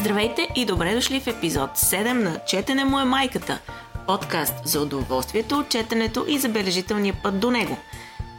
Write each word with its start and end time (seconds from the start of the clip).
Здравейте 0.00 0.48
и 0.56 0.64
добре 0.64 0.94
дошли 0.94 1.20
в 1.20 1.26
епизод 1.26 1.70
7 1.70 2.12
на 2.12 2.38
Четене 2.46 2.84
му 2.84 3.00
е 3.00 3.04
майката. 3.04 3.58
Подкаст 4.06 4.54
за 4.64 4.80
удоволствието 4.80 5.58
от 5.58 5.68
четенето 5.68 6.24
и 6.28 6.38
забележителния 6.38 7.14
път 7.22 7.40
до 7.40 7.50
него. 7.50 7.78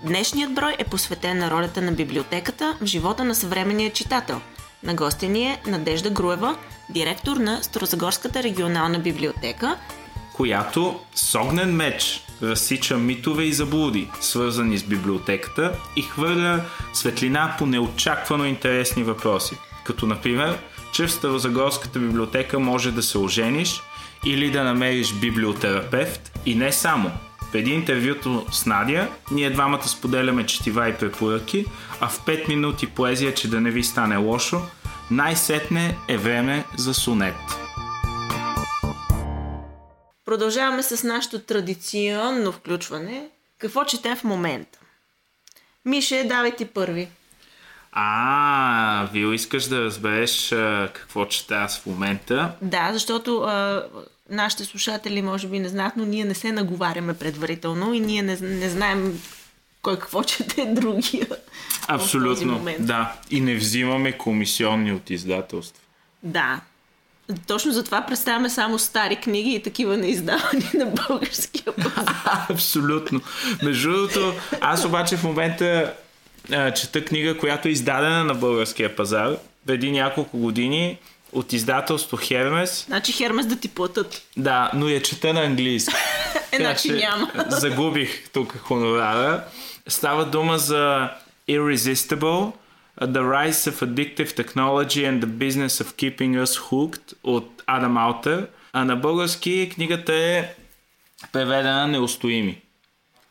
Днешният 0.03 0.53
брой 0.53 0.75
е 0.77 0.83
посветен 0.83 1.37
на 1.37 1.51
ролята 1.51 1.81
на 1.81 1.91
библиотеката 1.91 2.77
в 2.81 2.85
живота 2.85 3.23
на 3.23 3.35
съвременния 3.35 3.93
читател. 3.93 4.41
На 4.83 4.93
гостя 4.93 5.25
ни 5.25 5.43
е 5.43 5.61
Надежда 5.67 6.09
Груева, 6.09 6.57
директор 6.89 7.37
на 7.37 7.63
Старозагорската 7.63 8.43
регионална 8.43 8.99
библиотека, 8.99 9.77
която 10.33 10.99
с 11.15 11.39
огнен 11.39 11.75
меч 11.75 12.23
разсича 12.41 12.97
митове 12.97 13.43
и 13.43 13.53
заблуди, 13.53 14.09
свързани 14.21 14.77
с 14.77 14.83
библиотеката 14.83 15.79
и 15.95 16.01
хвърля 16.01 16.65
светлина 16.93 17.55
по 17.57 17.65
неочаквано 17.65 18.45
интересни 18.45 19.03
въпроси. 19.03 19.57
Като 19.83 20.05
например, 20.05 20.57
че 20.93 21.07
в 21.07 21.11
Старозагорската 21.11 21.99
библиотека 21.99 22.59
може 22.59 22.91
да 22.91 23.03
се 23.03 23.17
ожениш 23.17 23.81
или 24.25 24.51
да 24.51 24.63
намериш 24.63 25.13
библиотерапевт 25.13 26.39
и 26.45 26.55
не 26.55 26.71
само. 26.71 27.11
Преди 27.51 27.71
интервюто 27.71 28.45
с 28.51 28.65
Надя, 28.65 29.07
ние 29.31 29.49
двамата 29.49 29.87
споделяме 29.87 30.45
четива 30.45 30.89
и 30.89 30.97
препоръки, 30.97 31.65
а 31.99 32.09
в 32.09 32.19
5 32.25 32.47
минути 32.47 32.87
поезия, 32.87 33.33
че 33.33 33.49
да 33.49 33.61
не 33.61 33.71
ви 33.71 33.83
стане 33.83 34.17
лошо, 34.17 34.61
най-сетне 35.11 35.97
е 36.07 36.17
време 36.17 36.63
за 36.77 36.93
сонет. 36.93 37.35
Продължаваме 40.25 40.83
с 40.83 41.03
нашето 41.03 41.39
традиционно 41.39 42.51
включване. 42.51 43.29
Какво 43.57 43.85
четем 43.85 44.15
в 44.15 44.23
момента? 44.23 44.79
Мише, 45.85 46.25
давай 46.27 46.55
ти 46.55 46.65
първи. 46.65 47.07
А, 47.91 49.07
Вил, 49.13 49.33
искаш 49.33 49.65
да 49.65 49.81
разбереш 49.81 50.51
а, 50.51 50.89
какво 50.93 51.25
чета 51.25 51.55
аз 51.55 51.79
в 51.79 51.85
момента? 51.85 52.51
Да, 52.61 52.89
защото 52.93 53.37
а, 53.37 53.83
нашите 54.29 54.65
слушатели 54.65 55.21
може 55.21 55.47
би 55.47 55.59
не 55.59 55.69
знаят, 55.69 55.93
но 55.97 56.05
ние 56.05 56.25
не 56.25 56.33
се 56.33 56.51
наговаряме 56.51 57.13
предварително 57.13 57.93
и 57.93 57.99
ние 57.99 58.21
не, 58.21 58.37
не 58.41 58.69
знаем 58.69 59.19
кой 59.81 59.99
какво 59.99 60.23
чете 60.23 60.65
другия. 60.65 61.27
Абсолютно, 61.87 62.65
да. 62.79 63.13
И 63.31 63.41
не 63.41 63.55
взимаме 63.55 64.11
комисионни 64.11 64.93
от 64.93 65.09
издателство. 65.09 65.83
Да. 66.23 66.61
Точно 67.47 67.71
затова 67.71 68.01
представяме 68.01 68.49
само 68.49 68.79
стари 68.79 69.15
книги 69.15 69.53
и 69.53 69.63
такива 69.63 69.97
неиздавани 69.97 70.69
на 70.73 70.85
българския 70.85 71.75
пазар. 71.75 72.45
Абсолютно. 72.49 73.21
Между 73.63 73.91
другото, 73.91 74.33
аз 74.61 74.85
обаче 74.85 75.17
в 75.17 75.23
момента 75.23 75.93
а, 76.51 76.71
чета 76.71 77.05
книга, 77.05 77.37
която 77.37 77.67
е 77.67 77.71
издадена 77.71 78.23
на 78.23 78.33
българския 78.33 78.95
пазар 78.95 79.35
преди 79.67 79.91
няколко 79.91 80.37
години 80.37 80.97
от 81.31 81.53
издателство 81.53 82.17
Хермес. 82.17 82.85
Значи 82.87 83.11
Хермес 83.11 83.45
да 83.45 83.55
ти 83.55 83.67
платят. 83.67 84.21
Да, 84.37 84.71
но 84.73 84.89
я 84.89 85.01
чета 85.01 85.33
на 85.33 85.41
английски. 85.41 85.93
е, 86.51 86.57
значи 86.57 86.91
няма. 86.91 87.31
загубих 87.47 88.29
тук 88.29 88.57
хонорара. 88.57 89.43
Става 89.87 90.25
дума 90.25 90.57
за 90.57 91.09
Irresistible, 91.49 92.51
The 93.01 93.21
Rise 93.21 93.71
of 93.71 93.85
Addictive 93.85 94.43
Technology 94.43 95.09
and 95.09 95.21
the 95.21 95.25
Business 95.25 95.83
of 95.83 95.93
Keeping 95.93 96.43
Us 96.43 96.59
Hooked 96.59 97.13
от 97.23 97.63
Адам 97.67 97.97
Алтер. 97.97 98.47
А 98.73 98.85
на 98.85 98.95
български 98.95 99.71
книгата 99.75 100.13
е 100.13 100.53
преведена 101.31 101.87
Неустоими. 101.87 102.61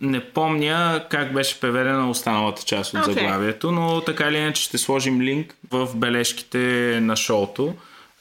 Не 0.01 0.25
помня 0.25 1.05
как 1.11 1.33
беше 1.33 1.61
преведена 1.61 2.11
останалата 2.11 2.63
част 2.63 2.95
от 2.95 3.01
okay. 3.01 3.13
заглавието, 3.13 3.73
но 3.73 4.01
така 4.01 4.29
или 4.29 4.37
иначе 4.37 4.63
ще 4.63 4.79
сложим 4.79 5.21
линк 5.21 5.55
в 5.71 5.97
бележките 5.97 6.59
на 7.03 7.17
шоуто 7.17 7.75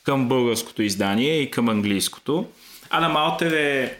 към 0.03 0.27
българското 0.27 0.81
издание 0.81 1.41
и 1.41 1.51
към 1.51 1.69
английското. 1.69 2.45
Адам 2.89 3.17
Алтер 3.17 3.51
е 3.51 3.97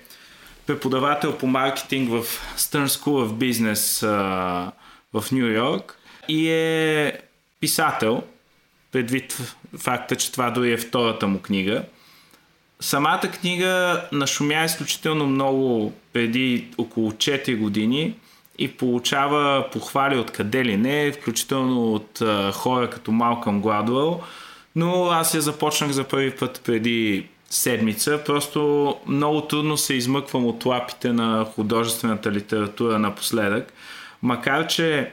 преподавател 0.67 1.37
по 1.37 1.47
маркетинг 1.47 2.09
в 2.09 2.23
Stern 2.57 2.87
School 2.87 3.27
of 3.27 3.31
Business 3.31 4.07
а, 4.07 4.71
в 5.13 5.31
Нью 5.31 5.47
Йорк 5.47 5.97
и 6.27 6.49
е 6.49 7.19
писател, 7.59 8.23
предвид 8.91 9.37
факта, 9.77 10.15
че 10.15 10.31
това 10.31 10.49
дори 10.49 10.71
е 10.71 10.77
втората 10.77 11.27
му 11.27 11.39
книга. 11.39 11.83
Самата 12.79 13.21
книга 13.21 14.03
нашумя 14.11 14.63
изключително 14.63 15.25
много 15.25 15.93
преди 16.17 16.67
около 16.77 17.11
4 17.11 17.57
години 17.57 18.15
и 18.57 18.67
получава 18.67 19.69
похвали 19.71 20.17
от 20.17 20.31
къде 20.31 20.65
ли 20.65 20.77
не, 20.77 21.11
включително 21.11 21.93
от 21.93 22.21
а, 22.21 22.51
хора 22.51 22.89
като 22.89 23.11
Малкъм 23.11 23.61
Гладуел, 23.61 24.19
но 24.75 25.05
аз 25.05 25.33
я 25.33 25.41
започнах 25.41 25.91
за 25.91 26.03
първи 26.03 26.31
път 26.31 26.61
преди 26.65 27.27
седмица. 27.49 28.21
Просто 28.25 28.95
много 29.07 29.41
трудно 29.41 29.77
се 29.77 29.93
измъквам 29.93 30.45
от 30.45 30.65
лапите 30.65 31.13
на 31.13 31.45
художествената 31.55 32.31
литература 32.31 32.99
напоследък. 32.99 33.73
Макар, 34.21 34.67
че 34.67 35.11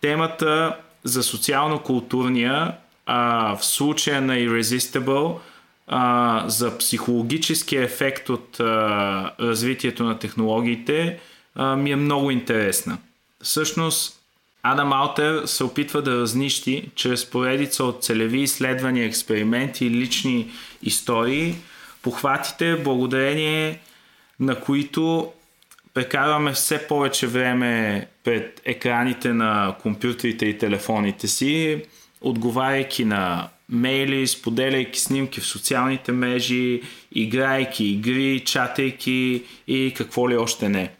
темата 0.00 0.76
за 1.04 1.22
социално-културния 1.22 2.72
а, 3.06 3.56
в 3.56 3.64
случая 3.64 4.20
на 4.20 4.34
Irresistible 4.34 5.38
а, 5.86 6.44
за 6.46 6.78
психологическия 6.78 7.82
ефект 7.82 8.28
от 8.28 8.60
а, 8.60 9.32
развитието 9.40 10.04
на 10.04 10.18
технологиите 10.18 11.18
а, 11.54 11.76
ми 11.76 11.90
е 11.90 11.96
много 11.96 12.30
интересна. 12.30 12.98
Всъщност, 13.42 14.20
Адам 14.62 14.92
Алтер 14.92 15.42
се 15.46 15.64
опитва 15.64 16.02
да 16.02 16.20
разнищи 16.20 16.90
чрез 16.94 17.30
поредица 17.30 17.84
от 17.84 18.04
целеви 18.04 18.40
изследвания, 18.40 19.06
експерименти 19.06 19.86
и 19.86 19.90
лични 19.90 20.50
истории, 20.82 21.54
похватите, 22.02 22.76
благодарение 22.76 23.80
на 24.40 24.60
които 24.60 25.32
прекарваме 25.94 26.52
все 26.52 26.86
повече 26.86 27.26
време 27.26 28.06
пред 28.24 28.60
екраните 28.64 29.32
на 29.32 29.76
компютрите 29.82 30.46
и 30.46 30.58
телефоните 30.58 31.28
си, 31.28 31.82
отговаряйки 32.20 33.04
на 33.04 33.48
мейли, 33.68 34.26
споделяйки 34.26 35.00
снимки 35.00 35.40
в 35.40 35.46
социалните 35.46 36.12
мрежи, 36.12 36.82
играйки 37.12 37.84
игри, 37.84 38.42
чатайки 38.46 39.42
и 39.68 39.94
какво 39.96 40.30
ли 40.30 40.36
още 40.36 40.68
не. 40.68 40.90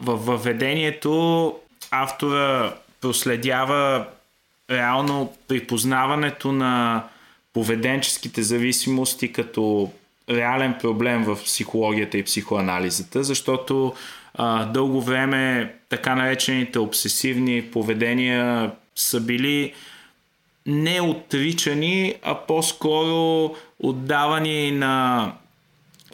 В 0.00 0.16
въведението 0.16 1.54
автора 1.90 2.74
проследява 3.00 4.06
реално 4.70 5.32
припознаването 5.48 6.52
на 6.52 7.04
поведенческите 7.52 8.42
зависимости 8.42 9.32
като 9.32 9.92
реален 10.30 10.74
проблем 10.80 11.24
в 11.24 11.38
психологията 11.44 12.18
и 12.18 12.22
психоанализата, 12.22 13.24
защото 13.24 13.94
а, 14.34 14.64
дълго 14.64 15.00
време 15.00 15.74
така 15.88 16.14
наречените 16.14 16.78
обсесивни 16.78 17.62
поведения 17.62 18.72
са 18.96 19.20
били 19.20 19.74
не 20.66 21.00
отричани, 21.00 22.14
а 22.22 22.34
по-скоро 22.34 23.54
отдавани 23.78 24.70
на 24.70 25.32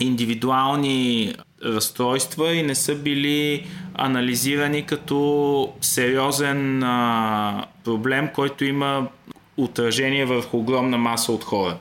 индивидуални 0.01 1.35
разстройства 1.65 2.55
и 2.55 2.63
не 2.63 2.75
са 2.75 2.95
били 2.95 3.67
анализирани 3.95 4.87
като 4.87 5.73
сериозен 5.81 6.83
а, 6.83 7.67
проблем, 7.85 8.29
който 8.35 8.65
има 8.65 9.09
отражение 9.57 10.25
върху 10.25 10.59
огромна 10.59 10.99
маса 10.99 11.33
от 11.33 11.45
хора. 11.45 11.77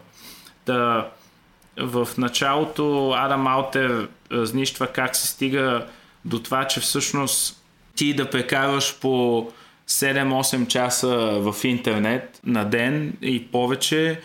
Та, 0.66 1.10
в 1.78 2.08
началото 2.18 3.14
Адам 3.18 3.48
Алтер 3.48 4.08
разнищва 4.32 4.88
как 4.88 5.16
се 5.16 5.28
стига 5.28 5.86
до 6.26 6.40
това, 6.40 6.68
че 6.68 6.80
всъщност 6.80 7.64
ти 7.96 8.14
да 8.14 8.30
прекарваш 8.30 9.00
по 9.00 9.48
7-8 9.92 10.68
часа 10.68 11.10
в 11.40 11.56
интернет 11.64 12.40
на 12.46 12.66
ден 12.66 13.18
и 13.22 13.48
повече, 13.48 14.20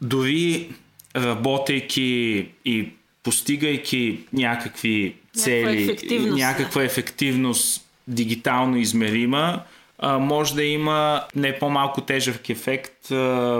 дори 0.00 0.70
работейки 1.16 2.48
и 2.64 2.88
постигайки 3.22 4.20
някакви 4.32 5.16
цели, 5.36 5.64
някаква 5.64 5.92
ефективност, 5.92 6.38
някаква 6.38 6.82
ефективност 6.82 7.84
дигитално 8.08 8.76
измерима, 8.76 9.62
може 10.02 10.54
да 10.54 10.64
има 10.64 11.24
не 11.36 11.58
по-малко 11.58 12.00
тежък 12.00 12.50
ефект 12.50 13.08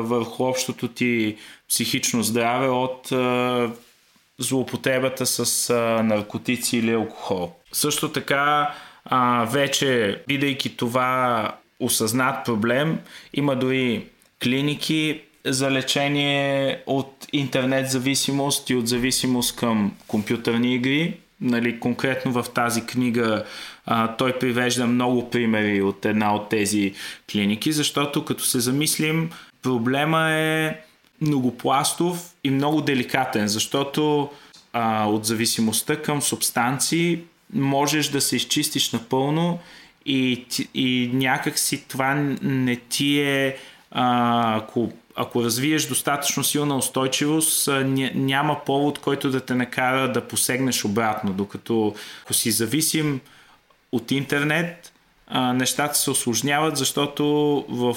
върху 0.00 0.44
общото 0.44 0.88
ти 0.88 1.36
психично 1.68 2.22
здраве 2.22 2.68
от 2.68 3.12
злоупотребата 4.38 5.26
с 5.26 5.74
наркотици 6.04 6.76
или 6.76 6.92
алкохол. 6.92 7.52
Също 7.72 8.12
така, 8.12 8.74
вече, 9.50 10.22
бидейки 10.28 10.76
това 10.76 11.56
осъзнат 11.80 12.44
проблем, 12.44 12.98
има 13.34 13.56
дори 13.56 14.06
клиники 14.42 15.20
за 15.44 15.70
лечение 15.70 16.82
от 16.86 17.26
интернет 17.32 17.90
зависимост 17.90 18.70
и 18.70 18.74
от 18.74 18.88
зависимост 18.88 19.56
към 19.56 19.92
компютърни 20.08 20.74
игри. 20.74 21.16
Нали, 21.40 21.80
конкретно 21.80 22.32
в 22.32 22.46
тази 22.54 22.86
книга 22.86 23.44
а, 23.86 24.16
той 24.16 24.38
привежда 24.38 24.86
много 24.86 25.30
примери 25.30 25.82
от 25.82 26.04
една 26.04 26.34
от 26.34 26.48
тези 26.48 26.94
клиники, 27.32 27.72
защото 27.72 28.24
като 28.24 28.44
се 28.44 28.60
замислим, 28.60 29.30
проблема 29.62 30.30
е 30.30 30.76
многопластов 31.20 32.30
и 32.44 32.50
много 32.50 32.80
деликатен, 32.80 33.48
защото 33.48 34.30
а, 34.72 35.06
от 35.06 35.24
зависимостта 35.24 36.02
към 36.02 36.22
субстанции 36.22 37.20
можеш 37.54 38.08
да 38.08 38.20
се 38.20 38.36
изчистиш 38.36 38.92
напълно 38.92 39.58
и, 40.06 40.46
и 40.74 41.10
някак 41.12 41.58
си 41.58 41.84
това 41.88 42.14
не 42.42 42.76
ти 42.76 43.20
е 43.20 43.56
а, 43.90 44.56
ако, 44.56 44.92
ако 45.16 45.44
развиеш 45.44 45.86
достатъчно 45.86 46.44
силна 46.44 46.76
устойчивост, 46.76 47.68
няма 48.14 48.64
повод, 48.66 48.98
който 48.98 49.30
да 49.30 49.40
те 49.40 49.54
накара 49.54 50.12
да 50.12 50.28
посегнеш 50.28 50.84
обратно. 50.84 51.32
Докато 51.32 51.94
ако 52.22 52.34
си 52.34 52.50
зависим 52.50 53.20
от 53.92 54.10
интернет, 54.10 54.92
нещата 55.34 55.94
се 55.94 56.10
осложняват, 56.10 56.76
защото 56.76 57.24
в 57.68 57.96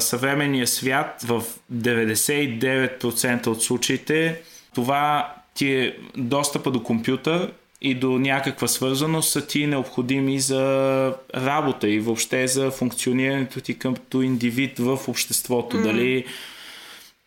съвременния 0.00 0.66
свят, 0.66 1.22
в 1.24 1.42
99% 1.72 3.46
от 3.46 3.62
случаите, 3.62 4.40
това 4.74 5.34
ти 5.54 5.72
е 5.72 5.96
достъпа 6.16 6.70
до 6.70 6.82
компютър 6.82 7.52
и 7.80 7.94
до 7.94 8.18
някаква 8.18 8.68
свързаност 8.68 9.32
са 9.32 9.46
ти 9.46 9.66
необходими 9.66 10.40
за 10.40 11.14
работа 11.34 11.88
и 11.88 12.00
въобще 12.00 12.46
за 12.46 12.70
функционирането 12.70 13.60
ти 13.60 13.78
като 13.78 14.22
индивид 14.22 14.78
в 14.78 14.98
обществото. 15.08 15.76
Mm. 15.76 15.82
Дали 15.82 16.24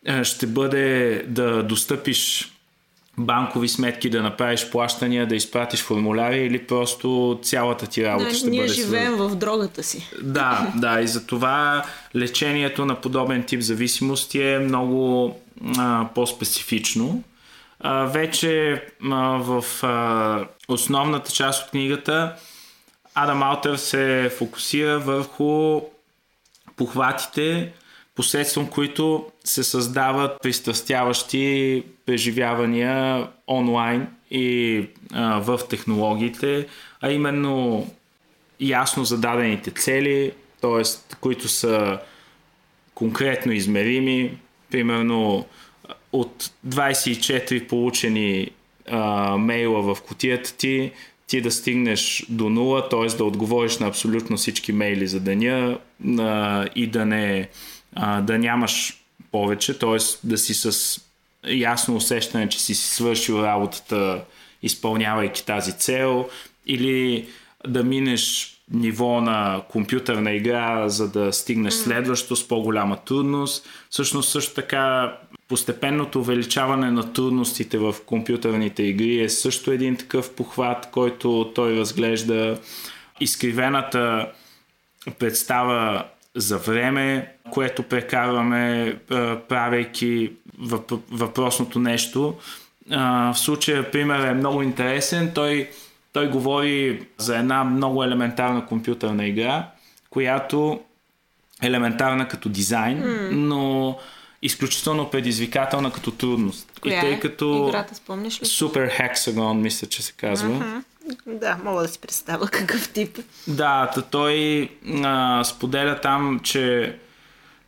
е, 0.06 0.24
ще 0.24 0.46
бъде 0.46 1.22
да 1.26 1.62
достъпиш 1.62 2.52
банкови 3.18 3.68
сметки, 3.68 4.10
да 4.10 4.22
направиш 4.22 4.70
плащания, 4.70 5.26
да 5.26 5.36
изпратиш 5.36 5.82
формуляри 5.82 6.38
или 6.38 6.58
просто 6.66 7.38
цялата 7.42 7.86
ти 7.86 8.04
работа 8.04 8.28
да, 8.28 8.34
ще 8.34 8.50
ние 8.50 8.60
бъде 8.60 8.72
живеем 8.72 9.16
в 9.16 9.36
дрогата 9.36 9.82
си. 9.82 10.10
Да, 10.22 10.72
да, 10.76 11.00
и 11.00 11.08
за 11.08 11.26
това 11.26 11.84
лечението 12.16 12.86
на 12.86 13.00
подобен 13.00 13.42
тип 13.42 13.60
зависимости 13.60 14.42
е 14.42 14.58
много 14.58 15.36
а, 15.78 16.08
по-специфично 16.14 17.22
а, 17.80 18.04
вече 18.04 18.82
а, 19.10 19.16
в 19.38 19.64
а, 19.82 20.46
основната 20.68 21.32
част 21.32 21.64
от 21.64 21.70
книгата 21.70 22.36
Адам 23.14 23.42
Алтер 23.42 23.76
се 23.76 24.32
фокусира 24.38 24.98
върху 24.98 25.80
похватите, 26.76 27.72
посредством 28.14 28.66
които 28.66 29.26
се 29.44 29.64
създават 29.64 30.42
пристрастяващи 30.42 31.84
преживявания 32.06 33.28
онлайн 33.48 34.06
и 34.30 34.86
а, 35.12 35.38
в 35.38 35.60
технологиите, 35.68 36.66
а 37.00 37.10
именно 37.10 37.86
ясно 38.60 39.04
зададените 39.04 39.70
цели, 39.70 40.32
т.е. 40.60 41.14
които 41.20 41.48
са 41.48 41.98
конкретно 42.94 43.52
измерими, 43.52 44.38
примерно 44.70 45.46
от 46.12 46.50
24 46.68 47.66
получени 47.66 48.50
а, 48.90 49.36
мейла 49.36 49.94
в 49.94 50.02
котията 50.02 50.56
ти, 50.56 50.92
ти 51.26 51.40
да 51.40 51.50
стигнеш 51.50 52.26
до 52.28 52.48
нула, 52.48 52.88
т.е. 52.88 53.06
да 53.06 53.24
отговориш 53.24 53.78
на 53.78 53.86
абсолютно 53.86 54.36
всички 54.36 54.72
мейли 54.72 55.06
за 55.06 55.20
деня 55.20 55.78
а, 56.18 56.66
и 56.74 56.86
да, 56.86 57.06
не, 57.06 57.48
а, 57.94 58.20
да 58.20 58.38
нямаш 58.38 59.02
повече, 59.32 59.78
т.е. 59.78 60.26
да 60.26 60.38
си 60.38 60.54
с 60.54 61.00
ясно 61.48 61.96
усещане, 61.96 62.48
че 62.48 62.60
си 62.60 62.74
свършил 62.74 63.34
работата, 63.34 64.24
изпълнявайки 64.62 65.46
тази 65.46 65.78
цел, 65.78 66.28
или 66.66 67.28
да 67.66 67.84
минеш 67.84 68.54
ниво 68.72 69.20
на 69.20 69.62
компютърна 69.68 70.32
игра, 70.32 70.88
за 70.88 71.10
да 71.10 71.32
стигнеш 71.32 71.74
следващо 71.74 72.36
с 72.36 72.48
по-голяма 72.48 72.96
трудност. 72.96 73.68
Всъщност 73.90 74.30
също 74.30 74.54
така 74.54 75.16
постепенното 75.50 76.20
увеличаване 76.20 76.90
на 76.90 77.12
трудностите 77.12 77.78
в 77.78 77.94
компютърните 78.06 78.82
игри 78.82 79.20
е 79.20 79.28
също 79.28 79.72
един 79.72 79.96
такъв 79.96 80.34
похват, 80.34 80.88
който 80.90 81.52
той 81.54 81.76
разглежда 81.76 82.58
изкривената 83.20 84.32
представа 85.18 86.04
за 86.34 86.58
време, 86.58 87.32
което 87.50 87.82
прекарваме 87.82 88.96
правейки 89.48 90.32
въпросното 91.10 91.78
нещо. 91.78 92.34
В 92.90 93.34
случая 93.34 93.90
пример 93.90 94.26
е 94.26 94.34
много 94.34 94.62
интересен. 94.62 95.30
Той, 95.34 95.70
той 96.12 96.28
говори 96.28 97.06
за 97.18 97.38
една 97.38 97.64
много 97.64 98.04
елементарна 98.04 98.66
компютърна 98.66 99.26
игра, 99.26 99.68
която 100.10 100.80
е 101.62 101.66
елементарна 101.66 102.28
като 102.28 102.48
дизайн, 102.48 103.28
но 103.32 103.98
изключително 104.42 105.10
предизвикателна 105.10 105.92
като 105.92 106.10
трудност. 106.10 106.80
Коя 106.80 106.98
и 106.98 107.00
тъй 107.00 107.12
е? 107.12 107.20
като 107.20 107.66
Играта, 107.68 107.94
спомниш 107.94 108.42
ли? 108.42 108.46
Супер 108.46 108.90
Hexagon, 108.90 109.54
мисля, 109.54 109.86
че 109.86 110.02
се 110.02 110.12
казва. 110.12 110.48
Uh-huh. 110.48 110.82
Да, 111.26 111.58
мога 111.64 111.82
да 111.82 111.88
си 111.88 111.98
представя 111.98 112.48
какъв 112.48 112.92
тип. 112.92 113.18
Да, 113.48 113.90
той 114.10 114.68
а, 115.04 115.44
споделя 115.44 116.00
там, 116.00 116.40
че 116.42 116.96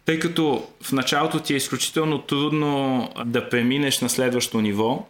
тъй 0.04 0.18
като 0.18 0.68
в 0.82 0.92
началото 0.92 1.40
ти 1.40 1.54
е 1.54 1.56
изключително 1.56 2.18
трудно 2.18 3.08
да 3.26 3.48
преминеш 3.48 4.00
на 4.00 4.08
следващо 4.08 4.60
ниво, 4.60 5.06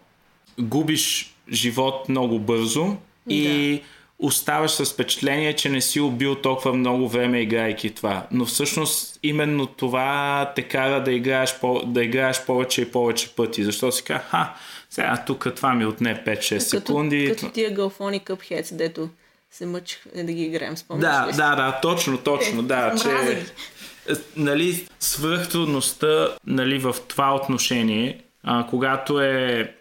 губиш 0.61 1.35
живот 1.53 2.09
много 2.09 2.39
бързо 2.39 2.97
и 3.29 3.77
да 3.77 3.81
оставаш 4.23 4.71
с 4.71 4.85
впечатление, 4.93 5.53
че 5.53 5.69
не 5.69 5.81
си 5.81 6.01
убил 6.01 6.35
толкова 6.35 6.73
много 6.73 7.09
време 7.09 7.41
играйки 7.41 7.91
това. 7.91 8.27
Но 8.31 8.45
всъщност 8.45 9.19
именно 9.23 9.67
това 9.67 10.53
те 10.57 10.63
кара 10.63 11.05
да 11.05 11.13
играеш, 11.13 11.59
по, 11.61 11.83
да 11.87 12.05
играеш 12.05 12.45
повече 12.45 12.83
и 12.83 12.91
повече 12.91 13.35
пъти. 13.35 13.65
Защото 13.65 13.97
си 13.97 14.03
казва, 14.03 14.23
ха, 14.23 14.55
сега 14.91 15.23
тук 15.27 15.47
това 15.57 15.75
ми 15.75 15.87
отне 15.87 16.25
5-6 16.27 16.59
секунди. 16.59 17.27
Като, 17.29 17.41
като 17.41 17.53
тия 17.53 17.71
галфони 17.71 18.21
Cupheads, 18.21 18.75
дето 18.77 19.09
се 19.51 19.67
мъчих 19.67 20.03
да 20.15 20.33
ги 20.33 20.43
играем, 20.43 20.77
спомняш 20.77 21.13
Да, 21.13 21.27
ли? 21.29 21.37
да, 21.37 21.57
да, 21.57 21.79
точно, 21.83 22.19
точно, 22.19 22.61
е, 22.61 22.63
да, 22.63 22.95
че 23.03 23.09
е, 23.09 24.15
нали, 24.37 24.87
свръхтрудността 25.01 26.29
нали, 26.47 26.79
в 26.79 26.97
това 27.09 27.35
отношение, 27.35 28.21
а, 28.43 28.67
когато 28.71 29.21
е 29.21 29.75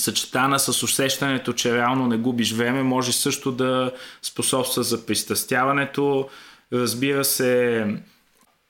съчетана 0.00 0.58
с 0.58 0.82
усещането, 0.82 1.52
че 1.52 1.76
реално 1.76 2.06
не 2.06 2.16
губиш 2.16 2.52
време, 2.52 2.82
може 2.82 3.12
също 3.12 3.52
да 3.52 3.92
способства 4.22 4.82
за 4.82 5.06
пристрастяването. 5.06 6.28
Разбира 6.72 7.24
се, 7.24 7.86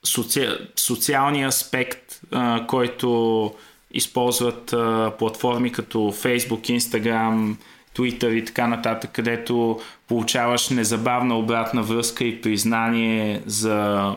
соци... 0.05 0.47
социалния 0.75 1.47
аспект, 1.47 2.21
а, 2.31 2.67
който 2.67 3.53
използват 3.91 4.73
а, 4.73 5.13
платформи 5.19 5.71
като 5.71 5.97
Facebook, 5.97 6.77
Instagram, 6.79 7.55
Twitter 7.95 8.29
и 8.29 8.45
така 8.45 8.67
нататък, 8.67 9.11
където 9.13 9.79
получаваш 10.07 10.69
незабавна 10.69 11.37
обратна 11.37 11.83
връзка 11.83 12.23
и 12.23 12.41
признание 12.41 13.41
за 13.45 14.15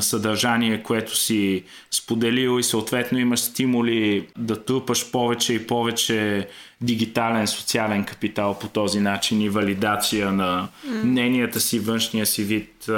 съдържание, 0.00 0.82
което 0.82 1.16
си 1.16 1.64
споделил 1.90 2.58
и 2.58 2.62
съответно 2.62 3.18
имаш 3.18 3.40
стимули 3.40 4.28
да 4.38 4.64
трупаш 4.64 5.10
повече 5.10 5.52
и 5.52 5.66
повече 5.66 6.48
дигитален 6.80 7.46
социален 7.46 8.04
капитал 8.04 8.58
по 8.58 8.68
този 8.68 9.00
начин 9.00 9.40
и 9.40 9.48
валидация 9.48 10.32
на 10.32 10.68
мненията 11.04 11.60
си, 11.60 11.80
външния 11.80 12.26
си 12.26 12.44
вид 12.44 12.88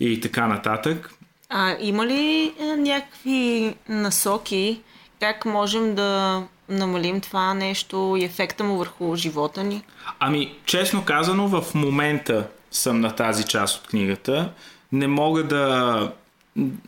и 0.00 0.20
така 0.20 0.46
нататък. 0.46 1.10
А 1.48 1.76
има 1.80 2.06
ли 2.06 2.52
е, 2.60 2.76
някакви 2.76 3.74
насоки 3.88 4.80
как 5.20 5.44
можем 5.44 5.94
да 5.94 6.42
намалим 6.68 7.20
това 7.20 7.54
нещо 7.54 8.16
и 8.20 8.24
ефекта 8.24 8.64
му 8.64 8.76
върху 8.76 9.16
живота 9.16 9.64
ни? 9.64 9.82
Ами, 10.18 10.54
честно 10.64 11.04
казано, 11.04 11.48
в 11.48 11.74
момента 11.74 12.48
съм 12.70 13.00
на 13.00 13.10
тази 13.10 13.44
част 13.44 13.80
от 13.80 13.86
книгата 13.90 14.52
не 14.94 15.06
мога 15.06 15.44
да, 15.44 16.12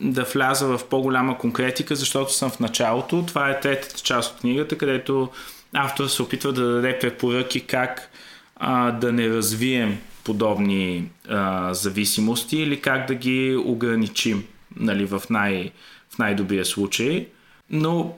да 0.01 0.23
вляза 0.23 0.77
в 0.77 0.87
по-голяма 0.89 1.37
конкретика, 1.37 1.95
защото 1.95 2.33
съм 2.33 2.49
в 2.49 2.59
началото. 2.59 3.23
Това 3.27 3.49
е 3.49 3.59
третата 3.59 4.01
част 4.01 4.33
от 4.33 4.41
книгата, 4.41 4.77
където 4.77 5.29
автор 5.73 6.07
се 6.07 6.21
опитва 6.21 6.53
да 6.53 6.67
даде 6.67 6.99
препоръки 6.99 7.61
как 7.61 8.09
а, 8.55 8.91
да 8.91 9.11
не 9.11 9.29
развием 9.29 9.99
подобни 10.23 11.09
а, 11.29 11.73
зависимости 11.73 12.57
или 12.57 12.81
как 12.81 13.07
да 13.07 13.15
ги 13.15 13.55
ограничим 13.65 14.43
нали, 14.75 15.05
в, 15.05 15.21
най, 15.29 15.71
в 16.09 16.17
най-добрия 16.17 16.65
случай. 16.65 17.27
Но 17.69 18.17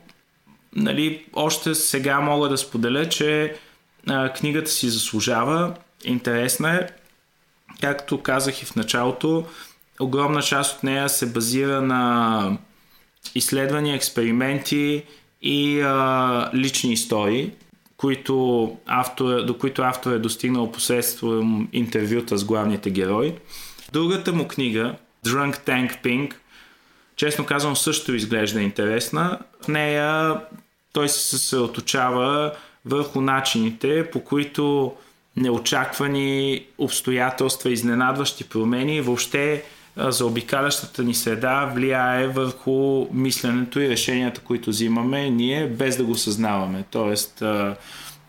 нали, 0.75 1.25
още 1.33 1.75
сега 1.75 2.19
мога 2.19 2.49
да 2.49 2.57
споделя, 2.57 3.09
че 3.09 3.55
а, 4.07 4.33
книгата 4.33 4.71
си 4.71 4.89
заслужава, 4.89 5.73
интересна 6.03 6.75
е. 6.75 6.87
Както 7.81 8.21
казах 8.21 8.61
и 8.61 8.65
в 8.65 8.75
началото, 8.75 9.45
огромна 9.99 10.41
част 10.41 10.77
от 10.77 10.83
нея 10.83 11.09
се 11.09 11.25
базира 11.25 11.81
на 11.81 12.57
изследвания, 13.35 13.95
експерименти 13.95 15.03
и 15.41 15.81
а, 15.81 16.49
лични 16.53 16.93
истории, 16.93 17.51
които 17.97 18.77
автор, 18.85 19.43
до 19.43 19.57
които 19.57 19.81
автор 19.81 20.11
е 20.11 20.19
достигнал 20.19 20.71
посредством 20.71 21.67
интервюта 21.73 22.37
с 22.37 22.45
главните 22.45 22.89
герои. 22.89 23.33
Другата 23.91 24.33
му 24.33 24.47
книга, 24.47 24.95
Drunk 25.25 25.67
Tank 25.67 26.03
Pink, 26.03 26.33
честно 27.15 27.45
казвам, 27.45 27.75
също 27.75 28.15
изглежда 28.15 28.61
интересна. 28.61 29.39
В 29.61 29.67
нея 29.67 30.39
той 30.93 31.09
се 31.09 31.29
съсредоточава 31.29 32.51
върху 32.85 33.21
начините, 33.21 34.09
по 34.11 34.23
които 34.23 34.93
неочаквани 35.35 36.65
обстоятелства, 36.77 37.71
изненадващи 37.71 38.43
промени, 38.43 39.01
въобще 39.01 39.63
за 39.97 40.25
обикалящата 40.25 41.03
ни 41.03 41.13
среда 41.13 41.65
влияе 41.65 42.27
върху 42.27 43.07
мисленето 43.11 43.79
и 43.79 43.89
решенията, 43.89 44.41
които 44.41 44.69
взимаме 44.69 45.29
ние, 45.29 45.67
без 45.67 45.97
да 45.97 46.03
го 46.03 46.15
съзнаваме. 46.15 46.83
Тоест, 46.91 47.43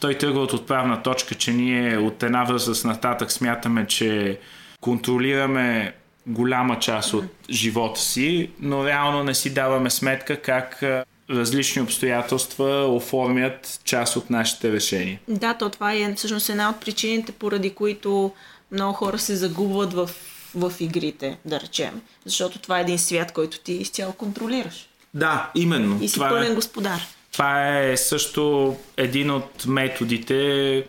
той 0.01 0.15
тръгва 0.15 0.41
от 0.41 0.53
отправна 0.53 1.03
точка, 1.03 1.35
че 1.35 1.53
ние 1.53 1.99
от 1.99 2.23
една 2.23 2.45
възраст 2.45 2.85
нататък 2.85 3.33
смятаме, 3.33 3.87
че 3.87 4.39
контролираме 4.81 5.95
голяма 6.27 6.79
част 6.79 7.15
от 7.15 7.25
живота 7.51 8.01
си, 8.01 8.51
но 8.61 8.87
реално 8.87 9.25
не 9.25 9.35
си 9.35 9.55
даваме 9.55 9.91
сметка 9.91 10.43
как 10.43 10.83
различни 11.31 11.83
обстоятелства 11.83 12.95
оформят 12.95 13.81
част 13.85 14.17
от 14.17 14.31
нашите 14.31 14.73
решения. 14.73 15.21
Да, 15.29 15.55
то 15.55 15.69
това 15.69 15.93
е 15.95 16.15
всъщност 16.15 16.49
една 16.49 16.71
от 16.71 16.81
причините, 16.81 17.33
поради 17.33 17.71
които 17.71 18.33
много 18.73 18.93
хора 18.93 19.19
се 19.19 19.37
загубват 19.37 19.93
в, 19.93 20.11
в 20.55 20.73
игрите, 20.81 21.39
да 21.45 21.61
речем. 21.61 22.01
Защото 22.25 22.59
това 22.59 22.79
е 22.79 22.83
един 22.83 22.99
свят, 22.99 23.33
който 23.33 23.61
ти 23.61 23.73
изцяло 23.73 24.13
контролираш. 24.13 24.89
Да, 25.15 25.51
именно. 25.55 25.99
И 26.03 26.09
си 26.09 26.15
това 26.15 26.29
пълен 26.29 26.53
е, 26.53 26.55
господар. 26.55 27.01
Това 27.33 27.79
е 27.79 27.97
също 27.97 28.77
един 28.97 29.31
от 29.31 29.67
методите, 29.67 30.85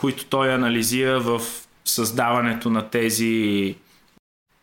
които 0.00 0.24
той 0.24 0.52
анализира 0.52 1.20
в 1.20 1.40
създаването 1.84 2.70
на 2.70 2.90
тези 2.90 3.74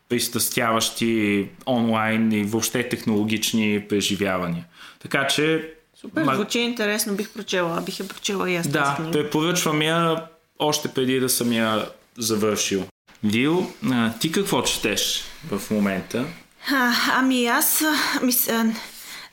пристрастяващи 0.10 1.48
онлайн 1.68 2.32
и 2.32 2.44
въобще 2.44 2.90
технологични 2.90 3.86
преживявания. 3.90 4.66
Така 5.00 5.28
че... 5.28 5.74
Супер, 5.96 6.24
ма... 6.24 6.36
звучи 6.36 6.60
интересно, 6.60 7.16
бих 7.16 7.34
прочела, 7.34 7.82
бих 7.82 8.00
я 8.00 8.08
прочела 8.08 8.52
и 8.52 8.56
аз. 8.56 8.68
Да, 8.68 9.10
препоръчвам 9.12 9.82
я 9.82 10.26
още 10.60 10.88
преди 10.88 11.20
да 11.20 11.30
съм 11.30 11.54
я 11.54 11.90
завършил. 12.18 12.86
Вил, 13.24 13.72
а, 13.92 14.14
ти 14.20 14.32
какво 14.32 14.64
четеш 14.64 15.24
в 15.52 15.72
момента? 15.72 16.26
А, 16.72 16.94
ами 17.12 17.46
аз 17.46 17.84
мис, 18.22 18.50
а, 18.50 18.74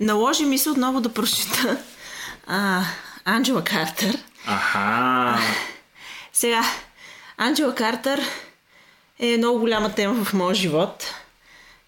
наложи 0.00 0.44
ми 0.44 0.58
се 0.58 0.70
отново 0.70 1.00
да 1.00 1.14
прочита 1.14 1.76
а, 2.46 2.82
Анджела 3.24 3.64
Картер. 3.64 4.18
Аха. 4.46 5.38
Сега, 6.32 6.64
Анджела 7.36 7.74
Картер 7.74 8.22
е 9.18 9.36
много 9.36 9.58
голяма 9.58 9.92
тема 9.92 10.24
в 10.24 10.32
моя 10.32 10.54
живот. 10.54 11.14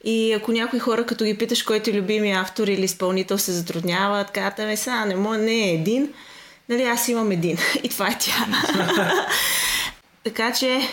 И 0.04 0.32
ако 0.32 0.52
някои 0.52 0.78
хора, 0.78 1.06
като 1.06 1.24
ги 1.24 1.38
питаш 1.38 1.62
кой 1.62 1.80
ти 1.80 1.92
любими 1.92 2.30
автор 2.30 2.66
или 2.66 2.84
изпълнител 2.84 3.38
се 3.38 3.52
затрудняват, 3.52 4.30
казват, 4.30 4.58
ами 4.58 4.76
сега 4.76 5.04
не, 5.04 5.14
не 5.38 5.52
е 5.52 5.74
един, 5.74 6.12
нали 6.68 6.82
аз 6.82 7.08
имам 7.08 7.30
един. 7.30 7.58
И 7.82 7.88
това 7.88 8.08
е 8.08 8.18
тя. 8.18 8.46
така 10.24 10.52
че 10.52 10.88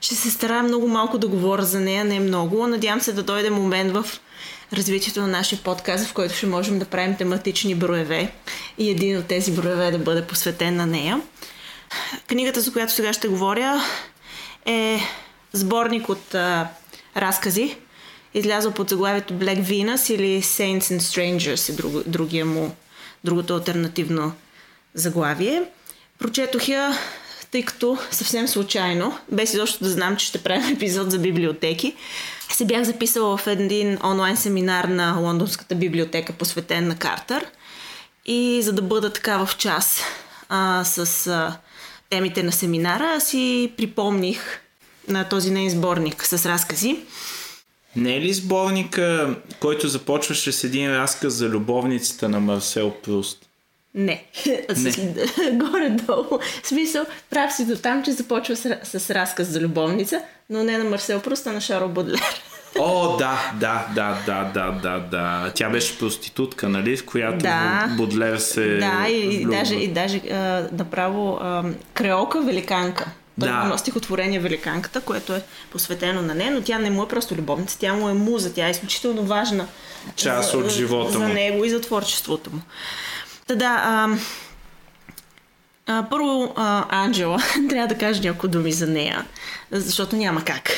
ще 0.00 0.14
се 0.14 0.30
старая 0.30 0.62
много 0.62 0.88
малко 0.88 1.18
да 1.18 1.28
говоря 1.28 1.64
за 1.64 1.80
нея, 1.80 2.04
не 2.04 2.20
много. 2.20 2.66
Надявам 2.66 3.00
се 3.00 3.12
да 3.12 3.22
дойде 3.22 3.50
момент 3.50 3.92
в 3.92 4.06
развитието 4.72 5.20
на 5.20 5.26
нашия 5.26 5.58
подкаст, 5.58 6.06
в 6.06 6.12
който 6.12 6.34
ще 6.34 6.46
можем 6.46 6.78
да 6.78 6.84
правим 6.84 7.16
тематични 7.16 7.74
броеве 7.74 8.32
и 8.78 8.90
един 8.90 9.18
от 9.18 9.26
тези 9.26 9.52
броеве 9.52 9.90
да 9.90 9.98
бъде 9.98 10.26
посветен 10.26 10.76
на 10.76 10.86
нея. 10.86 11.20
Книгата, 12.26 12.60
за 12.60 12.72
която 12.72 12.92
сега 12.92 13.12
ще 13.12 13.28
говоря, 13.28 13.80
е 14.66 15.00
сборник 15.52 16.08
от 16.08 16.34
а, 16.34 16.68
разкази, 17.16 17.76
излязъл 18.34 18.72
под 18.72 18.88
заглавието 18.88 19.34
Black 19.34 19.62
Venus 19.62 20.14
или 20.14 20.42
Saints 20.42 20.80
and 20.80 20.98
Strangers 20.98 21.72
е 21.72 21.72
друг, 21.72 21.92
другия 22.06 22.46
му, 22.46 22.74
другото 23.24 23.54
альтернативно 23.54 24.32
заглавие. 24.94 25.62
Прочетох 26.18 26.68
я, 26.68 26.98
тъй 27.50 27.62
като 27.62 27.98
съвсем 28.10 28.48
случайно, 28.48 29.18
без 29.32 29.54
изобщо 29.54 29.84
да 29.84 29.90
знам, 29.90 30.16
че 30.16 30.26
ще 30.26 30.42
правим 30.42 30.68
епизод 30.76 31.10
за 31.10 31.18
библиотеки, 31.18 31.94
се 32.52 32.64
бях 32.64 32.82
записала 32.82 33.36
в 33.36 33.46
един 33.46 33.98
онлайн 34.04 34.36
семинар 34.36 34.84
на 34.84 35.16
Лондонската 35.20 35.74
библиотека, 35.74 36.32
посветен 36.32 36.88
на 36.88 36.96
Картер. 36.96 37.46
И 38.26 38.60
за 38.62 38.72
да 38.72 38.82
бъда 38.82 39.12
така 39.12 39.44
в 39.46 39.56
час 39.56 40.00
а, 40.48 40.84
с 40.84 41.26
а, 41.26 41.56
темите 42.10 42.42
на 42.42 42.52
семинара, 42.52 43.20
си 43.20 43.72
припомних 43.76 44.60
на 45.08 45.28
този 45.28 45.50
нейн 45.50 45.70
сборник 45.70 46.26
с 46.26 46.46
разкази. 46.46 46.98
Не 47.96 48.16
е 48.16 48.20
ли 48.20 48.34
сборника, 48.34 49.36
който 49.60 49.88
започваше 49.88 50.52
с 50.52 50.64
един 50.64 50.90
разказ 50.90 51.34
за 51.34 51.48
любовницата 51.48 52.28
на 52.28 52.40
Марсел 52.40 52.90
Пруст? 52.90 53.46
Не. 53.96 54.24
не. 54.76 54.90
Горе-долу. 55.52 56.38
В 56.62 56.68
смисъл, 56.68 57.04
прав 57.30 57.52
си 57.52 57.66
до 57.66 57.76
там, 57.76 58.02
че 58.02 58.12
започва 58.12 58.56
с, 58.56 58.78
с 58.82 59.10
разказ 59.10 59.48
за 59.48 59.60
любовница, 59.60 60.20
но 60.50 60.64
не 60.64 60.78
на 60.78 60.84
Марсел 60.84 61.20
Пруст, 61.20 61.46
а 61.46 61.52
на 61.52 61.60
Шаро 61.60 61.88
Бодлер. 61.88 62.20
О, 62.78 63.16
да, 63.16 63.52
да, 63.60 63.86
да, 63.94 64.18
да, 64.26 64.50
да, 64.54 64.70
да, 64.82 64.98
да. 64.98 65.52
Тя 65.54 65.70
беше 65.70 65.98
проститутка, 65.98 66.68
нали, 66.68 66.96
в 66.96 67.06
която 67.06 67.38
да, 67.38 67.88
Бодлер 67.96 68.36
се 68.38 68.78
Да, 68.78 69.06
и, 69.08 69.42
и 69.42 69.44
даже, 69.44 69.74
и 69.74 69.88
даже 69.88 70.16
а, 70.16 70.68
направо 70.72 71.38
а, 71.40 71.64
креолка 71.94 72.40
великанка. 72.40 73.10
Той 73.40 73.48
да. 73.48 73.62
има 73.66 73.78
стихотворение 73.78 74.40
Великанката, 74.40 75.00
което 75.00 75.34
е 75.34 75.42
посветено 75.70 76.22
на 76.22 76.34
нея, 76.34 76.50
но 76.50 76.60
тя 76.60 76.78
не 76.78 76.90
му 76.90 77.02
е 77.02 77.08
просто 77.08 77.34
любовница, 77.34 77.78
тя 77.78 77.94
му 77.94 78.08
е 78.08 78.12
муза, 78.12 78.54
тя 78.54 78.66
е 78.66 78.70
изключително 78.70 79.22
важна 79.22 79.66
част 80.16 80.50
за, 80.50 80.58
от 80.58 80.70
живота 80.70 81.12
за 81.12 81.18
му. 81.18 81.28
него 81.28 81.64
и 81.64 81.70
за 81.70 81.80
творчеството 81.80 82.50
му. 82.52 82.60
Та 83.46 83.54
да, 83.54 83.82
а, 83.84 84.08
а, 85.86 86.06
първо 86.10 86.52
а, 86.56 86.84
Анджела, 87.04 87.42
трябва 87.68 87.94
да 87.94 87.98
кажа 87.98 88.22
няколко 88.22 88.48
думи 88.48 88.72
за 88.72 88.86
нея, 88.86 89.24
защото 89.70 90.16
няма 90.16 90.44
как. 90.44 90.70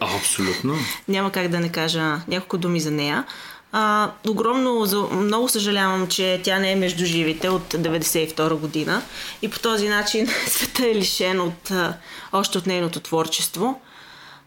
Абсолютно. 0.00 0.74
няма 1.08 1.32
как 1.32 1.48
да 1.48 1.60
не 1.60 1.72
кажа 1.72 2.20
няколко 2.28 2.58
думи 2.58 2.80
за 2.80 2.90
нея. 2.90 3.24
А, 3.72 4.10
огромно, 4.28 4.86
много 5.12 5.48
съжалявам, 5.48 6.06
че 6.06 6.40
тя 6.44 6.58
не 6.58 6.72
е 6.72 6.76
между 6.76 7.04
живите 7.04 7.48
от 7.48 7.74
92 7.74 8.54
година 8.54 9.02
и 9.42 9.50
по 9.50 9.58
този 9.58 9.88
начин 9.88 10.28
света 10.46 10.86
е 10.86 10.94
лишен 10.94 11.40
от, 11.40 11.70
а, 11.70 11.94
още 12.32 12.58
от 12.58 12.66
нейното 12.66 13.00
творчество. 13.00 13.80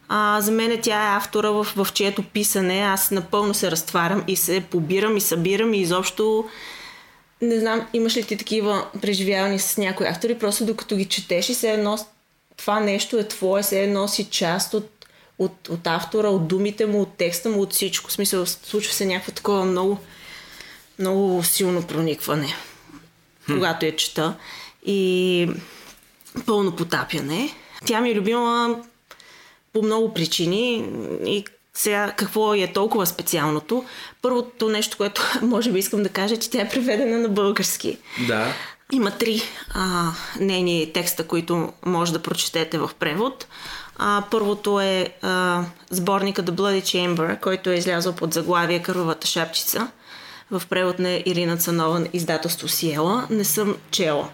А, 0.09 0.41
за 0.41 0.51
мен 0.51 0.79
тя 0.81 1.03
е 1.03 1.15
автора, 1.17 1.49
в, 1.51 1.67
в 1.75 1.87
чието 1.93 2.23
писане 2.23 2.79
аз 2.79 3.11
напълно 3.11 3.53
се 3.53 3.71
разтварям 3.71 4.23
и 4.27 4.35
се 4.35 4.63
побирам 4.71 5.17
и 5.17 5.21
събирам 5.21 5.73
и 5.73 5.81
изобщо 5.81 6.45
не 7.41 7.59
знам, 7.59 7.87
имаш 7.93 8.17
ли 8.17 8.23
ти 8.23 8.37
такива 8.37 8.87
преживявания 9.01 9.59
с 9.59 9.77
някои 9.77 10.07
автори, 10.07 10.39
просто 10.39 10.65
докато 10.65 10.95
ги 10.95 11.05
четеш 11.05 11.49
и 11.49 11.53
се 11.53 11.71
едно 11.71 11.97
това 12.57 12.79
нещо 12.79 13.19
е 13.19 13.27
твое, 13.27 13.63
се 13.63 13.83
едно 13.83 14.07
си 14.07 14.23
част 14.23 14.73
от 14.73 14.97
от, 15.39 15.69
от 15.69 15.87
автора, 15.87 16.29
от 16.29 16.47
думите 16.47 16.85
му, 16.85 17.01
от 17.01 17.13
текста 17.17 17.49
му, 17.49 17.61
от 17.61 17.73
всичко. 17.73 18.09
В 18.09 18.13
смисъл, 18.13 18.45
случва 18.45 18.93
се 18.93 19.05
някакво 19.05 19.31
такова 19.31 19.65
много, 19.65 19.99
много 20.99 21.43
силно 21.43 21.83
проникване, 21.83 22.55
хм. 23.45 23.53
когато 23.53 23.85
я 23.85 23.95
чета. 23.95 24.35
И 24.85 25.49
пълно 26.45 26.75
потапяне. 26.75 27.49
Тя 27.85 28.01
ми 28.01 28.09
е 28.09 28.15
любима 28.15 28.79
по 29.73 29.81
много 29.81 30.13
причини 30.13 30.89
и 31.25 31.45
сега 31.77 32.11
какво 32.11 32.53
е 32.53 32.73
толкова 32.73 33.05
специалното? 33.05 33.85
Първото 34.21 34.69
нещо, 34.69 34.97
което 34.97 35.21
може 35.41 35.71
би 35.71 35.79
искам 35.79 36.03
да 36.03 36.09
кажа, 36.09 36.35
е, 36.35 36.37
че 36.37 36.49
тя 36.49 36.61
е 36.61 36.69
преведена 36.69 37.17
на 37.17 37.29
български. 37.29 37.97
Да. 38.27 38.53
Има 38.91 39.11
три 39.11 39.41
а, 39.73 40.11
нейни 40.39 40.91
текста, 40.93 41.27
които 41.27 41.73
може 41.85 42.13
да 42.13 42.21
прочетете 42.21 42.77
в 42.77 42.91
превод. 42.99 43.47
А, 43.97 44.23
първото 44.31 44.79
е 44.79 45.09
а, 45.21 45.63
сборника 45.89 46.43
The 46.43 46.51
Bloody 46.51 46.81
Chamber, 46.81 47.39
който 47.39 47.69
е 47.69 47.75
излязъл 47.75 48.13
под 48.13 48.33
заглавие 48.33 48.81
Кървавата 48.81 49.27
шапчица 49.27 49.87
в 50.51 50.61
превод 50.69 50.99
на 50.99 51.21
Ирина 51.25 51.57
Цанова, 51.57 52.05
издателство 52.13 52.67
Сиела. 52.67 53.27
Не 53.29 53.43
съм 53.43 53.75
чела 53.91 54.29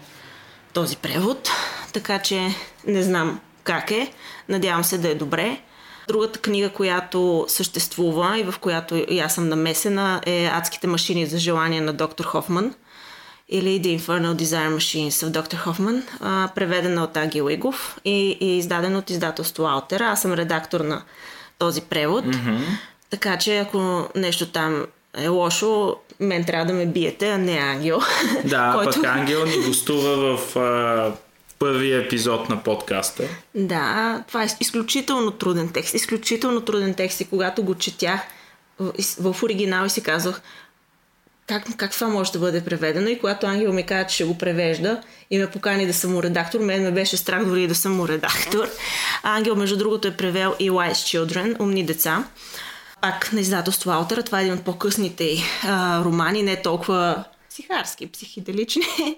този 0.72 0.96
превод, 0.96 1.50
така 1.92 2.18
че 2.18 2.54
не 2.86 3.02
знам 3.02 3.40
как 3.64 3.90
е. 3.90 4.12
Надявам 4.48 4.84
се 4.84 4.98
да 4.98 5.08
е 5.08 5.14
добре. 5.14 5.60
Другата 6.08 6.38
книга, 6.38 6.68
която 6.68 7.44
съществува 7.48 8.38
и 8.38 8.42
в 8.42 8.54
която 8.60 8.94
и 9.08 9.18
аз 9.18 9.34
съм 9.34 9.48
намесена 9.48 10.20
е 10.26 10.50
Адските 10.52 10.86
машини 10.86 11.26
за 11.26 11.38
желание 11.38 11.80
на 11.80 11.92
доктор 11.92 12.24
Хофман 12.24 12.74
или 13.48 13.82
The 13.82 14.00
Infernal 14.00 14.42
Desire 14.42 14.76
Machines 14.76 15.26
в 15.26 15.30
Доктор 15.30 15.56
Хофман, 15.56 16.02
а, 16.20 16.48
преведена 16.54 17.04
от 17.04 17.16
Аги 17.16 17.42
Уигов 17.42 17.98
и, 18.04 18.38
и 18.40 18.58
издадена 18.58 18.98
от 18.98 19.10
издателство 19.10 19.64
Алтер. 19.64 20.00
Аз 20.00 20.22
съм 20.22 20.32
редактор 20.32 20.80
на 20.80 21.02
този 21.58 21.80
превод. 21.80 22.24
Mm-hmm. 22.24 22.58
Така 23.10 23.38
че 23.38 23.58
ако 23.58 24.08
нещо 24.16 24.46
там 24.46 24.86
е 25.16 25.28
лошо, 25.28 25.96
мен 26.20 26.44
трябва 26.44 26.66
да 26.66 26.72
ме 26.72 26.86
биете, 26.86 27.30
а 27.30 27.38
не 27.38 27.58
Ангел. 27.58 28.00
Да, 28.44 28.72
който... 28.76 29.00
пък 29.00 29.04
Ангел 29.04 29.44
ни 29.44 29.66
гостува 29.66 30.36
в 30.36 30.56
а, 30.56 31.12
първия 31.64 31.98
епизод 31.98 32.48
на 32.48 32.62
подкаста. 32.62 33.22
Да, 33.54 34.22
това 34.28 34.42
е 34.42 34.48
изключително 34.60 35.30
труден 35.30 35.68
текст. 35.68 35.94
Изключително 35.94 36.60
труден 36.60 36.94
текст 36.94 37.20
и 37.20 37.24
когато 37.24 37.62
го 37.62 37.74
четях, 37.74 38.20
в, 38.78 38.92
в 39.20 39.42
оригинал 39.42 39.86
и 39.86 39.90
си 39.90 40.02
казах, 40.02 40.42
как, 41.46 41.76
как 41.76 41.90
това 41.90 42.08
може 42.08 42.32
да 42.32 42.38
бъде 42.38 42.64
преведено? 42.64 43.08
И 43.08 43.18
когато 43.18 43.46
Ангел 43.46 43.72
ми 43.72 43.86
каза, 43.86 44.06
че 44.06 44.14
ще 44.14 44.24
го 44.24 44.38
превежда 44.38 45.00
и 45.30 45.38
ме 45.38 45.50
покани 45.50 45.86
да 45.86 45.94
съм 45.94 46.12
му 46.12 46.22
редактор, 46.22 46.60
мен 46.60 46.82
ме 46.82 46.90
беше 46.90 47.16
страх 47.16 47.44
дори 47.44 47.66
да 47.66 47.74
съм 47.74 47.96
му 47.96 48.08
редактор. 48.08 48.68
Ангел, 49.22 49.56
между 49.56 49.76
другото, 49.76 50.08
е 50.08 50.16
превел 50.16 50.54
и 50.58 50.70
Wise 50.70 50.92
Children, 50.92 51.60
Умни 51.60 51.84
деца. 51.84 52.24
Пак 53.00 53.32
на 53.32 53.40
издателство 53.40 53.90
Аутера. 53.90 54.22
Това 54.22 54.40
е 54.40 54.42
един 54.42 54.54
от 54.54 54.64
по-късните 54.64 55.36
а, 55.62 56.04
романи, 56.04 56.42
не 56.42 56.62
толкова 56.62 57.24
психарски, 57.54 58.06
психиделични. 58.06 58.82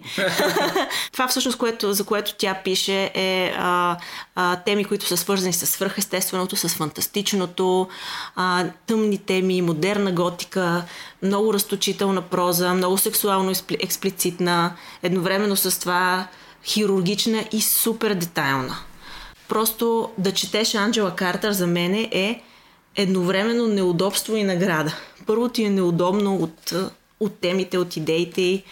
Това 1.13 1.29
всъщност, 1.29 1.59
което, 1.59 1.93
за 1.93 2.05
което 2.05 2.35
тя 2.35 2.55
пише 2.65 3.11
е 3.15 3.53
а, 3.57 3.97
а, 4.35 4.57
теми, 4.57 4.85
които 4.85 5.07
са 5.07 5.17
свързани 5.17 5.53
с 5.53 5.67
свръхестественото, 5.67 6.57
с 6.57 6.69
фантастичното, 6.69 7.89
а, 8.37 8.65
тъмни 8.87 9.19
теми, 9.19 9.63
модерна 9.63 10.13
готика, 10.13 10.85
много 11.23 11.55
разточителна 11.55 12.23
проза, 12.23 12.75
много 12.75 12.99
сексуално 12.99 13.53
експлицитна, 13.81 14.77
едновременно 15.03 15.57
с 15.57 15.81
това 15.81 16.27
хирургична 16.65 17.45
и 17.53 17.61
супер 17.61 18.15
детайлна. 18.15 18.77
Просто 19.49 20.11
да 20.19 20.33
четеш 20.33 20.75
Анджела 20.75 21.17
Картер 21.17 21.53
за 21.53 21.67
мен 21.67 21.95
е 21.95 22.43
едновременно 22.97 23.67
неудобство 23.67 24.37
и 24.37 24.45
награда. 24.45 24.95
Първо 25.27 25.49
ти 25.49 25.65
е 25.65 25.71
неудобно 25.71 26.37
от 26.37 26.73
от 27.21 27.41
темите, 27.41 27.79
от 27.79 27.97
идеите 27.97 28.43
й, 28.43 28.63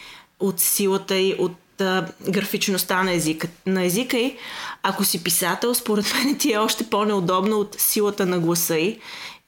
от 0.41 0.61
силата 0.61 1.17
й, 1.17 1.35
от 1.39 1.81
а, 1.81 2.07
графичността 2.29 3.03
на 3.03 3.13
езика, 3.13 3.49
на 3.67 3.85
езика 3.85 4.19
й. 4.19 4.37
Ако 4.83 5.05
си 5.05 5.25
писател, 5.25 5.75
според 5.75 6.15
мен 6.25 6.39
ти 6.39 6.53
е 6.53 6.59
още 6.59 6.91
по-неудобно 6.91 7.61
от 7.61 7.77
силата 7.79 8.27
на 8.27 8.39
гласа 8.39 8.79
й 8.79 8.99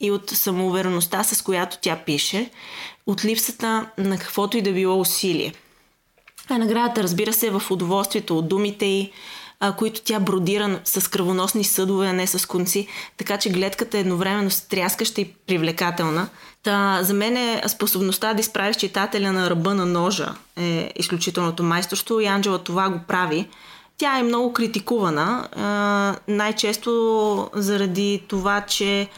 и 0.00 0.10
от 0.10 0.30
самоувереността, 0.30 1.24
с 1.24 1.42
която 1.42 1.78
тя 1.80 1.96
пише, 2.06 2.50
от 3.06 3.24
липсата 3.24 3.86
на 3.98 4.18
каквото 4.18 4.56
и 4.56 4.62
да 4.62 4.72
било 4.72 5.00
усилие. 5.00 5.54
А 6.48 6.58
наградата, 6.58 7.02
разбира 7.02 7.32
се, 7.32 7.46
е 7.46 7.50
в 7.50 7.62
удоволствието 7.70 8.38
от 8.38 8.48
думите 8.48 8.86
й, 8.86 9.12
а, 9.60 9.72
които 9.72 10.00
тя 10.00 10.20
бродира 10.20 10.80
с 10.84 11.10
кръвоносни 11.10 11.64
съдове, 11.64 12.06
а 12.06 12.12
не 12.12 12.26
с 12.26 12.46
конци, 12.46 12.86
така 13.16 13.38
че 13.38 13.50
гледката 13.50 13.96
е 13.98 14.00
едновременно 14.00 14.50
стряскаща 14.50 15.20
и 15.20 15.32
привлекателна. 15.46 16.28
Та, 16.66 17.02
за 17.02 17.14
мен 17.14 17.36
е 17.36 17.62
способността 17.68 18.34
да 18.34 18.40
изправиш 18.40 18.76
читателя 18.76 19.32
на 19.32 19.50
ръба 19.50 19.74
на 19.74 19.86
ножа 19.86 20.34
е 20.56 20.92
изключителното 20.96 21.62
майсторство 21.62 22.20
и 22.20 22.26
Анджела 22.26 22.58
това 22.58 22.88
го 22.88 22.98
прави. 23.08 23.48
Тя 23.98 24.18
е 24.18 24.22
много 24.22 24.52
критикувана, 24.52 25.48
най-често 26.28 27.50
заради 27.54 28.22
това, 28.28 28.60
че 28.60 29.08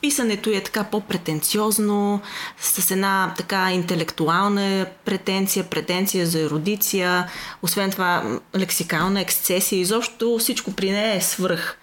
писането 0.00 0.50
е 0.50 0.62
така 0.62 0.84
по-претенциозно, 0.84 2.20
с 2.58 2.90
една 2.90 3.34
така 3.36 3.72
интелектуална 3.72 4.86
претенция, 5.04 5.64
претенция 5.64 6.26
за 6.26 6.40
ерудиция, 6.40 7.30
освен 7.62 7.90
това 7.90 8.38
лексикална 8.56 9.20
ексцесия, 9.20 9.80
изобщо 9.80 10.38
всичко 10.38 10.72
при 10.72 10.90
нея 10.90 11.16
е 11.16 11.20
свръх. 11.20 11.78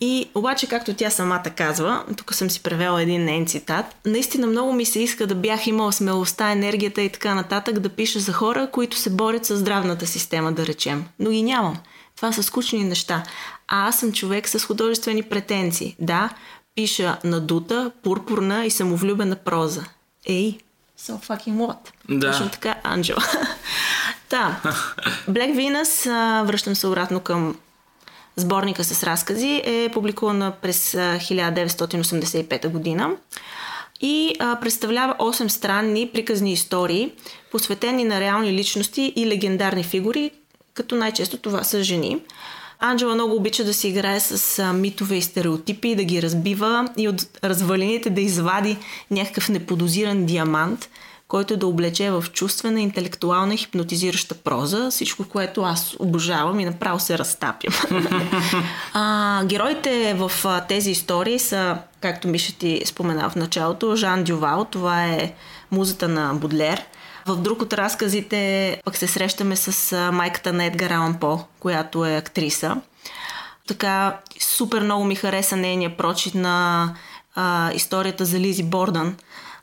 И 0.00 0.30
обаче, 0.34 0.66
както 0.66 0.94
тя 0.94 1.10
самата 1.10 1.50
казва, 1.56 2.04
тук 2.16 2.34
съм 2.34 2.50
си 2.50 2.62
превела 2.62 3.02
един 3.02 3.24
нейн 3.24 3.46
цитат, 3.46 3.86
наистина 4.06 4.46
много 4.46 4.72
ми 4.72 4.84
се 4.84 5.00
иска 5.00 5.26
да 5.26 5.34
бях 5.34 5.66
имала 5.66 5.92
смелостта, 5.92 6.50
енергията 6.50 7.02
и 7.02 7.08
така 7.08 7.34
нататък 7.34 7.78
да 7.78 7.88
пиша 7.88 8.20
за 8.20 8.32
хора, 8.32 8.68
които 8.72 8.96
се 8.96 9.10
борят 9.10 9.44
с 9.44 9.56
здравната 9.56 10.06
система, 10.06 10.52
да 10.52 10.66
речем. 10.66 11.04
Но 11.18 11.30
ги 11.30 11.42
нямам. 11.42 11.76
Това 12.16 12.32
са 12.32 12.42
скучни 12.42 12.84
неща. 12.84 13.22
А 13.68 13.88
аз 13.88 13.98
съм 13.98 14.12
човек 14.12 14.48
с 14.48 14.60
художествени 14.64 15.22
претенции. 15.22 15.96
Да, 15.98 16.30
пиша 16.74 17.18
надута, 17.24 17.90
пурпурна 18.02 18.66
и 18.66 18.70
самовлюбена 18.70 19.36
проза. 19.36 19.84
Ей, 20.28 20.58
so 20.98 21.12
fucking 21.28 21.56
what? 21.56 21.78
Да. 22.08 22.30
Точно 22.30 22.48
така, 22.48 22.74
Анджела. 22.82 23.22
Та, 24.28 24.60
Black 25.28 25.54
Venus, 25.56 26.08
връщам 26.44 26.74
се 26.74 26.86
обратно 26.86 27.20
към 27.20 27.56
сборника 28.36 28.84
с 28.84 29.02
разкази, 29.02 29.62
е 29.64 29.88
публикувана 29.92 30.52
през 30.62 30.92
1985 30.92 32.68
година 32.68 33.10
и 34.00 34.34
представлява 34.60 35.14
8 35.18 35.48
странни 35.48 36.10
приказни 36.12 36.52
истории, 36.52 37.12
посветени 37.52 38.04
на 38.04 38.20
реални 38.20 38.52
личности 38.52 39.12
и 39.16 39.26
легендарни 39.26 39.84
фигури, 39.84 40.30
като 40.74 40.94
най-често 40.94 41.36
това 41.38 41.64
са 41.64 41.82
жени. 41.82 42.22
Анджела 42.82 43.14
много 43.14 43.36
обича 43.36 43.64
да 43.64 43.74
си 43.74 43.88
играе 43.88 44.20
с 44.20 44.72
митове 44.72 45.16
и 45.16 45.22
стереотипи, 45.22 45.94
да 45.94 46.04
ги 46.04 46.22
разбива 46.22 46.88
и 46.96 47.08
от 47.08 47.26
развалините 47.44 48.10
да 48.10 48.20
извади 48.20 48.76
някакъв 49.10 49.48
неподозиран 49.48 50.26
диамант, 50.26 50.88
който 51.30 51.56
да 51.56 51.66
облече 51.66 52.10
в 52.10 52.24
чувствена, 52.32 52.80
интелектуална 52.80 53.56
хипнотизираща 53.56 54.34
проза, 54.34 54.90
всичко, 54.90 55.24
което 55.24 55.62
аз 55.62 55.96
обожавам 55.98 56.60
и 56.60 56.64
направо 56.64 57.00
се 57.00 57.18
разтапям. 57.18 57.74
а, 58.94 59.44
героите 59.44 60.14
в 60.14 60.32
а, 60.44 60.60
тези 60.60 60.90
истории 60.90 61.38
са, 61.38 61.78
както 62.00 62.28
Миша 62.28 62.52
ти 62.52 62.82
спомена 62.84 63.30
в 63.30 63.36
началото, 63.36 63.96
Жан 63.96 64.24
Дювал, 64.24 64.64
това 64.64 65.04
е 65.04 65.32
музата 65.70 66.08
на 66.08 66.34
Будлер– 66.34 66.82
в 67.26 67.36
друг 67.36 67.62
от 67.62 67.72
разказите 67.72 68.80
пък 68.84 68.96
се 68.96 69.06
срещаме 69.06 69.56
с 69.56 69.96
майката 70.12 70.52
на 70.52 70.64
Едгар 70.64 70.90
Алан 70.90 71.14
По, 71.14 71.40
която 71.60 72.04
е 72.04 72.16
актриса. 72.16 72.76
Така 73.68 74.16
супер 74.40 74.82
много 74.82 75.04
ми 75.04 75.14
хареса 75.14 75.56
нейния 75.56 75.96
прочит 75.96 76.34
на 76.34 76.88
а, 77.34 77.72
историята 77.72 78.24
за 78.24 78.40
Лизи 78.40 78.62
Бордан. 78.62 79.16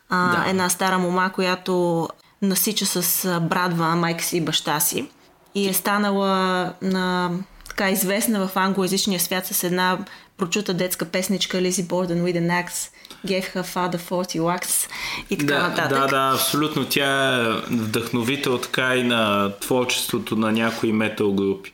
А, 0.09 0.43
да. 0.43 0.49
Една 0.49 0.69
стара 0.69 0.99
мома, 0.99 1.29
която 1.29 2.07
насича 2.41 2.85
с 2.85 3.39
брадва 3.41 3.95
майка 3.95 4.23
си 4.23 4.37
и 4.37 4.41
баща 4.41 4.79
си. 4.79 5.09
И 5.55 5.69
е 5.69 5.73
станала 5.73 6.73
на 6.81 7.31
така 7.67 7.89
известна 7.89 8.47
в 8.47 8.57
англоязичния 8.57 9.19
свят 9.19 9.45
с 9.45 9.63
една 9.63 9.97
прочута 10.37 10.73
детска 10.73 11.05
песничка 11.05 11.61
Лизи 11.61 11.83
Бордан 11.83 12.17
with 12.17 12.37
an 12.37 12.65
axe 12.65 12.91
gave 13.25 13.55
her 13.55 13.63
father 13.63 13.97
40 13.97 14.39
wax 14.39 14.89
и 15.29 15.37
така 15.37 15.53
да, 15.53 15.67
нататък. 15.67 15.99
Да, 15.99 16.07
да, 16.07 16.31
абсолютно. 16.33 16.85
Тя 16.85 17.35
е 17.35 17.51
вдъхновител 17.71 18.57
така 18.57 18.95
и 18.95 19.03
на 19.03 19.51
творчеството 19.59 20.35
на 20.35 20.51
някои 20.51 20.93
метал 20.93 21.33
групи. 21.33 21.73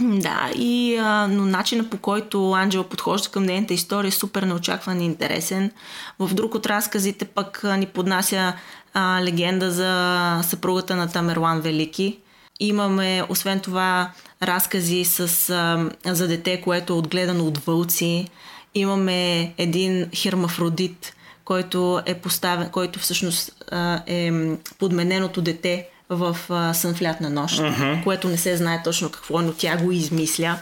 Да, 0.20 0.50
и, 0.54 0.96
а, 0.96 1.26
но 1.30 1.46
начина 1.46 1.90
по 1.90 1.98
който 1.98 2.52
Анджела 2.52 2.84
подхожда 2.84 3.28
към 3.28 3.44
нейната 3.44 3.74
история 3.74 4.08
е 4.08 4.12
супер 4.12 4.42
неочакван 4.42 5.00
и 5.00 5.04
интересен. 5.04 5.70
В 6.18 6.34
друг 6.34 6.54
от 6.54 6.66
разказите 6.66 7.24
пък 7.24 7.64
ни 7.78 7.86
поднася 7.86 8.52
а, 8.94 9.22
легенда 9.22 9.70
за 9.70 10.40
съпругата 10.42 10.96
на 10.96 11.08
Тамерлан 11.08 11.60
Велики. 11.60 12.18
Имаме, 12.60 13.22
освен 13.28 13.60
това, 13.60 14.10
разкази 14.42 15.04
с, 15.04 15.50
а, 15.50 15.90
за 16.14 16.28
дете, 16.28 16.60
което 16.60 16.92
е 16.92 16.96
отгледано 16.96 17.44
от 17.44 17.58
вълци. 17.58 18.28
Имаме 18.74 19.52
един 19.58 20.10
хермафродит, 20.14 21.14
който 21.44 22.00
е 22.06 22.14
поставен, 22.14 22.68
който 22.68 22.98
всъщност 22.98 23.64
а, 23.70 24.02
е 24.06 24.32
подмененото 24.78 25.42
дете 25.42 25.86
в 26.10 26.36
а, 26.48 26.74
сън 26.74 26.94
в 26.94 27.02
лятна 27.02 27.30
нощ, 27.30 27.60
uh-huh. 27.60 28.04
което 28.04 28.28
не 28.28 28.36
се 28.36 28.56
знае 28.56 28.82
точно 28.84 29.10
какво 29.10 29.40
е, 29.40 29.42
но 29.42 29.52
тя 29.52 29.76
го 29.76 29.92
измисля. 29.92 30.58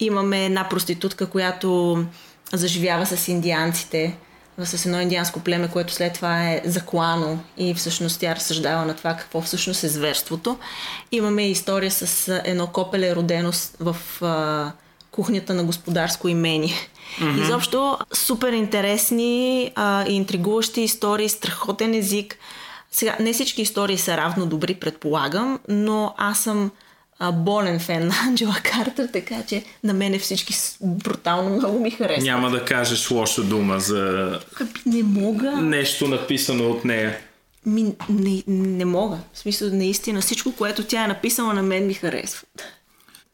Имаме 0.00 0.44
една 0.44 0.68
проститутка, 0.68 1.26
която 1.26 2.04
заживява 2.52 3.06
с 3.06 3.28
индианците, 3.28 4.16
с 4.58 4.86
едно 4.86 5.00
индианско 5.00 5.40
племе, 5.40 5.68
което 5.68 5.92
след 5.92 6.14
това 6.14 6.50
е 6.50 6.62
заклано 6.64 7.38
и 7.56 7.74
всъщност 7.74 8.20
тя 8.20 8.34
разсъждава 8.34 8.86
на 8.86 8.94
това 8.96 9.16
какво 9.16 9.40
всъщност 9.40 9.84
е 9.84 9.88
зверството. 9.88 10.58
Имаме 11.12 11.50
история 11.50 11.90
с 11.90 12.40
едно 12.44 12.66
копеле 12.66 13.16
родено 13.16 13.52
в 13.80 13.96
а, 14.22 14.72
кухнята 15.10 15.54
на 15.54 15.64
господарско 15.64 16.28
имение. 16.28 16.74
Mm-hmm. 17.20 17.42
Изобщо 17.42 17.98
супер 18.12 18.52
интересни 18.52 19.72
а, 19.74 20.04
и 20.08 20.16
интригуващи 20.16 20.80
истории, 20.80 21.28
страхотен 21.28 21.94
език. 21.94 22.38
Сега, 22.92 23.16
не 23.20 23.32
всички 23.32 23.62
истории 23.62 23.98
са 23.98 24.16
равно 24.16 24.46
добри, 24.46 24.74
предполагам, 24.74 25.58
но 25.68 26.14
аз 26.18 26.40
съм 26.42 26.70
а, 27.18 27.32
болен 27.32 27.80
фен 27.80 28.06
на 28.06 28.14
Анджела 28.26 28.56
Картер, 28.62 29.08
така 29.12 29.42
че 29.48 29.64
на 29.84 29.92
мене 29.92 30.18
всички 30.18 30.54
брутално 30.80 31.50
много 31.50 31.80
ми 31.80 31.90
харесват. 31.90 32.24
Няма 32.24 32.50
да 32.50 32.64
кажеш 32.64 33.10
лоша 33.10 33.42
дума 33.42 33.80
за... 33.80 34.38
Не 34.86 35.02
мога. 35.02 35.52
Нещо 35.52 36.08
написано 36.08 36.70
от 36.70 36.84
нея. 36.84 37.18
Ми, 37.66 37.94
не, 38.08 38.42
не 38.46 38.84
мога. 38.84 39.18
В 39.32 39.38
смисъл, 39.38 39.68
наистина, 39.72 40.20
всичко, 40.20 40.52
което 40.52 40.84
тя 40.84 41.04
е 41.04 41.08
написала 41.08 41.54
на 41.54 41.62
мен 41.62 41.86
ми 41.86 41.94
харесва. 41.94 42.46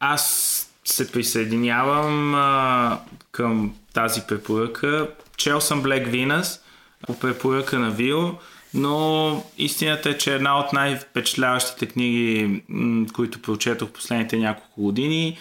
Аз 0.00 0.54
се 0.84 1.12
присъединявам 1.12 2.34
а, 2.34 2.98
към 3.32 3.74
тази 3.94 4.20
препоръка. 4.28 5.06
Чел 5.36 5.60
съм 5.60 5.82
Black 5.82 6.10
Venus 6.10 6.60
по 7.06 7.18
препоръка 7.18 7.78
на 7.78 7.90
Вил, 7.90 8.38
но 8.74 9.44
истината 9.58 10.10
е, 10.10 10.18
че 10.18 10.34
една 10.34 10.58
от 10.58 10.72
най-впечатляващите 10.72 11.86
книги, 11.86 12.62
които 13.14 13.42
прочетох 13.42 13.90
последните 13.90 14.36
няколко 14.36 14.82
години, 14.82 15.38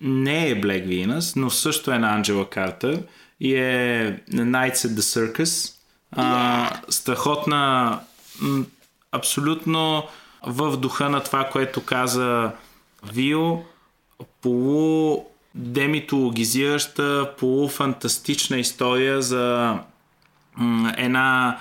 не 0.00 0.48
е 0.48 0.60
Black 0.60 0.86
Venus, 0.86 1.36
но 1.36 1.50
също 1.50 1.92
е 1.92 1.98
на 1.98 2.14
Анджела 2.14 2.50
Картер 2.50 3.02
и 3.40 3.54
е 3.54 4.20
Nights 4.30 4.74
at 4.74 4.88
the 4.88 5.00
Circus. 5.00 5.74
А, 6.12 6.70
страхотна, 6.88 8.00
абсолютно 9.12 10.04
в 10.46 10.76
духа 10.76 11.08
на 11.08 11.24
това, 11.24 11.44
което 11.44 11.84
каза 11.84 12.52
Вио, 13.12 13.58
полу 14.42 15.24
демитологизираща, 15.54 17.34
полуфантастична 17.38 18.58
история 18.58 19.22
за 19.22 19.78
една 20.96 21.58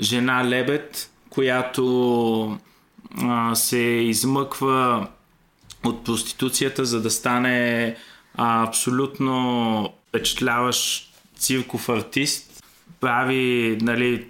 жена 0.00 0.44
лебед, 0.44 1.10
която 1.30 2.58
а, 3.22 3.54
се 3.54 3.78
измъква 3.78 5.06
от 5.84 6.04
проституцията, 6.04 6.84
за 6.84 7.02
да 7.02 7.10
стане 7.10 7.96
а, 8.34 8.62
абсолютно 8.62 9.92
впечатляващ 10.08 11.12
цирков 11.36 11.88
артист. 11.88 12.64
Прави 13.00 13.78
нали, 13.80 14.26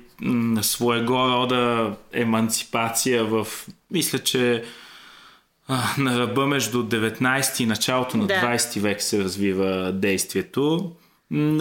своего 0.62 1.28
рода 1.28 1.92
еманципация 2.12 3.24
в... 3.24 3.46
Мисля, 3.90 4.18
че 4.18 4.64
а, 5.68 5.82
на 5.98 6.18
ръба 6.18 6.46
между 6.46 6.84
19 6.84 7.62
и 7.62 7.66
началото 7.66 8.16
на 8.16 8.26
Да. 8.26 8.34
20 8.34 8.80
век 8.80 9.02
се 9.02 9.24
развива 9.24 9.92
действието. 9.92 10.92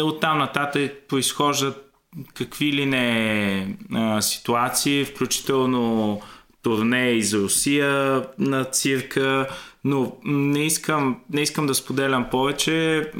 Оттам 0.02 0.38
нататък 0.38 0.94
произхождат 1.08 1.89
какви 2.34 2.74
ли 2.74 2.86
не 2.86 3.78
а, 3.94 4.22
ситуации, 4.22 5.06
включително 5.06 6.22
турне 6.62 7.12
из 7.12 7.34
Русия 7.34 8.26
на 8.40 8.66
цирка, 8.66 9.48
но 9.84 10.16
не 10.26 10.66
искам, 10.66 11.20
не 11.30 11.42
искам 11.42 11.68
да 11.68 11.76
споделям 11.76 12.30
повече. 12.32 13.12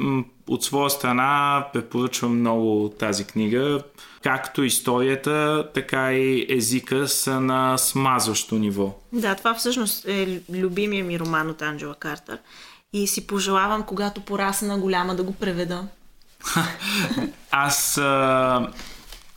От 0.48 0.64
своя 0.64 0.90
страна 0.90 1.66
препоръчвам 1.72 2.38
много 2.40 2.92
тази 2.98 3.24
книга. 3.24 3.82
Както 4.22 4.64
историята, 4.64 5.68
така 5.74 6.12
и 6.12 6.46
езика 6.48 7.08
са 7.08 7.40
на 7.40 7.78
смазващо 7.78 8.54
ниво. 8.54 8.98
Да, 9.12 9.34
това 9.34 9.54
всъщност 9.54 10.08
е 10.08 10.40
любимия 10.52 11.04
ми 11.04 11.20
роман 11.20 11.50
от 11.50 11.62
Анджела 11.62 11.94
Картер. 11.94 12.38
И 12.92 13.06
си 13.06 13.26
пожелавам, 13.26 13.82
когато 13.82 14.20
порасна 14.20 14.78
голяма, 14.78 15.14
да 15.14 15.22
го 15.22 15.32
преведа. 15.32 15.88
Аз 17.50 17.98
а, 17.98 18.68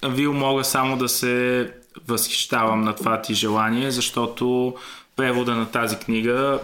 Вил 0.04 0.34
мога 0.34 0.64
само 0.64 0.98
да 0.98 1.10
се 1.10 1.72
възхищавам 2.08 2.82
на 2.82 2.96
това 2.96 3.22
ти 3.22 3.34
желание, 3.34 3.92
защото 3.92 4.76
превода 5.16 5.56
на 5.56 5.72
тази 5.72 5.98
книга 5.98 6.60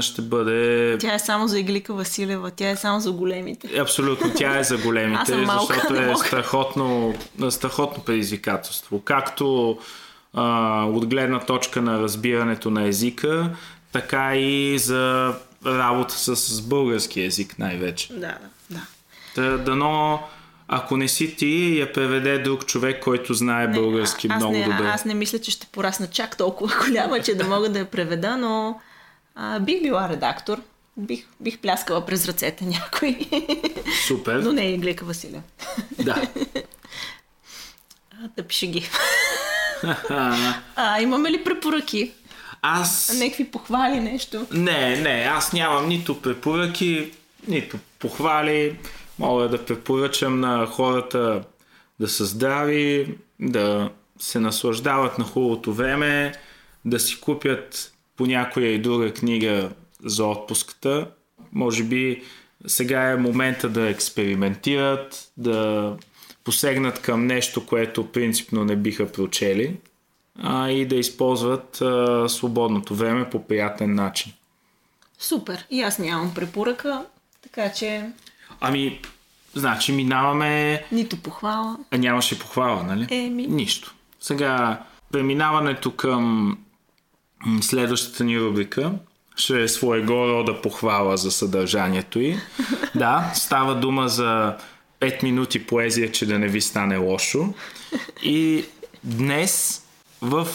ще 0.00 0.22
бъде 0.22 0.96
Тя 1.00 1.14
е 1.14 1.18
само 1.18 1.48
за 1.48 1.58
Иглика 1.58 1.94
Василева, 1.94 2.50
тя 2.50 2.70
е 2.70 2.76
само 2.76 3.00
за 3.00 3.12
големите. 3.12 3.78
Абсолютно, 3.78 4.32
тя 4.36 4.58
е 4.58 4.64
за 4.64 4.78
големите, 4.78 5.36
малка, 5.46 5.74
защото 5.74 5.94
е 5.94 6.14
страхотно, 6.16 7.14
страхотно 7.50 8.04
предизвикателство. 8.04 9.00
Както 9.00 9.78
а, 10.34 10.84
от 10.84 11.06
гледна 11.06 11.40
точка 11.40 11.82
на 11.82 12.00
разбирането 12.00 12.70
на 12.70 12.88
езика, 12.88 13.50
така 13.92 14.36
и 14.36 14.78
за 14.78 15.34
работа 15.66 16.14
с, 16.14 16.36
с 16.36 16.60
български 16.60 17.22
език 17.22 17.58
най-вече. 17.58 18.12
Да, 18.12 18.18
да. 18.20 18.38
Та, 19.34 19.58
дано, 19.58 20.22
ако 20.68 20.96
не 20.96 21.08
си 21.08 21.36
ти, 21.36 21.78
я 21.78 21.92
преведе 21.92 22.38
друг 22.38 22.66
човек, 22.66 23.02
който 23.02 23.34
знае 23.34 23.66
Не, 23.66 23.74
български 23.80 24.28
а- 24.30 24.36
много 24.36 24.52
не, 24.52 24.64
добре. 24.64 24.86
Аз 24.86 25.04
не 25.04 25.14
мисля, 25.14 25.38
че 25.38 25.50
ще 25.50 25.66
порасна 25.66 26.06
чак 26.06 26.36
толкова 26.36 26.74
голяма, 26.88 27.20
че 27.20 27.34
да 27.34 27.44
мога 27.44 27.68
да 27.68 27.78
я 27.78 27.84
преведа, 27.84 28.36
но 28.36 28.80
а, 29.34 29.60
бих 29.60 29.82
била 29.82 30.08
редактор. 30.08 30.62
Бих, 30.96 31.26
бих 31.40 31.58
пляскала 31.58 32.06
през 32.06 32.26
ръцете 32.26 32.64
някой. 32.64 33.18
Супер. 34.06 34.38
но 34.38 34.52
не 34.52 34.62
е 34.66 34.72
Иглика 34.72 35.04
Василева. 35.04 35.42
Да. 35.98 36.28
Да 38.36 38.42
пише 38.42 38.66
ги. 38.66 38.90
а, 40.76 41.00
имаме 41.00 41.30
ли 41.30 41.44
препоръки? 41.44 42.12
Аз... 42.62 43.12
Някакви 43.18 43.44
похвали, 43.44 44.00
нещо? 44.00 44.46
Не, 44.52 44.96
не, 44.96 45.30
аз 45.30 45.52
нямам 45.52 45.88
нито 45.88 46.22
препоръки, 46.22 47.12
нито 47.48 47.78
похвали. 47.98 48.76
Мога 49.20 49.48
да 49.48 49.64
препоръчам 49.64 50.40
на 50.40 50.66
хората 50.66 51.44
да 52.00 52.08
са 52.08 52.24
здрави, 52.24 53.18
да 53.40 53.90
се 54.18 54.40
наслаждават 54.40 55.18
на 55.18 55.24
хубавото 55.24 55.72
време, 55.72 56.32
да 56.84 57.00
си 57.00 57.20
купят 57.20 57.92
по 58.16 58.26
някоя 58.26 58.66
и 58.66 58.78
друга 58.78 59.14
книга 59.14 59.70
за 60.04 60.26
отпуската. 60.26 61.10
Може 61.52 61.84
би 61.84 62.22
сега 62.66 63.02
е 63.02 63.16
момента 63.16 63.68
да 63.68 63.88
експериментират, 63.88 65.30
да 65.36 65.96
посегнат 66.44 67.02
към 67.02 67.26
нещо, 67.26 67.66
което 67.66 68.12
принципно 68.12 68.64
не 68.64 68.76
биха 68.76 69.12
прочели 69.12 69.76
а, 70.38 70.70
и 70.70 70.86
да 70.86 70.96
използват 70.96 71.80
а, 71.80 72.28
свободното 72.28 72.94
време 72.94 73.30
по 73.30 73.46
приятен 73.46 73.94
начин. 73.94 74.32
Супер. 75.18 75.66
И 75.70 75.82
аз 75.82 75.98
нямам 75.98 76.34
препоръка, 76.34 77.06
така 77.42 77.72
че 77.72 78.10
Ами, 78.60 79.00
значи 79.54 79.92
минаваме... 79.92 80.84
нито 80.92 81.16
похвала. 81.16 81.76
А 81.90 81.98
нямаше 81.98 82.38
похвала, 82.38 82.82
нали? 82.82 83.06
Еми. 83.10 83.46
Нищо. 83.46 83.94
Сега, 84.20 84.82
преминаването 85.12 85.90
към 85.90 86.58
следващата 87.60 88.24
ни 88.24 88.40
рубрика 88.40 88.92
ще 89.36 89.62
е 89.62 89.68
своего 89.68 90.28
рода 90.28 90.62
похвала 90.62 91.16
за 91.16 91.30
съдържанието 91.30 92.20
й. 92.20 92.36
Да, 92.94 93.32
става 93.34 93.74
дума 93.74 94.08
за 94.08 94.56
5 95.00 95.22
минути 95.22 95.66
поезия, 95.66 96.12
че 96.12 96.26
да 96.26 96.38
не 96.38 96.48
ви 96.48 96.60
стане 96.60 96.96
лошо. 96.96 97.54
И 98.22 98.64
днес 99.04 99.82
в 100.22 100.48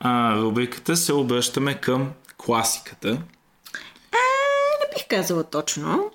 а, 0.00 0.36
рубриката 0.36 0.96
се 0.96 1.12
обръщаме 1.12 1.74
към 1.74 2.12
класиката. 2.36 3.08
Не 3.08 4.94
бих 4.94 5.08
казала 5.08 5.44
точно. 5.44 6.10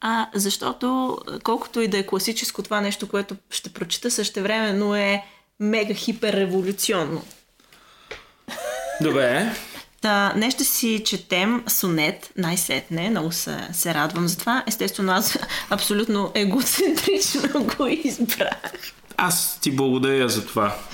А, 0.00 0.28
защото 0.34 1.18
колкото 1.44 1.80
и 1.80 1.88
да 1.88 1.98
е 1.98 2.06
класическо 2.06 2.62
това 2.62 2.80
нещо, 2.80 3.08
което 3.08 3.36
ще 3.50 3.72
прочита 3.72 4.10
същевременно 4.10 4.94
е 4.94 5.24
мега 5.60 5.94
хипер 5.94 6.32
революционно. 6.32 7.24
Добре. 9.02 9.52
Та, 10.00 10.32
днес 10.36 10.54
ще 10.54 10.64
си 10.64 11.02
четем 11.06 11.64
сонет, 11.68 12.32
най-сетне, 12.36 13.10
много 13.10 13.32
се, 13.32 13.68
се 13.72 13.94
радвам 13.94 14.28
за 14.28 14.38
това. 14.38 14.64
Естествено, 14.66 15.12
аз 15.12 15.38
абсолютно 15.70 16.30
егоцентрично 16.34 17.64
го 17.78 17.86
избрах. 17.86 18.72
Аз 19.16 19.60
ти 19.60 19.70
благодаря 19.70 20.28
за 20.28 20.46
това. 20.46 20.76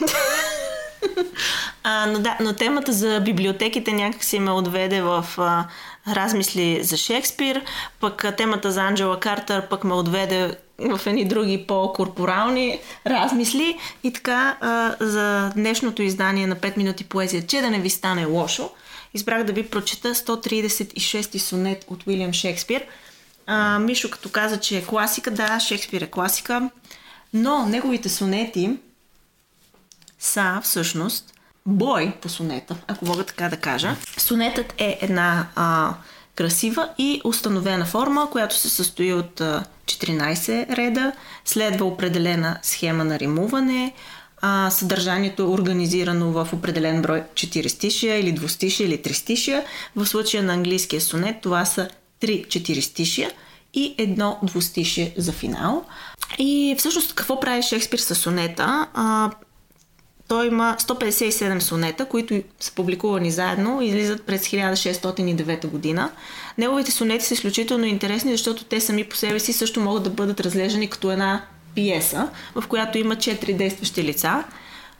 А, 1.84 2.06
но 2.06 2.18
да, 2.18 2.36
но 2.40 2.52
темата 2.52 2.92
за 2.92 3.20
библиотеките 3.20 3.92
някак 3.92 4.24
си 4.24 4.38
ме 4.38 4.50
отведе 4.50 5.02
в 5.02 5.26
а, 5.38 5.64
размисли 6.08 6.84
за 6.84 6.96
Шекспир, 6.96 7.62
пък 8.00 8.36
темата 8.36 8.72
за 8.72 8.82
Анджела 8.82 9.20
Картер 9.20 9.68
пък 9.68 9.84
ме 9.84 9.94
отведе 9.94 10.56
в 10.78 11.00
едни 11.06 11.24
други 11.24 11.64
по-корпорални 11.68 12.80
размисли. 13.06 13.78
И 14.02 14.12
така, 14.12 14.56
за 15.00 15.52
днешното 15.56 16.02
издание 16.02 16.46
на 16.46 16.56
5 16.56 16.76
минути 16.76 17.04
поезия, 17.04 17.46
че 17.46 17.60
да 17.60 17.70
не 17.70 17.80
ви 17.80 17.90
стане 17.90 18.24
лошо, 18.24 18.70
избрах 19.14 19.44
да 19.44 19.52
ви 19.52 19.68
прочета 19.68 20.14
136 20.14 21.38
сонет 21.38 21.84
от 21.88 22.06
Уилям 22.06 22.32
Шекспир. 22.32 22.84
Мишо 23.80 24.10
като 24.10 24.28
каза, 24.28 24.60
че 24.60 24.78
е 24.78 24.84
класика, 24.84 25.30
да, 25.30 25.60
Шекспир 25.60 26.00
е 26.00 26.10
класика, 26.10 26.70
но 27.32 27.66
неговите 27.66 28.08
сонети 28.08 28.70
са 30.18 30.60
всъщност 30.62 31.31
бой 31.66 32.12
по 32.22 32.28
сонета, 32.28 32.76
ако 32.86 33.04
мога 33.04 33.24
така 33.24 33.48
да 33.48 33.56
кажа. 33.56 33.96
Сонетът 34.18 34.74
е 34.78 34.98
една 35.00 35.46
а, 35.56 35.94
красива 36.34 36.88
и 36.98 37.20
установена 37.24 37.84
форма, 37.84 38.28
която 38.30 38.56
се 38.56 38.68
състои 38.68 39.12
от 39.12 39.40
а, 39.40 39.64
14 39.84 40.76
реда, 40.76 41.12
следва 41.44 41.86
определена 41.86 42.58
схема 42.62 43.04
на 43.04 43.18
римуване, 43.18 43.94
а, 44.40 44.70
съдържанието 44.70 45.42
е 45.42 45.46
организирано 45.46 46.32
в 46.32 46.48
определен 46.52 47.02
брой 47.02 47.22
4 47.34 47.66
стишия 47.68 48.18
или 48.18 48.32
двустишия 48.32 48.86
или 48.86 49.02
тристишия. 49.02 49.64
В 49.96 50.06
случая 50.06 50.42
на 50.42 50.52
английския 50.52 51.00
сонет 51.00 51.40
това 51.40 51.64
са 51.64 51.88
3 52.20 52.48
четиристишия 52.48 53.30
и 53.74 53.94
едно 53.98 54.38
двустишие 54.42 55.14
за 55.16 55.32
финал. 55.32 55.84
И 56.38 56.74
всъщност 56.78 57.14
какво 57.14 57.40
прави 57.40 57.62
Шекспир 57.62 57.98
с 57.98 58.14
сонета? 58.14 58.86
А, 58.94 59.30
той 60.28 60.46
има 60.46 60.76
157 60.80 61.58
сонета, 61.58 62.04
които 62.04 62.42
са 62.60 62.72
публикувани 62.72 63.30
заедно 63.30 63.82
и 63.82 63.86
излизат 63.86 64.22
през 64.22 64.42
1609 64.42 65.66
година. 65.66 66.10
Неговите 66.58 66.90
сонети 66.90 67.24
са 67.24 67.34
изключително 67.34 67.84
интересни, 67.84 68.32
защото 68.32 68.64
те 68.64 68.80
сами 68.80 69.04
по 69.04 69.16
себе 69.16 69.40
си 69.40 69.52
също 69.52 69.80
могат 69.80 70.02
да 70.02 70.10
бъдат 70.10 70.40
разглеждани 70.40 70.90
като 70.90 71.12
една 71.12 71.44
пиеса, 71.74 72.28
в 72.54 72.64
която 72.68 72.98
има 72.98 73.16
4 73.16 73.56
действащи 73.56 74.04
лица. 74.04 74.44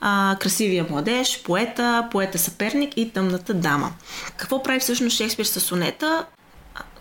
А, 0.01 0.37
красивия 0.41 0.87
младеж, 0.91 1.43
поета, 1.43 2.09
поета 2.11 2.39
съперник 2.39 2.93
и 2.97 3.11
тъмната 3.11 3.55
дама. 3.55 3.93
Какво 4.37 4.63
прави 4.63 4.81
всъщност 4.81 5.17
Шекспир 5.17 5.45
с 5.45 5.61
сонета, 5.61 6.25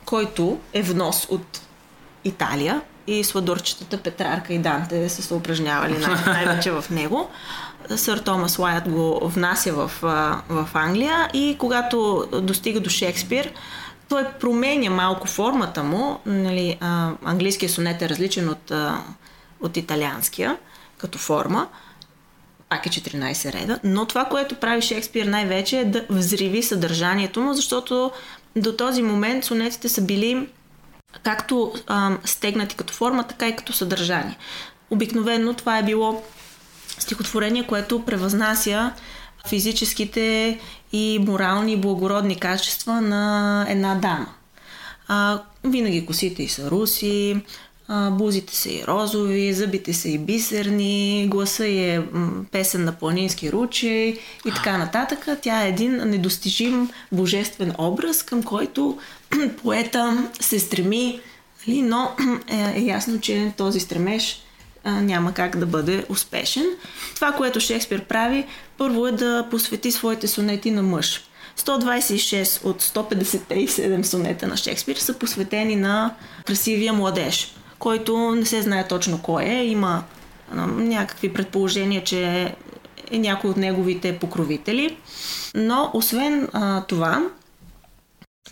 който 0.05 0.59
е 0.73 0.81
внос 0.81 1.27
от 1.29 1.61
Италия, 2.23 2.81
и 3.07 3.23
сладурчетата 3.23 3.97
Петрарка 3.97 4.53
и 4.53 4.59
Данте 4.59 5.09
са 5.09 5.21
се 5.21 5.33
упражнявали 5.33 5.97
най- 5.97 6.25
най-вече 6.25 6.71
в 6.71 6.85
него. 6.89 7.29
Сър 7.95 8.19
Томас 8.19 8.59
Уайт 8.59 8.89
го 8.89 9.19
внася 9.23 9.73
в, 9.73 9.91
в 10.49 10.69
Англия 10.73 11.29
и 11.33 11.55
когато 11.59 12.27
достига 12.41 12.79
до 12.79 12.89
Шекспир, 12.89 13.51
той 14.09 14.25
променя 14.39 14.89
малко 14.89 15.27
формата 15.27 15.83
му. 15.83 16.19
Нали, 16.25 16.77
а, 16.79 17.11
английския 17.23 17.69
сонет 17.69 18.01
е 18.01 18.09
различен 18.09 18.49
от, 18.49 18.71
от 19.61 19.77
италианския 19.77 20.57
като 20.97 21.17
форма. 21.17 21.67
Пак 22.69 22.85
е 22.85 22.89
14 22.89 23.53
реда. 23.53 23.79
Но 23.83 24.05
това, 24.05 24.25
което 24.25 24.55
прави 24.55 24.81
Шекспир 24.81 25.25
най-вече 25.25 25.79
е 25.79 25.85
да 25.85 26.05
взриви 26.09 26.63
съдържанието 26.63 27.41
му, 27.41 27.53
защото 27.53 28.11
до 28.55 28.75
този 28.75 29.01
момент 29.01 29.45
сонетите 29.45 29.89
са 29.89 30.01
били 30.01 30.47
както 31.23 31.73
а, 31.87 32.17
стегнати 32.25 32.75
като 32.75 32.93
форма, 32.93 33.23
така 33.23 33.47
и 33.47 33.55
като 33.55 33.73
съдържание. 33.73 34.37
Обикновено 34.89 35.53
това 35.53 35.77
е 35.77 35.83
било 35.83 36.23
стихотворение, 37.01 37.67
което 37.67 38.05
превъзнася 38.05 38.91
физическите 39.47 40.59
и 40.91 41.19
морални 41.27 41.73
и 41.73 41.77
благородни 41.77 42.35
качества 42.35 43.01
на 43.01 43.65
една 43.69 43.95
дама. 43.95 44.27
А, 45.07 45.41
винаги 45.63 46.05
косите 46.05 46.43
и 46.43 46.47
са 46.47 46.71
руси, 46.71 47.41
а, 47.87 48.09
бузите 48.09 48.55
са 48.55 48.69
и 48.69 48.83
розови, 48.87 49.53
зъбите 49.53 49.93
са 49.93 50.09
и 50.09 50.17
бисерни, 50.17 51.27
гласа 51.29 51.67
е 51.67 51.99
песен 52.51 52.85
на 52.85 52.91
планински 52.91 53.51
ручей 53.51 54.19
и 54.45 54.51
така 54.55 54.77
нататък. 54.77 55.27
Тя 55.41 55.65
е 55.65 55.69
един 55.69 55.95
недостижим 55.95 56.89
божествен 57.11 57.73
образ, 57.77 58.23
към 58.23 58.43
който 58.43 58.97
поета 59.61 60.29
се 60.39 60.59
стреми, 60.59 61.19
нали, 61.67 61.81
но 61.81 62.11
е, 62.47 62.79
е 62.79 62.81
ясно, 62.81 63.19
че 63.19 63.53
този 63.57 63.79
стремеж 63.79 64.43
а, 64.83 64.91
няма 64.91 65.33
как 65.33 65.57
да 65.57 65.65
бъде 65.65 66.05
успешен. 66.09 66.65
Това, 67.15 67.31
което 67.31 67.59
Шекспир 67.59 68.05
прави, 68.05 68.45
първо 68.77 69.07
е 69.07 69.11
да 69.11 69.47
посвети 69.51 69.91
своите 69.91 70.27
сонети 70.27 70.71
на 70.71 70.83
мъж. 70.83 71.23
126 71.57 72.65
от 72.65 72.81
157 72.81 74.03
сонета 74.03 74.47
на 74.47 74.57
Шекспир 74.57 74.95
са 74.95 75.13
посветени 75.13 75.75
на 75.75 76.15
красивия 76.45 76.93
младеж, 76.93 77.55
който 77.79 78.35
не 78.35 78.45
се 78.45 78.61
знае 78.61 78.87
точно 78.87 79.21
кой 79.21 79.43
е. 79.43 79.65
Има 79.65 80.03
а, 80.51 80.67
някакви 80.67 81.33
предположения, 81.33 82.03
че 82.03 82.53
е 83.11 83.19
някой 83.19 83.49
от 83.49 83.57
неговите 83.57 84.19
покровители. 84.19 84.97
Но 85.55 85.91
освен 85.93 86.47
а, 86.53 86.83
това, 86.85 87.23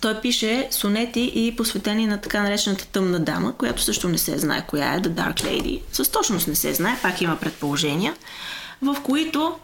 той 0.02 0.22
пише 0.22 0.68
сонети 0.72 1.32
и 1.36 1.56
посветени 1.56 2.08
на 2.08 2.22
така 2.22 2.44
наречената 2.44 2.86
тъмна 2.88 3.20
дама, 3.20 3.54
която 3.54 3.82
също 3.82 4.10
не 4.10 4.18
се 4.18 4.38
знае 4.38 4.66
коя 4.68 4.94
е, 4.94 5.02
The 5.02 5.10
Dark 5.10 5.44
Lady. 5.44 5.82
С 5.92 6.12
точност 6.12 6.48
не 6.48 6.56
се 6.56 6.74
знае, 6.74 7.00
пак 7.02 7.22
има 7.22 7.36
предположения, 7.36 8.16
в 8.82 8.98
които 9.04 9.60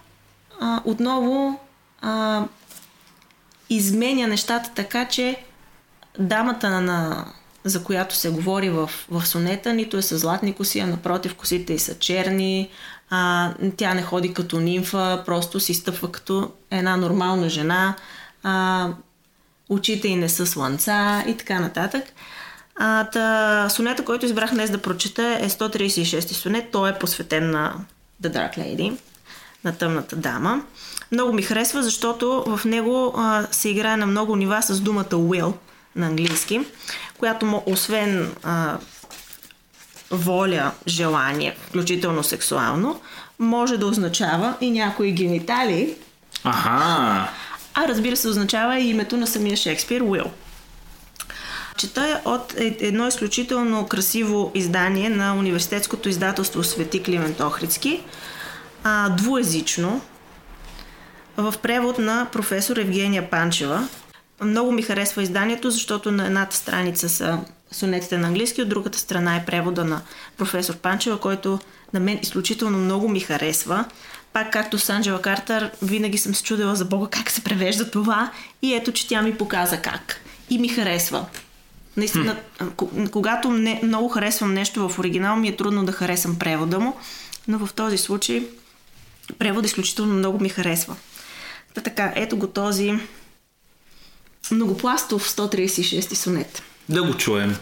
а, 0.59 0.81
отново 0.85 1.59
а, 2.01 2.43
изменя 3.69 4.27
нещата 4.27 4.71
така, 4.75 5.07
че 5.07 5.43
дамата 6.19 6.81
на, 6.81 7.25
за 7.63 7.83
която 7.83 8.15
се 8.15 8.29
говори 8.29 8.69
в, 8.69 8.89
в 9.09 9.25
сонета, 9.25 9.73
нито 9.73 9.97
е 9.97 10.01
с 10.01 10.17
златни 10.17 10.53
коси, 10.53 10.79
а 10.79 10.87
напротив 10.87 11.35
косите 11.35 11.73
й 11.73 11.79
са 11.79 11.99
черни, 11.99 12.69
а, 13.09 13.53
тя 13.77 13.93
не 13.93 14.01
ходи 14.01 14.33
като 14.33 14.59
нимфа, 14.59 15.23
просто 15.25 15.59
си 15.59 15.73
стъпва 15.73 16.11
като 16.11 16.51
една 16.71 16.97
нормална 16.97 17.49
жена, 17.49 17.95
а, 18.43 18.89
очите 19.69 20.07
й 20.07 20.15
не 20.15 20.29
са 20.29 20.45
слънца 20.45 21.23
и 21.27 21.37
така 21.37 21.59
нататък. 21.59 22.03
А, 22.75 23.03
та, 23.03 23.69
сонета, 23.69 24.05
който 24.05 24.25
избрах 24.25 24.51
днес 24.51 24.69
да 24.69 24.81
прочета 24.81 25.37
е 25.41 25.49
136 25.49 26.19
сонет. 26.33 26.71
Той 26.71 26.89
е 26.89 26.99
посветен 26.99 27.51
на 27.51 27.75
The 28.23 28.29
Dark 28.29 28.57
Lady, 28.57 28.97
на 29.63 29.77
тъмната 29.77 30.15
дама. 30.15 30.61
Много 31.11 31.33
ми 31.33 31.41
харесва, 31.41 31.83
защото 31.83 32.43
в 32.47 32.65
него 32.65 33.13
а, 33.17 33.47
се 33.51 33.69
играе 33.69 33.97
на 33.97 34.05
много 34.05 34.35
нива 34.35 34.61
с 34.61 34.79
думата 34.79 35.05
will 35.05 35.53
на 35.95 36.07
английски, 36.07 36.61
която 37.17 37.45
му, 37.45 37.63
освен 37.65 38.31
а, 38.43 38.77
воля, 40.11 40.71
желание, 40.87 41.57
включително 41.67 42.23
сексуално, 42.23 43.01
може 43.39 43.77
да 43.77 43.85
означава 43.85 44.55
и 44.61 44.71
някои 44.71 45.11
гениталии, 45.11 45.95
Аха! 46.43 47.29
А 47.75 47.87
разбира 47.87 48.17
се 48.17 48.27
означава 48.27 48.79
и 48.79 48.89
името 48.89 49.17
на 49.17 49.27
самия 49.27 49.57
Шекспир 49.57 50.01
Уил. 50.01 50.31
Чета 51.77 52.21
от 52.25 52.53
е- 52.57 52.77
едно 52.79 53.07
изключително 53.07 53.87
красиво 53.87 54.51
издание 54.53 55.09
на 55.09 55.35
университетското 55.35 56.09
издателство 56.09 56.63
Свети 56.63 57.03
Климент 57.03 57.39
Охридски, 57.39 58.03
а, 58.83 59.09
двуезично, 59.09 60.01
в 61.37 61.53
превод 61.61 61.99
на 61.99 62.27
професор 62.31 62.77
Евгения 62.77 63.29
Панчева. 63.29 63.87
Много 64.41 64.71
ми 64.71 64.81
харесва 64.81 65.23
изданието, 65.23 65.71
защото 65.71 66.11
на 66.11 66.25
едната 66.25 66.55
страница 66.55 67.09
са 67.09 67.39
сонетите 67.71 68.17
на 68.17 68.27
английски, 68.27 68.61
от 68.61 68.69
другата 68.69 68.99
страна 68.99 69.35
е 69.35 69.45
превода 69.45 69.85
на 69.85 70.01
професор 70.37 70.75
Панчева, 70.75 71.17
който 71.17 71.59
на 71.93 71.99
мен 71.99 72.19
изключително 72.21 72.77
много 72.77 73.09
ми 73.09 73.19
харесва. 73.19 73.85
Пак 74.35 74.51
както 74.51 74.79
с 74.79 74.89
Анджела 74.89 75.21
Картер, 75.21 75.71
винаги 75.81 76.17
съм 76.17 76.35
се 76.35 76.43
чудила 76.43 76.75
за 76.75 76.85
Бога 76.85 77.07
как 77.09 77.31
се 77.31 77.43
превежда 77.43 77.91
това 77.91 78.31
и 78.61 78.73
ето, 78.73 78.91
че 78.91 79.07
тя 79.07 79.21
ми 79.21 79.37
показа 79.37 79.81
как. 79.81 80.21
И 80.49 80.57
ми 80.57 80.67
харесва. 80.67 81.25
Наистина, 81.97 82.37
к- 82.59 83.09
когато 83.09 83.49
не, 83.49 83.81
много 83.83 84.09
харесвам 84.09 84.53
нещо 84.53 84.89
в 84.89 84.99
оригинал, 84.99 85.35
ми 85.35 85.47
е 85.47 85.55
трудно 85.55 85.85
да 85.85 85.91
харесам 85.91 86.39
превода 86.39 86.79
му, 86.79 86.97
но 87.47 87.65
в 87.65 87.73
този 87.73 87.97
случай 87.97 88.47
превод 89.39 89.65
изключително 89.65 90.13
много 90.13 90.39
ми 90.39 90.49
харесва. 90.49 90.95
Та 91.73 91.81
така, 91.81 92.13
ето 92.15 92.37
го 92.37 92.47
този 92.47 92.99
многопластов 94.51 95.29
136 95.29 96.13
сонет. 96.13 96.63
Да 96.89 97.03
го 97.03 97.13
чуем. 97.13 97.57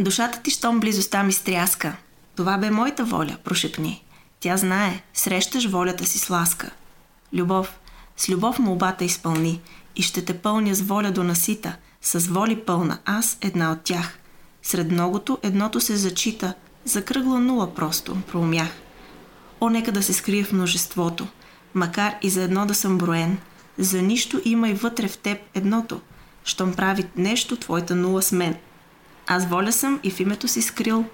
Душата 0.00 0.42
ти, 0.42 0.50
щом 0.50 0.80
близостта 0.80 1.22
ми 1.22 1.32
стряска. 1.32 1.96
Това 2.36 2.58
бе 2.58 2.70
моята 2.70 3.04
воля, 3.04 3.36
прошепни. 3.44 4.02
Тя 4.46 4.56
знае, 4.56 5.02
срещаш 5.14 5.66
волята 5.66 6.06
си 6.06 6.18
с 6.18 6.30
ласка. 6.30 6.70
Любов, 7.32 7.78
с 8.16 8.28
любов 8.28 8.58
молбата 8.58 9.04
изпълни 9.04 9.60
и 9.96 10.02
ще 10.02 10.24
те 10.24 10.38
пълня 10.38 10.74
с 10.74 10.80
воля 10.80 11.10
до 11.10 11.24
насита, 11.24 11.76
с 12.02 12.18
воли 12.18 12.56
пълна, 12.56 12.98
аз 13.04 13.38
една 13.40 13.72
от 13.72 13.80
тях. 13.80 14.18
Сред 14.62 14.90
многото 14.90 15.38
едното 15.42 15.80
се 15.80 15.96
зачита, 15.96 16.54
закръгла 16.84 17.40
нула 17.40 17.74
просто, 17.74 18.16
проумях. 18.32 18.68
О, 19.60 19.68
нека 19.68 19.92
да 19.92 20.02
се 20.02 20.12
скрие 20.12 20.44
в 20.44 20.52
множеството, 20.52 21.26
макар 21.74 22.14
и 22.22 22.30
за 22.30 22.42
едно 22.42 22.66
да 22.66 22.74
съм 22.74 22.98
броен. 22.98 23.38
За 23.78 24.02
нищо 24.02 24.40
има 24.44 24.68
и 24.68 24.74
вътре 24.74 25.08
в 25.08 25.18
теб 25.18 25.38
едното, 25.54 26.00
щом 26.44 26.74
прави 26.74 27.04
нещо 27.16 27.56
твоята 27.56 27.96
нула 27.96 28.22
с 28.22 28.32
мен. 28.32 28.56
Аз 29.26 29.46
воля 29.46 29.72
съм 29.72 30.00
и 30.02 30.10
в 30.10 30.20
името 30.20 30.48
си 30.48 30.62
скрил. 30.62 31.04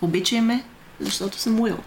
Обичай 0.00 0.40
ме, 0.40 0.64
защото 1.00 1.38
съм 1.38 1.60
уил. 1.60 1.78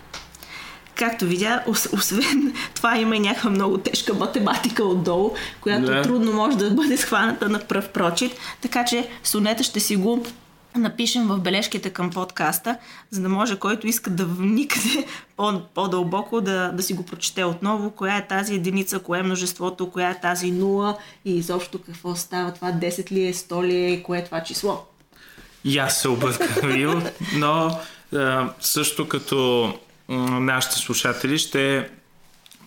Както 0.98 1.26
видя, 1.26 1.64
ос- 1.68 1.94
освен 1.94 2.54
това 2.74 2.98
има 2.98 3.16
и 3.16 3.20
някаква 3.20 3.50
много 3.50 3.78
тежка 3.78 4.14
математика 4.14 4.84
отдолу, 4.84 5.32
която 5.62 5.86
Да. 5.86 6.02
трудно 6.02 6.34
може 6.34 6.58
да 6.58 6.72
бъде 6.72 6.98
схваната 6.98 7.50
на 7.50 7.60
пръв 7.60 7.90
прочит. 7.90 8.32
Така 8.62 8.86
че 8.86 9.10
сонета 9.24 9.64
ще 9.64 9.80
си 9.80 9.96
го 9.96 10.26
напишем 10.76 11.28
в 11.28 11.40
бележките 11.40 11.90
към 11.90 12.10
подкаста, 12.10 12.78
за 13.10 13.22
да 13.22 13.30
може 13.30 13.56
който 13.56 13.88
иска 13.88 14.10
да 14.10 14.26
вникне 14.26 15.06
по- 15.38 15.62
по-дълбоко 15.74 16.42
да, 16.42 16.72
да 16.74 16.84
си 16.84 16.94
го 16.94 17.06
прочете 17.06 17.44
отново, 17.44 17.92
коя 17.92 18.18
е 18.18 18.28
тази 18.28 18.54
единица, 18.56 19.00
кое 19.00 19.20
е 19.20 19.24
множеството, 19.24 19.90
коя 19.90 20.10
е 20.10 20.20
тази 20.20 20.52
нула 20.52 20.98
и 21.26 21.38
изобщо 21.38 21.80
какво 21.82 22.16
става 22.16 22.54
това, 22.54 22.72
10 22.72 23.12
ли 23.12 23.28
е, 23.28 23.34
100 23.34 23.64
ли 23.64 23.86
е, 23.86 24.04
кое 24.04 24.18
е 24.18 24.26
това 24.26 24.44
число. 24.44 24.84
И 25.64 25.78
аз 25.78 26.02
се 26.02 26.08
обърках, 26.08 26.62
но 27.36 27.78
а, 28.16 28.50
също 28.62 29.08
като 29.08 29.74
нашите 30.10 30.76
слушатели 30.76 31.38
ще 31.38 31.90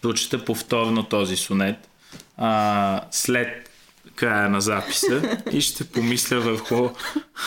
прочета 0.03 0.45
повторно 0.45 1.03
този 1.05 1.37
сонет 1.37 1.89
а, 2.37 3.01
след 3.11 3.71
края 4.15 4.49
на 4.49 4.61
записа 4.61 5.39
и 5.53 5.61
ще 5.61 5.85
помисля 5.85 6.41
върху 6.41 6.89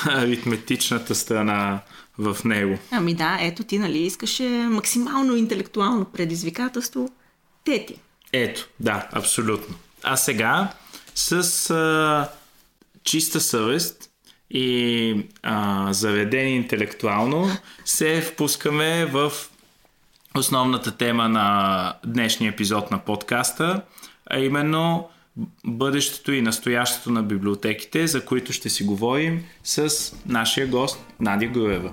аритметичната 0.06 1.15
страна 1.15 1.79
в 2.17 2.38
него. 2.45 2.77
Ами 2.91 3.13
да, 3.13 3.38
ето 3.41 3.63
ти, 3.63 3.79
нали, 3.79 3.99
искаше 3.99 4.43
максимално 4.49 5.36
интелектуално 5.36 6.06
предизвикателство. 6.06 7.10
Те 7.63 7.86
ти. 7.86 7.95
Ето, 8.34 8.67
да, 8.79 9.08
абсолютно. 9.12 9.75
А 10.03 10.17
сега 10.17 10.73
с 11.15 11.69
а, 11.69 12.29
чиста 13.03 13.41
съвест 13.41 14.10
и 14.49 15.25
а, 15.43 15.88
заведени 15.93 16.56
интелектуално 16.56 17.49
се 17.86 18.21
впускаме 18.21 19.06
в 19.06 19.32
основната 20.38 20.98
тема 20.98 21.30
на 21.30 21.93
днешния 22.06 22.50
епизод 22.50 22.91
на 22.91 23.00
подкаста, 23.00 23.82
а 24.30 24.39
именно 24.39 25.10
бъдещето 25.65 26.32
и 26.32 26.41
настоящето 26.41 27.12
на 27.12 27.24
библиотеките, 27.24 28.08
за 28.08 28.26
които 28.26 28.54
ще 28.54 28.69
си 28.69 28.84
говорим 28.84 29.43
с 29.63 29.89
нашия 30.26 30.67
гост 30.67 31.06
Надя 31.19 31.46
Груева. 31.46 31.91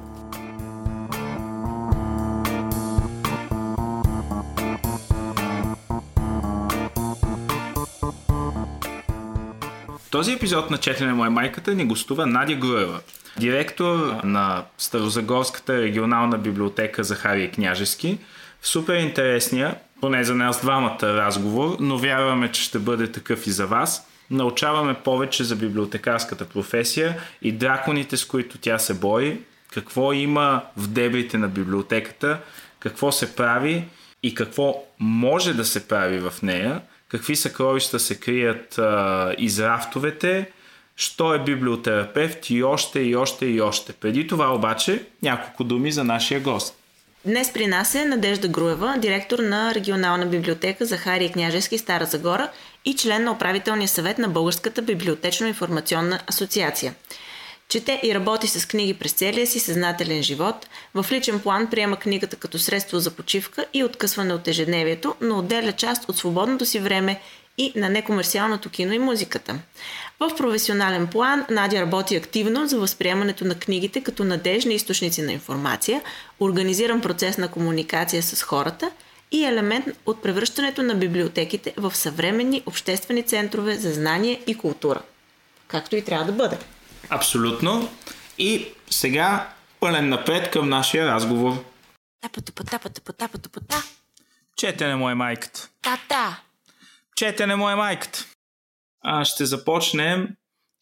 Този 10.11 10.33
епизод 10.33 10.71
на 10.71 10.79
Четене 10.79 11.13
Моя 11.13 11.31
майката 11.31 11.75
ни 11.75 11.85
гостува 11.85 12.27
Надя 12.27 12.55
Груева, 12.55 13.01
директор 13.39 14.21
на 14.25 14.65
Старозагорската 14.79 15.83
регионална 15.83 16.39
библиотека 16.39 17.05
Захария 17.05 17.51
Княжески. 17.51 18.19
Супер 18.63 18.95
интересния, 18.95 19.77
поне 20.01 20.25
за 20.25 20.35
нас 20.35 20.61
двамата 20.61 20.99
разговор, 21.03 21.77
но 21.81 21.99
вярваме, 21.99 22.53
че 22.53 22.63
ще 22.63 22.79
бъде 22.79 23.13
такъв 23.13 23.47
и 23.47 23.51
за 23.51 23.67
вас. 23.67 24.07
Научаваме 24.31 24.95
повече 24.95 25.45
за 25.45 25.57
библиотекарската 25.57 26.45
професия 26.45 27.17
и 27.43 27.53
драконите, 27.53 28.17
с 28.17 28.25
които 28.25 28.59
тя 28.59 28.79
се 28.79 28.95
бори, 28.95 29.41
какво 29.73 30.13
има 30.13 30.63
в 30.77 30.89
дебрите 30.89 31.39
на 31.39 31.49
библиотеката, 31.49 32.39
какво 32.81 33.13
се 33.13 33.37
прави 33.37 33.85
и 34.23 34.35
какво 34.35 34.85
може 34.99 35.55
да 35.55 35.65
се 35.65 35.89
прави 35.89 36.19
в 36.19 36.33
нея, 36.43 36.81
какви 37.11 37.37
съкровища 37.37 37.99
се 38.01 38.21
крият 38.21 38.79
а, 38.79 39.35
из 39.39 39.59
рафтовете, 39.59 40.51
що 40.97 41.35
е 41.35 41.39
библиотерапевт 41.39 42.51
и 42.51 42.63
още 42.63 43.01
и 43.01 43.17
още 43.17 43.47
и 43.47 43.61
още. 43.61 43.93
Преди 43.93 44.27
това 44.27 44.55
обаче 44.55 45.03
няколко 45.23 45.65
думи 45.65 45.93
за 45.93 46.05
нашия 46.05 46.41
гост. 46.41 46.77
Днес 47.25 47.53
при 47.53 47.67
нас 47.67 47.95
е 47.95 48.05
Надежда 48.05 48.49
Груева, 48.49 48.95
директор 48.99 49.39
на 49.39 49.75
регионална 49.75 50.27
библиотека 50.27 50.85
Захария 50.85 51.33
Княжески 51.33 51.79
Стара 51.79 52.05
Загора 52.05 52.51
и 52.85 52.97
член 52.97 53.25
на 53.25 53.33
управителния 53.33 53.89
съвет 53.89 54.19
на 54.19 54.29
Българската 54.29 54.83
библиотечно-информационна 54.83 56.21
асоциация. 56.27 56.95
Чете 57.71 58.01
и 58.03 58.15
работи 58.15 58.49
с 58.49 58.69
книги 58.69 58.95
през 58.95 59.13
целия 59.13 59.47
си 59.47 59.61
съзнателен 59.61 60.23
живот. 60.23 60.69
В 60.95 61.07
личен 61.11 61.41
план 61.41 61.71
приема 61.71 61.97
книгата 61.97 62.37
като 62.37 62.59
средство 62.59 62.99
за 62.99 63.11
почивка 63.11 63.67
и 63.75 63.85
откъсване 63.85 64.35
от 64.35 64.49
ежедневието, 64.49 65.15
но 65.21 65.39
отделя 65.39 65.73
част 65.73 66.09
от 66.09 66.17
свободното 66.17 66.67
си 66.67 66.79
време 66.79 67.21
и 67.59 67.73
на 67.77 67.89
некомерциалното 67.89 68.71
кино 68.71 68.93
и 68.93 68.99
музиката. 68.99 69.59
В 70.21 70.37
професионален 70.37 71.07
план 71.07 71.45
Надя 71.51 71.81
работи 71.81 72.17
активно 72.17 72.67
за 72.67 72.79
възприемането 72.79 73.45
на 73.45 73.55
книгите 73.55 74.03
като 74.03 74.25
надежни 74.25 74.75
източници 74.75 75.23
на 75.23 75.33
информация, 75.33 76.03
организиран 76.41 77.01
процес 77.01 77.39
на 77.39 77.49
комуникация 77.49 78.23
с 78.23 78.43
хората 78.43 78.91
и 79.33 79.45
елемент 79.45 79.87
от 80.07 80.23
превръщането 80.23 80.83
на 80.83 80.95
библиотеките 80.95 81.75
в 81.77 81.97
съвременни 81.97 82.63
обществени 82.67 83.23
центрове 83.23 83.75
за 83.77 83.93
знание 83.93 84.41
и 84.47 84.55
култура. 84.55 85.03
Както 85.69 85.97
и 85.97 86.03
трябва 86.03 86.25
да 86.25 86.33
бъде. 86.33 86.59
Абсолютно. 87.09 87.89
И 88.39 88.67
сега 88.91 89.49
пълен 89.81 90.09
напред 90.09 90.51
към 90.51 90.69
нашия 90.69 91.07
разговор. 91.07 91.65
Четене 94.57 94.97
му 94.97 95.11
е 95.11 95.15
майката. 95.15 95.69
Та-та. 95.83 96.41
Четене 97.17 97.57
му 97.57 97.71
е 97.71 97.75
майката. 97.75 98.25
А, 99.05 99.25
ще 99.25 99.45
започнем 99.45 100.29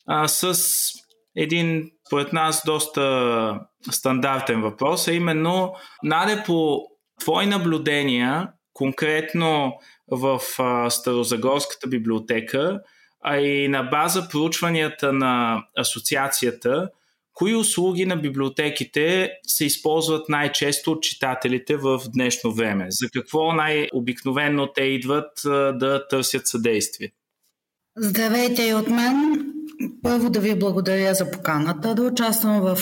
а, 0.07 0.29
с 0.29 0.59
един, 1.37 1.91
поред 2.11 2.33
нас, 2.33 2.63
доста 2.67 3.61
стандартен 3.91 4.63
въпрос, 4.63 5.09
а 5.09 5.13
именно, 5.13 5.75
Наде, 6.03 6.43
по 6.47 6.87
твои 7.21 7.47
наблюдения, 7.47 8.49
конкретно 8.73 9.79
в 10.11 10.41
а, 10.59 10.91
Старозагорската 10.91 11.89
библиотека, 11.89 12.81
а 13.21 13.37
и 13.37 13.69
на 13.69 13.83
база 13.83 14.29
проучванията 14.29 15.13
на 15.13 15.63
асоциацията, 15.79 16.89
кои 17.35 17.55
услуги 17.55 18.07
на 18.07 18.17
библиотеките 18.17 19.31
се 19.47 19.65
използват 19.65 20.29
най-често 20.29 20.93
от 20.93 21.03
читателите 21.03 21.77
в 21.77 22.01
днешно 22.15 22.53
време? 22.53 22.87
За 22.89 23.09
какво 23.13 23.53
най-обикновено 23.53 24.73
те 24.73 24.83
идват 24.83 25.31
да 25.79 26.07
търсят 26.11 26.47
съдействие? 26.47 27.13
Здравейте 27.97 28.63
и 28.63 28.75
от 28.75 28.89
мен. 28.89 29.45
Първо 30.03 30.31
да 30.31 30.41
ви 30.41 30.59
благодаря 30.59 31.15
за 31.15 31.31
поканата 31.31 31.95
да 31.95 32.03
участвам 32.03 32.61
в 32.61 32.79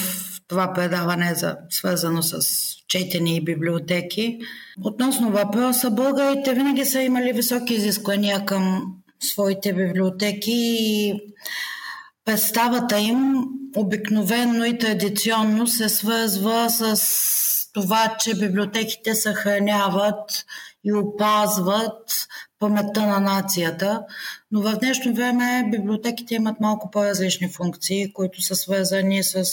това 0.48 0.72
предаване, 0.72 1.34
за, 1.34 1.56
свързано 1.70 2.22
с 2.22 2.40
четени 2.88 3.36
и 3.36 3.44
библиотеки. 3.44 4.38
Относно 4.84 5.30
въпроса, 5.30 5.90
българите 5.90 6.54
винаги 6.54 6.84
са 6.84 7.00
имали 7.00 7.32
високи 7.32 7.74
изисквания 7.74 8.44
към 8.44 8.94
своите 9.20 9.72
библиотеки 9.72 10.76
и 10.80 11.14
представата 12.24 12.98
им 12.98 13.44
обикновено 13.76 14.64
и 14.64 14.78
традиционно 14.78 15.66
се 15.66 15.88
свързва 15.88 16.70
с 16.70 17.26
това, 17.72 18.16
че 18.20 18.34
библиотеките 18.34 19.14
съхраняват 19.14 20.44
и 20.84 20.92
опазват 20.92 22.26
паметта 22.58 23.06
на 23.06 23.20
нацията. 23.20 24.02
Но 24.50 24.62
в 24.62 24.76
днешно 24.78 25.14
време 25.14 25.68
библиотеките 25.70 26.34
имат 26.34 26.60
малко 26.60 26.90
по-различни 26.90 27.48
функции, 27.48 28.12
които 28.12 28.42
са 28.42 28.56
свързани 28.56 29.24
с 29.24 29.44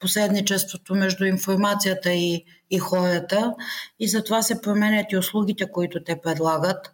посредничеството 0.00 0.94
между 0.94 1.24
информацията 1.24 2.12
и, 2.12 2.44
и 2.70 2.78
хората. 2.78 3.54
И 4.00 4.08
затова 4.08 4.42
се 4.42 4.60
променят 4.62 5.12
и 5.12 5.16
услугите, 5.16 5.70
които 5.72 6.04
те 6.04 6.20
предлагат. 6.20 6.92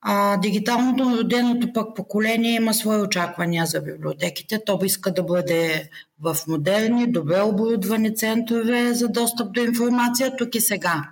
А, 0.00 0.36
дигиталното 0.36 1.18
роденото 1.18 1.72
пък 1.72 1.96
поколение 1.96 2.54
има 2.54 2.74
свои 2.74 3.00
очаквания 3.00 3.66
за 3.66 3.80
библиотеките. 3.80 4.64
То 4.66 4.78
иска 4.84 5.14
да 5.14 5.22
бъде 5.22 5.90
в 6.20 6.36
модерни, 6.48 7.12
добре 7.12 7.40
оборудвани 7.40 8.16
центрове 8.16 8.94
за 8.94 9.08
достъп 9.08 9.52
до 9.52 9.60
информация 9.60 10.36
тук 10.36 10.54
и 10.54 10.60
сега. 10.60 11.02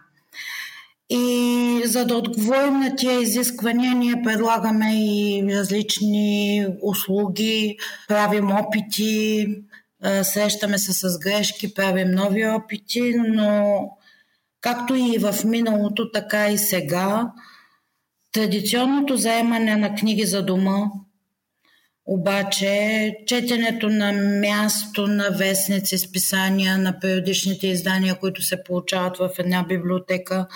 И 1.11 1.83
за 1.85 2.07
да 2.07 2.17
отговорим 2.17 2.81
на 2.81 2.97
тия 2.97 3.21
изисквания, 3.21 3.95
ние 3.95 4.23
предлагаме 4.25 4.93
и 4.95 5.45
различни 5.51 6.67
услуги, 6.83 7.79
правим 8.09 8.51
опити, 8.53 9.47
срещаме 10.23 10.79
се 10.79 10.93
с 10.93 11.19
грешки, 11.19 11.75
правим 11.75 12.11
нови 12.11 12.47
опити, 12.47 13.15
но 13.29 13.81
както 14.61 14.95
и 14.95 15.19
в 15.19 15.45
миналото, 15.45 16.11
така 16.11 16.49
и 16.49 16.59
сега 16.59 17.33
Традиционното 18.37 19.17
заемане 19.17 19.77
на 19.77 19.95
книги 19.95 20.27
за 20.27 20.43
дома, 20.43 20.79
обаче 22.07 23.17
четенето 23.27 23.89
на 23.89 24.13
място 24.41 25.07
на 25.07 25.31
вестници, 25.31 25.99
списания, 25.99 26.79
на 26.79 27.01
периодичните 27.01 27.67
издания, 27.67 28.19
които 28.19 28.43
се 28.43 28.63
получават 28.65 29.17
в 29.17 29.31
една 29.39 29.65
библиотека, 29.69 30.47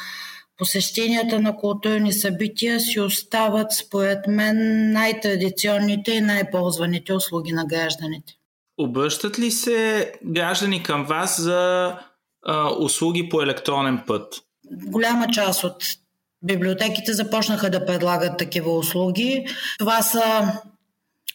посещенията 0.59 1.41
на 1.41 1.57
културни 1.57 2.13
събития 2.13 2.81
си 2.81 3.01
остават, 3.01 3.73
според 3.73 4.19
мен, 4.27 4.91
най-традиционните 4.93 6.11
и 6.11 6.21
най-ползваните 6.21 7.13
услуги 7.13 7.53
на 7.53 7.67
гражданите. 7.67 8.33
Обръщат 8.79 9.39
ли 9.39 9.51
се 9.51 10.13
граждани 10.25 10.83
към 10.83 11.05
вас 11.05 11.41
за 11.41 11.95
а, 12.47 12.71
услуги 12.79 13.29
по 13.29 13.43
електронен 13.43 14.03
път? 14.07 14.35
Голяма 14.87 15.27
част 15.31 15.65
от 15.65 15.85
библиотеките 16.43 17.13
започнаха 17.13 17.71
да 17.71 17.87
предлагат 17.87 18.39
такива 18.39 18.77
услуги. 18.77 19.47
Това 19.79 20.03
са 20.03 20.53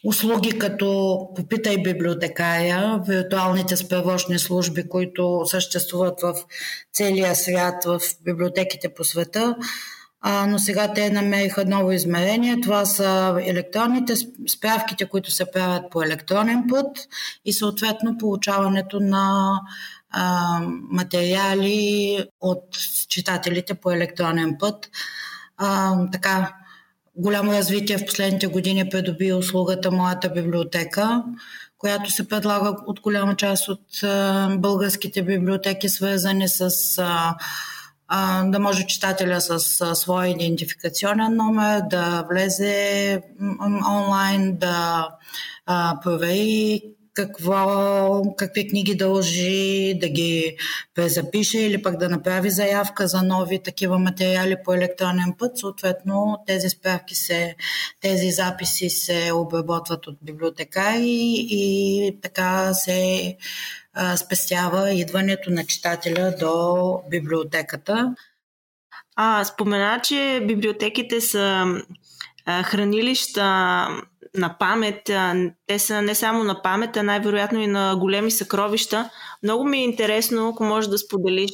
услуги 0.04 0.58
като 0.58 1.18
Попитай 1.36 1.76
библиотекаря, 1.82 3.00
виртуалните 3.08 3.76
справочни 3.76 4.38
служби, 4.38 4.88
които 4.88 5.42
съществуват 5.44 6.20
в 6.22 6.34
целия 6.92 7.34
свят, 7.34 7.84
в 7.84 8.00
библиотеките 8.24 8.94
по 8.94 9.04
света. 9.04 9.56
А, 10.20 10.46
но 10.46 10.58
сега 10.58 10.92
те 10.94 11.10
намериха 11.10 11.64
ново 11.64 11.92
измерение. 11.92 12.60
Това 12.60 12.84
са 12.84 13.36
електронните 13.44 14.14
справките, 14.48 15.08
които 15.08 15.30
се 15.30 15.50
правят 15.50 15.90
по 15.90 16.02
електронен 16.02 16.64
път 16.68 17.08
и 17.44 17.52
съответно 17.52 18.18
получаването 18.18 19.00
на 19.00 19.60
а, 20.10 20.60
материали 20.90 22.18
от 22.40 22.64
читателите 23.08 23.74
по 23.74 23.90
електронен 23.90 24.56
път. 24.58 24.90
А, 25.56 25.96
така, 26.12 26.54
голямо 27.16 27.52
развитие 27.52 27.98
в 27.98 28.06
последните 28.06 28.46
години 28.46 28.88
придоби 28.88 29.32
услугата 29.32 29.90
Моята 29.90 30.28
библиотека, 30.28 31.24
която 31.78 32.10
се 32.10 32.28
предлага 32.28 32.76
от 32.86 33.00
голяма 33.00 33.36
част 33.36 33.68
от 33.68 34.02
а, 34.02 34.48
българските 34.58 35.22
библиотеки, 35.22 35.88
свързани 35.88 36.48
с 36.48 36.70
а, 36.98 37.34
да 38.44 38.58
може 38.58 38.86
читателя 38.86 39.40
с 39.40 39.60
своя 39.94 40.30
идентификационен 40.30 41.36
номер 41.36 41.82
да 41.90 42.26
влезе 42.30 43.22
онлайн, 43.88 44.56
да 44.56 45.08
провери 46.02 46.82
какво, 47.16 48.22
какви 48.36 48.68
книги 48.68 48.94
дължи, 48.94 49.94
да 50.00 50.08
ги 50.08 50.56
презапише 50.94 51.58
или 51.58 51.82
пък 51.82 51.96
да 51.96 52.08
направи 52.08 52.50
заявка 52.50 53.08
за 53.08 53.22
нови 53.22 53.62
такива 53.62 53.98
материали 53.98 54.56
по 54.64 54.74
електронен 54.74 55.34
път. 55.38 55.58
Съответно, 55.58 56.38
тези 56.46 56.68
справки 56.68 57.14
се, 57.14 57.56
тези 58.00 58.30
записи 58.30 58.90
се 58.90 59.30
обработват 59.34 60.06
от 60.06 60.16
библиотека 60.22 60.96
и, 60.96 61.46
и 61.50 62.20
така 62.22 62.74
се 62.74 63.36
а, 63.94 64.16
спестява 64.16 64.92
идването 64.92 65.50
на 65.50 65.66
читателя 65.66 66.34
до 66.40 67.00
библиотеката. 67.10 68.14
А, 69.16 69.44
спомена, 69.44 70.00
че 70.02 70.44
библиотеките 70.46 71.20
са 71.20 71.66
а, 72.46 72.62
хранилища 72.62 73.88
на 74.36 74.58
памет. 74.58 75.10
Те 75.66 75.78
са 75.78 76.02
не 76.02 76.14
само 76.14 76.44
на 76.44 76.62
памет, 76.62 76.96
а 76.96 77.02
най-вероятно 77.02 77.60
и 77.60 77.66
на 77.66 77.96
големи 77.96 78.30
съкровища. 78.30 79.10
Много 79.42 79.64
ми 79.64 79.78
е 79.78 79.84
интересно, 79.84 80.48
ако 80.48 80.64
можеш 80.64 80.90
да 80.90 80.98
споделиш 80.98 81.50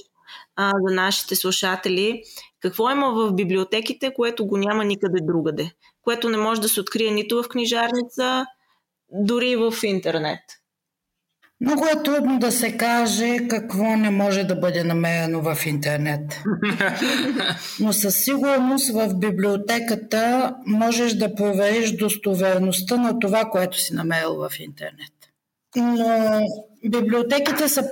а, 0.57 0.73
за 0.87 0.95
нашите 0.95 1.37
слушатели, 1.37 2.23
какво 2.61 2.91
има 2.91 3.11
в 3.13 3.33
библиотеките, 3.33 4.15
което 4.15 4.47
го 4.47 4.57
няма 4.57 4.85
никъде 4.85 5.19
другаде, 5.23 5.71
което 6.03 6.29
не 6.29 6.37
може 6.37 6.61
да 6.61 6.69
се 6.69 6.81
открие 6.81 7.11
нито 7.11 7.43
в 7.43 7.49
книжарница, 7.49 8.45
дори 9.13 9.51
и 9.51 9.57
в 9.57 9.75
интернет. 9.83 10.41
Много 11.63 11.87
е 11.87 12.03
трудно 12.03 12.39
да 12.39 12.53
се 12.53 12.77
каже 12.77 13.39
какво 13.49 13.97
не 13.97 14.11
може 14.11 14.45
да 14.45 14.57
бъде 14.57 14.85
намерено 14.85 15.43
в 15.43 15.67
интернет. 15.67 16.43
Но 17.81 17.93
със 17.93 18.25
сигурност 18.25 18.93
в 18.93 19.15
библиотеката 19.19 20.55
можеш 20.67 21.13
да 21.13 21.35
провериш 21.35 21.97
достоверността 21.97 22.97
на 22.97 23.19
това, 23.19 23.45
което 23.45 23.81
си 23.81 23.95
намерил 23.95 24.35
в 24.35 24.51
интернет. 24.59 25.13
Но 25.77 26.41
библиотеките 26.91 27.69
са, 27.69 27.91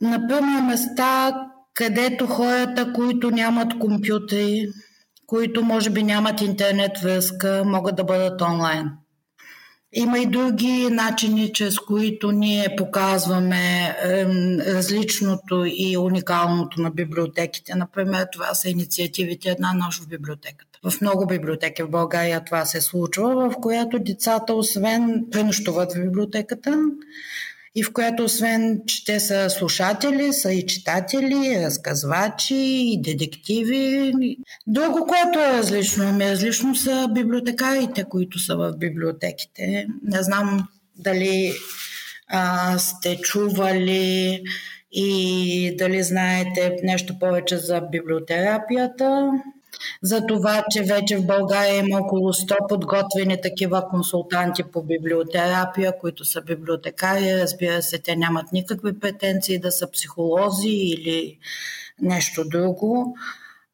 например, 0.00 0.62
места, 0.62 1.32
където 1.74 2.26
хората, 2.26 2.92
които 2.92 3.30
нямат 3.30 3.78
компютри, 3.78 4.66
които 5.26 5.64
може 5.64 5.90
би 5.90 6.02
нямат 6.02 6.40
интернет 6.40 6.98
връзка, 6.98 7.62
могат 7.66 7.96
да 7.96 8.04
бъдат 8.04 8.40
онлайн. 8.40 8.90
Има 9.98 10.18
и 10.18 10.26
други 10.26 10.88
начини, 10.90 11.52
чрез 11.52 11.78
които 11.78 12.32
ние 12.32 12.74
показваме 12.76 13.96
е, 14.02 14.24
различното 14.74 15.64
и 15.66 15.96
уникалното 15.96 16.80
на 16.80 16.90
библиотеките. 16.90 17.74
Например, 17.74 18.26
това 18.32 18.54
са 18.54 18.68
инициативите 18.68 19.48
Една 19.50 19.72
нощ 19.72 20.02
в 20.02 20.08
библиотеката. 20.08 20.78
В 20.90 21.00
много 21.00 21.26
библиотеки 21.26 21.82
в 21.82 21.90
България 21.90 22.44
това 22.44 22.64
се 22.64 22.80
случва, 22.80 23.50
в 23.50 23.54
която 23.60 23.98
децата, 23.98 24.54
освен 24.54 25.26
пренощуват 25.32 25.92
в 25.92 26.02
библиотеката, 26.04 26.82
и 27.76 27.82
в 27.82 27.92
която 27.92 28.24
освен, 28.24 28.80
че 28.86 29.04
те 29.04 29.20
са 29.20 29.50
слушатели, 29.50 30.32
са 30.32 30.52
и 30.52 30.66
читатели, 30.66 31.64
разказвачи, 31.64 32.56
и 32.92 33.00
детективи. 33.02 34.12
Друго, 34.66 35.06
което 35.06 35.38
е 35.38 35.58
различно, 35.58 36.04
ами 36.08 36.30
различно 36.30 36.74
са 36.74 37.08
библиотекарите, 37.14 38.04
които 38.04 38.38
са 38.38 38.56
в 38.56 38.72
библиотеките. 38.78 39.86
Не 40.02 40.22
знам 40.22 40.68
дали 40.98 41.52
а, 42.28 42.78
сте 42.78 43.16
чували 43.16 44.42
и 44.92 45.76
дали 45.78 46.02
знаете 46.02 46.76
нещо 46.82 47.18
повече 47.18 47.56
за 47.56 47.80
библиотерапията 47.80 49.30
за 50.02 50.26
това, 50.26 50.64
че 50.70 50.82
вече 50.82 51.16
в 51.16 51.26
България 51.26 51.76
има 51.76 51.98
около 51.98 52.32
100 52.32 52.68
подготвени 52.68 53.40
такива 53.42 53.88
консултанти 53.88 54.62
по 54.72 54.82
библиотерапия, 54.82 55.98
които 56.00 56.24
са 56.24 56.42
библиотекари. 56.42 57.40
Разбира 57.40 57.82
се, 57.82 57.98
те 57.98 58.16
нямат 58.16 58.52
никакви 58.52 59.00
претенции 59.00 59.58
да 59.60 59.72
са 59.72 59.90
психолози 59.90 60.68
или 60.68 61.38
нещо 62.02 62.44
друго. 62.48 63.16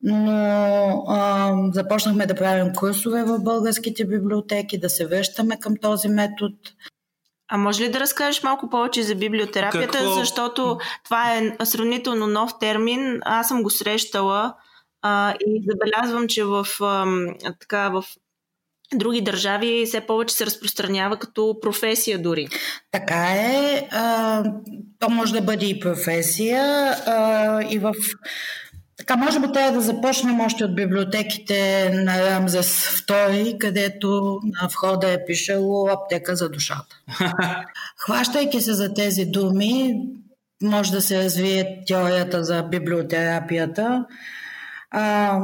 Но 0.02 1.04
а, 1.08 1.54
започнахме 1.72 2.26
да 2.26 2.34
правим 2.34 2.72
курсове 2.74 3.24
в 3.24 3.38
българските 3.38 4.04
библиотеки, 4.04 4.78
да 4.78 4.90
се 4.90 5.06
връщаме 5.06 5.60
към 5.60 5.76
този 5.76 6.08
метод. 6.08 6.54
А 7.48 7.56
може 7.56 7.82
ли 7.82 7.90
да 7.90 8.00
разкажеш 8.00 8.42
малко 8.42 8.70
повече 8.70 9.02
за 9.02 9.14
библиотерапията, 9.14 9.98
Какво? 9.98 10.14
защото 10.14 10.78
това 11.04 11.34
е 11.34 11.56
сравнително 11.64 12.26
нов 12.26 12.52
термин. 12.60 13.20
Аз 13.24 13.48
съм 13.48 13.62
го 13.62 13.70
срещала 13.70 14.54
а, 15.02 15.34
и 15.46 15.62
забелязвам, 15.68 16.28
че 16.28 16.44
в, 16.44 16.66
а, 16.80 17.06
така, 17.60 17.88
в 17.88 18.04
други 18.94 19.20
държави 19.20 19.84
все 19.86 20.00
повече 20.00 20.34
се 20.34 20.46
разпространява 20.46 21.18
като 21.18 21.58
професия 21.62 22.22
дори. 22.22 22.48
Така 22.90 23.26
е. 23.32 23.88
А, 23.90 24.42
то 24.98 25.10
може 25.10 25.32
да 25.32 25.42
бъде 25.42 25.66
и 25.66 25.80
професия. 25.80 26.62
А, 27.06 27.62
и 27.70 27.78
в 27.78 27.94
така, 28.96 29.16
може 29.16 29.40
би 29.40 29.52
трябва 29.52 29.72
да 29.72 29.80
започнем 29.80 30.40
още 30.40 30.64
от 30.64 30.74
библиотеките 30.74 31.90
на 31.94 32.30
Рамзес 32.30 33.00
II, 33.00 33.58
където 33.58 34.40
на 34.44 34.68
входа 34.68 35.12
е 35.12 35.24
пишело 35.24 35.88
аптека 35.88 36.36
за 36.36 36.48
душата. 36.48 36.96
Хващайки 37.96 38.60
се 38.60 38.72
за 38.72 38.94
тези 38.94 39.24
думи, 39.24 39.94
може 40.62 40.92
да 40.92 41.02
се 41.02 41.24
развие 41.24 41.82
теорията 41.86 42.44
за 42.44 42.62
библиотерапията, 42.62 44.04
а, 44.92 45.40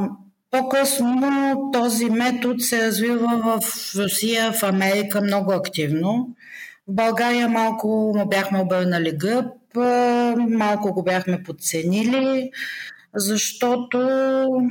по-късно 0.51 1.69
този 1.73 2.09
метод 2.09 2.59
се 2.59 2.87
развива 2.87 3.37
в 3.37 3.59
Русия, 3.95 4.53
в 4.53 4.63
Америка 4.63 5.21
много 5.21 5.51
активно. 5.51 6.35
В 6.87 6.93
България 6.93 7.49
малко 7.49 7.87
му 7.87 8.25
бяхме 8.27 8.61
обърнали 8.61 9.11
гъб, 9.17 9.45
малко 10.37 10.93
го 10.93 11.03
бяхме 11.03 11.43
подценили, 11.43 12.51
защото 13.15 13.99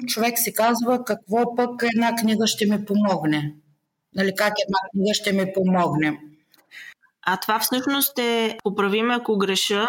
човек 0.06 0.38
си 0.38 0.52
казва 0.54 1.04
какво 1.04 1.56
пък 1.56 1.82
една 1.94 2.14
книга 2.16 2.46
ще 2.46 2.66
ми 2.66 2.84
помогне. 2.84 3.54
Нали, 4.14 4.32
как 4.36 4.52
една 4.66 4.78
книга 4.90 5.14
ще 5.14 5.32
ми 5.32 5.52
помогне. 5.54 6.20
А 7.26 7.36
това 7.36 7.58
всъщност 7.60 8.18
е, 8.18 8.56
поправиме 8.62 9.14
ако 9.14 9.38
греша, 9.38 9.88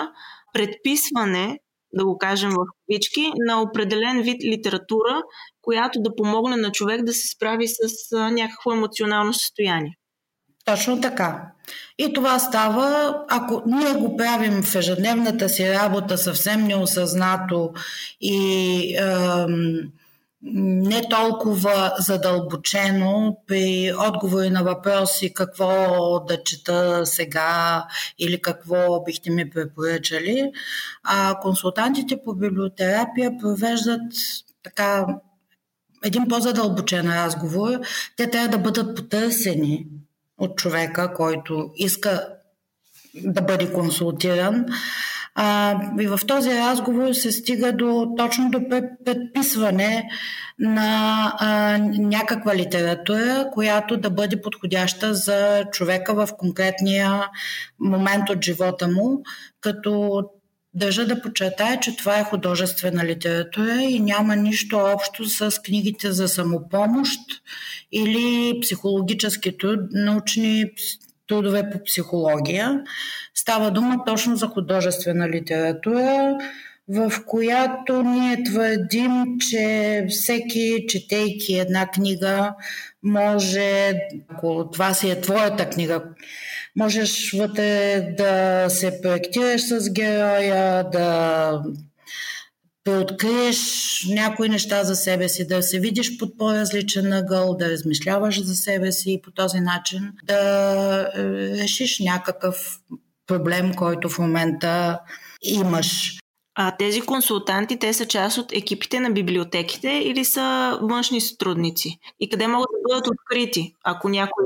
предписване 0.54 1.60
да 1.94 2.06
го 2.06 2.18
кажем 2.18 2.50
в 2.50 2.56
кавички, 2.56 3.32
на 3.48 3.62
определен 3.62 4.22
вид 4.22 4.44
литература, 4.44 5.22
която 5.62 6.02
да 6.02 6.16
помогне 6.16 6.56
на 6.56 6.72
човек 6.72 7.04
да 7.04 7.14
се 7.14 7.28
справи 7.28 7.68
с 7.68 8.18
някакво 8.32 8.72
емоционално 8.72 9.34
състояние. 9.34 9.96
Точно 10.66 11.02
така. 11.02 11.52
И 11.98 12.14
това 12.14 12.40
става, 12.40 13.16
ако 13.30 13.64
ние 13.66 13.94
го 13.94 14.18
правим 14.18 14.64
в 14.64 14.76
ежедневната 14.76 15.50
си 15.50 15.70
работа 15.70 16.18
съвсем 16.18 16.64
неосъзнато 16.64 17.74
и 18.22 18.96
ем, 18.98 19.92
не 20.42 21.10
толкова 21.10 21.94
задълбочено 22.00 23.38
при 23.48 23.92
отговори 24.08 24.50
на 24.50 24.64
въпроси 24.64 25.34
какво 25.34 26.20
да 26.20 26.44
чета 26.44 27.06
сега 27.06 27.86
или 28.20 28.42
какво 28.42 29.04
бихте 29.04 29.32
ми 29.32 29.50
препоръчали. 29.50 30.52
А 31.04 31.40
консултантите 31.42 32.22
по 32.26 32.34
библиотерапия 32.34 33.38
провеждат 33.38 34.14
така 34.64 35.06
един 36.04 36.28
по-задълбочен 36.28 37.14
разговор. 37.14 37.80
Те 38.18 38.30
трябва 38.30 38.48
да 38.48 38.58
бъдат 38.58 38.96
потърсени 38.96 39.88
от 40.38 40.58
човека, 40.58 41.14
който 41.14 41.72
иска 41.76 42.28
да 43.16 43.42
бъде 43.42 43.74
консултиран 43.74 44.66
а, 45.42 45.80
и 46.00 46.08
в 46.08 46.20
този 46.28 46.50
разговор 46.50 47.14
се 47.14 47.32
стига 47.32 47.74
до 47.74 48.14
точно 48.18 48.50
до 48.50 48.60
предписване 49.06 50.10
на 50.60 51.34
а, 51.40 51.78
някаква 51.98 52.56
литература, 52.56 53.48
която 53.54 53.98
да 53.98 54.10
бъде 54.10 54.42
подходяща 54.42 55.14
за 55.14 55.66
човека 55.72 56.14
в 56.14 56.28
конкретния 56.38 57.30
момент 57.80 58.30
от 58.30 58.46
живота 58.46 58.88
му, 58.88 59.24
като 59.62 60.24
Държа 60.74 61.06
да 61.08 61.22
подчертая, 61.22 61.80
че 61.80 61.96
това 61.96 62.20
е 62.20 62.24
художествена 62.24 63.06
литература 63.06 63.82
и 63.82 64.00
няма 64.00 64.36
нищо 64.36 64.78
общо 64.78 65.26
с 65.26 65.62
книгите 65.62 66.12
за 66.12 66.28
самопомощ 66.28 67.20
или 67.92 68.60
психологически 68.62 69.58
труд, 69.58 69.80
научни 69.92 70.72
трудове 71.30 71.70
по 71.70 71.84
психология. 71.84 72.84
Става 73.36 73.72
дума 73.72 74.04
точно 74.06 74.36
за 74.36 74.48
художествена 74.48 75.30
литература, 75.30 76.38
в 76.90 77.12
която 77.26 78.04
ние 78.04 78.44
твърдим, 78.44 79.12
че 79.50 80.06
всеки, 80.10 80.86
четейки 80.90 81.60
една 81.60 81.88
книга, 81.88 82.54
може, 83.04 83.94
ако 84.30 84.70
това 84.72 84.94
си 84.94 85.10
е 85.10 85.22
твоята 85.22 85.70
книга, 85.70 86.04
можеш 86.76 87.34
вътре 87.34 88.02
да 88.18 88.66
се 88.70 89.02
проектираш 89.02 89.62
с 89.62 89.94
героя, 89.94 90.84
да 90.92 91.64
преоткриеш 92.84 94.06
някои 94.10 94.50
неща 94.50 94.84
за 94.84 94.96
себе 94.96 95.30
си, 95.30 95.48
да 95.48 95.64
се 95.64 95.80
видиш 95.80 96.18
под 96.18 96.38
по-различен 96.38 97.14
ъгъл, 97.14 97.58
да 97.58 97.70
размишляваш 97.70 98.44
за 98.44 98.56
себе 98.56 98.92
си 98.92 99.12
и 99.12 99.22
по 99.22 99.32
този 99.32 99.60
начин 99.60 100.12
да 100.24 101.12
е, 101.16 101.24
решиш 101.58 102.00
някакъв 102.00 102.80
проблем, 103.28 103.74
който 103.74 104.10
в 104.10 104.20
момента 104.20 105.00
имаш. 105.44 106.20
А 106.56 106.78
тези 106.78 107.02
консултанти, 107.02 107.80
те 107.80 107.94
са 107.94 108.06
част 108.06 108.38
от 108.38 108.52
екипите 108.54 109.00
на 109.00 109.12
библиотеките 109.12 109.90
или 109.90 110.26
са 110.26 110.80
външни 110.82 111.22
сътрудници? 111.22 112.00
И 112.20 112.30
къде 112.30 112.48
могат 112.48 112.68
да 112.74 112.90
бъдат 112.90 113.08
открити, 113.08 113.74
ако 113.84 114.10
някой 114.10 114.46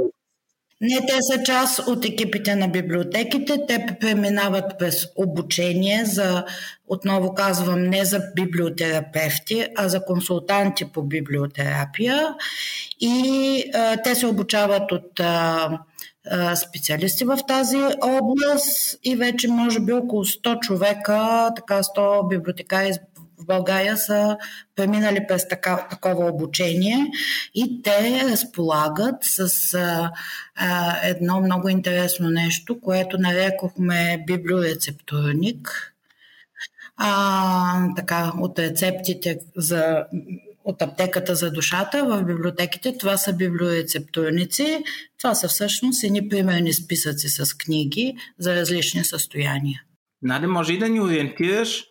не, 0.84 1.06
те 1.06 1.18
са 1.22 1.44
част 1.44 1.88
от 1.88 2.06
екипите 2.06 2.56
на 2.56 2.68
библиотеките. 2.68 3.58
Те 3.68 3.86
преминават 4.00 4.80
през 4.80 5.08
обучение 5.16 6.06
за, 6.06 6.46
отново 6.88 7.34
казвам, 7.34 7.84
не 7.84 8.06
за 8.06 8.22
библиотерапевти, 8.36 9.66
а 9.76 9.90
за 9.90 10.06
консултанти 10.06 10.86
по 10.86 11.04
библиотерапия. 11.04 12.36
И 13.00 13.64
а, 13.74 13.98
те 13.98 14.16
се 14.16 14.28
обучават 14.28 14.92
от 14.92 15.20
а, 15.20 15.70
а, 16.32 16.56
специалисти 16.56 17.26
в 17.26 17.40
тази 17.48 17.78
област 18.02 19.00
и 19.04 19.16
вече 19.16 19.48
може 19.48 19.80
би 19.80 19.94
около 19.94 20.26
100 20.26 20.60
човека, 20.60 21.50
така 21.56 21.84
100 21.84 22.30
библиотекари 22.30 22.92
в 23.44 23.46
България 23.46 23.98
са 23.98 24.38
преминали 24.76 25.20
през 25.28 25.48
така, 25.48 25.88
такова 25.90 26.26
обучение 26.26 27.12
и 27.56 27.82
те 27.82 28.22
разполагат 28.32 29.16
с 29.22 29.74
а, 29.74 30.12
а, 30.56 30.98
едно 31.04 31.42
много 31.42 31.70
интересно 31.70 32.30
нещо, 32.30 32.82
което 32.82 33.18
нарекохме 33.18 34.24
библиорецептурник. 34.28 35.94
А, 36.98 37.96
така, 37.96 38.32
от 38.40 38.60
рецептите 38.60 39.40
за 39.56 40.06
от 40.66 40.82
аптеката 40.82 41.36
за 41.36 41.52
душата 41.52 42.06
в 42.06 42.24
библиотеките. 42.24 42.98
Това 42.98 43.18
са 43.18 43.34
библиорецептурници. 43.34 44.84
Това 45.18 45.36
са 45.36 45.48
всъщност 45.48 46.04
едни 46.04 46.30
примерни 46.30 46.74
списъци 46.74 47.30
с 47.30 47.58
книги 47.58 48.16
за 48.38 48.56
различни 48.56 49.04
състояния. 49.04 49.82
Наде, 50.22 50.48
може 50.48 50.74
и 50.74 50.78
да 50.78 50.90
ни 50.90 51.02
ориентираш 51.02 51.84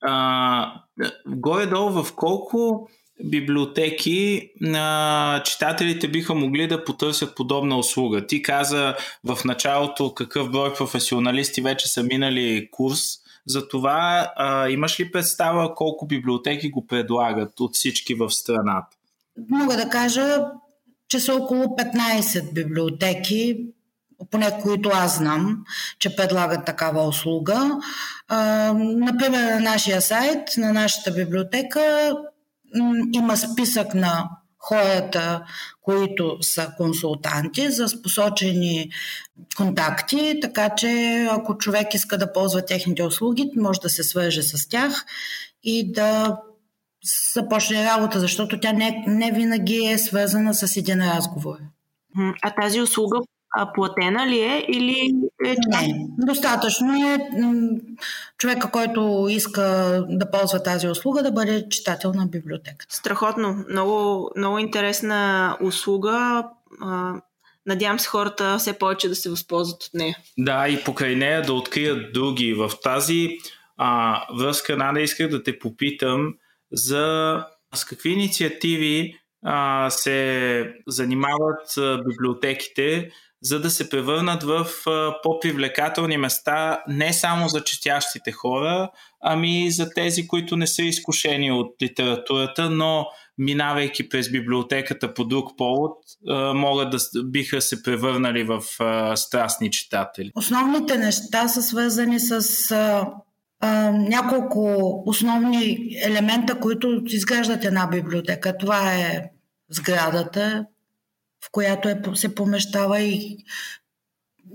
а, 0.00 0.82
горе-долу 1.26 2.02
в 2.02 2.14
колко 2.14 2.88
библиотеки 3.24 4.50
а, 4.74 5.42
читателите 5.42 6.08
биха 6.08 6.34
могли 6.34 6.68
да 6.68 6.84
потърсят 6.84 7.34
подобна 7.36 7.78
услуга. 7.78 8.26
Ти 8.26 8.42
каза 8.42 8.96
в 9.24 9.38
началото 9.44 10.14
какъв 10.14 10.50
брой 10.50 10.74
професионалисти 10.74 11.60
вече 11.60 11.88
са 11.88 12.02
минали 12.02 12.68
курс. 12.70 13.00
За 13.46 13.68
това 13.68 14.32
а, 14.36 14.68
имаш 14.68 15.00
ли 15.00 15.12
представа 15.12 15.74
колко 15.74 16.06
библиотеки 16.06 16.70
го 16.70 16.86
предлагат 16.86 17.60
от 17.60 17.74
всички 17.74 18.14
в 18.14 18.30
страната? 18.30 18.96
Мога 19.48 19.76
да 19.76 19.88
кажа, 19.88 20.44
че 21.08 21.20
са 21.20 21.34
около 21.34 21.64
15 21.64 22.52
библиотеки 22.52 23.66
поне 24.30 24.60
които 24.62 24.90
аз 24.92 25.16
знам, 25.16 25.64
че 25.98 26.16
предлагат 26.16 26.64
такава 26.64 27.08
услуга. 27.08 27.78
Например, 28.76 29.54
на 29.54 29.60
нашия 29.60 30.02
сайт, 30.02 30.56
на 30.56 30.72
нашата 30.72 31.10
библиотека 31.10 32.12
има 33.12 33.36
списък 33.36 33.94
на 33.94 34.28
хората, 34.58 35.42
които 35.82 36.38
са 36.40 36.72
консултанти 36.76 37.70
за 37.70 38.02
посочени 38.02 38.90
контакти, 39.56 40.38
така 40.42 40.74
че 40.76 41.26
ако 41.30 41.58
човек 41.58 41.94
иска 41.94 42.18
да 42.18 42.32
ползва 42.32 42.66
техните 42.66 43.02
услуги, 43.02 43.50
може 43.56 43.80
да 43.80 43.88
се 43.88 44.02
свърже 44.02 44.42
с 44.42 44.68
тях 44.68 45.04
и 45.62 45.92
да 45.92 46.36
започне 47.34 47.84
работа, 47.84 48.20
защото 48.20 48.60
тя 48.60 48.72
не, 48.72 49.04
не 49.06 49.32
винаги 49.32 49.86
е 49.86 49.98
свързана 49.98 50.54
с 50.54 50.76
един 50.76 51.12
разговор. 51.12 51.56
А 52.42 52.54
тази 52.62 52.80
услуга 52.80 53.18
а 53.56 53.72
платена 53.72 54.26
ли 54.26 54.40
е 54.40 54.64
или 54.68 55.14
е 55.44 55.56
Не, 55.68 56.06
достатъчно 56.18 57.06
е 57.06 57.18
човека, 58.38 58.70
който 58.70 59.26
иска 59.30 59.62
да 60.08 60.30
ползва 60.30 60.62
тази 60.62 60.88
услуга, 60.88 61.22
да 61.22 61.32
бъде 61.32 61.68
читател 61.68 62.12
на 62.12 62.26
библиотека. 62.26 62.86
Страхотно. 62.88 63.64
Много, 63.68 64.30
много 64.36 64.58
интересна 64.58 65.56
услуга. 65.62 66.44
Надявам 67.66 67.98
се 67.98 68.08
хората 68.08 68.56
все 68.58 68.78
повече 68.78 69.08
да 69.08 69.14
се 69.14 69.30
възползват 69.30 69.82
от 69.82 69.90
нея. 69.94 70.16
Да, 70.38 70.68
и 70.68 70.84
покрай 70.84 71.16
нея 71.16 71.42
да 71.42 71.54
открият 71.54 72.12
други. 72.12 72.54
В 72.54 72.70
тази 72.82 73.38
а, 73.76 74.20
връзка, 74.38 74.76
Нада, 74.76 75.00
исках 75.00 75.28
да 75.28 75.42
те 75.42 75.58
попитам 75.58 76.34
за 76.72 77.36
с 77.74 77.84
какви 77.84 78.10
инициативи 78.10 79.20
а, 79.44 79.90
се 79.90 80.74
занимават 80.86 81.76
а, 81.78 82.02
библиотеките 82.08 83.10
за 83.42 83.60
да 83.60 83.70
се 83.70 83.88
превърнат 83.88 84.42
в 84.42 84.66
по-привлекателни 85.22 86.16
места 86.16 86.82
не 86.88 87.12
само 87.12 87.48
за 87.48 87.64
четящите 87.64 88.32
хора, 88.32 88.90
ами 89.22 89.66
и 89.66 89.70
за 89.70 89.90
тези, 89.94 90.28
които 90.28 90.56
не 90.56 90.66
са 90.66 90.82
изкушени 90.82 91.52
от 91.52 91.74
литературата, 91.82 92.70
но 92.70 93.06
минавайки 93.38 94.08
през 94.08 94.30
библиотеката 94.30 95.14
по 95.14 95.24
друг 95.24 95.50
повод, 95.56 95.92
могат 96.54 96.90
да 96.90 96.98
биха 97.24 97.60
се 97.60 97.82
превърнали 97.82 98.44
в 98.44 98.62
страстни 99.16 99.70
читатели. 99.70 100.30
Основните 100.34 100.98
неща 100.98 101.48
са 101.48 101.62
свързани 101.62 102.20
с 102.20 102.74
няколко 103.92 104.92
основни 105.06 105.96
елемента, 106.04 106.60
които 106.60 107.02
изграждат 107.06 107.64
една 107.64 107.86
библиотека. 107.86 108.58
Това 108.58 108.94
е 108.94 109.22
сградата, 109.70 110.64
в 111.44 111.50
която 111.52 111.88
е, 111.88 112.02
се 112.14 112.34
помещава 112.34 113.00
и 113.00 113.44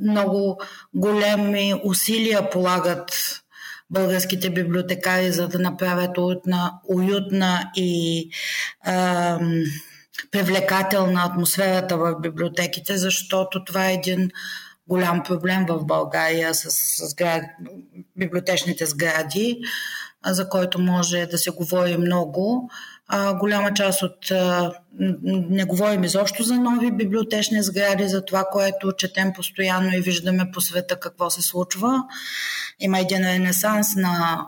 много 0.01 0.61
големи 0.93 1.73
усилия 1.83 2.49
полагат 2.49 3.41
българските 3.89 4.49
библиотекари, 4.49 5.31
за 5.31 5.47
да 5.47 5.59
направят 5.59 6.17
уютна, 6.17 6.73
уютна 6.89 7.71
и 7.75 8.29
а, 8.81 9.39
привлекателна 10.31 11.23
атмосферата 11.25 11.97
в 11.97 12.15
библиотеките, 12.21 12.97
защото 12.97 13.65
това 13.65 13.89
е 13.89 13.93
един 13.93 14.31
голям 14.88 15.23
проблем 15.23 15.65
в 15.65 15.86
България 15.86 16.55
с, 16.55 16.71
с 16.71 17.09
сград, 17.09 17.43
библиотечните 18.17 18.86
сгради, 18.86 19.61
за 20.25 20.49
който 20.49 20.79
може 20.79 21.25
да 21.25 21.38
се 21.38 21.49
говори 21.51 21.97
много. 21.97 22.69
А, 23.08 23.34
голяма 23.34 23.74
част 23.74 24.03
от... 24.03 24.32
А, 24.32 24.74
не 25.24 25.66
говорим 25.66 26.03
изобщо 26.03 26.43
за 26.43 26.56
нови 26.56 26.91
библиотечни 26.91 27.64
сгради, 27.64 28.08
за 28.08 28.26
това, 28.26 28.43
което 28.51 28.91
четем 28.97 29.34
постоянно 29.34 29.95
и 29.95 30.01
виждаме 30.01 30.51
по 30.53 30.62
света 30.62 30.99
какво 30.99 31.30
се 31.30 31.41
случва. 31.41 32.03
Има 32.80 32.99
един 32.99 33.20
ренесанс 33.20 33.95
на 33.95 34.45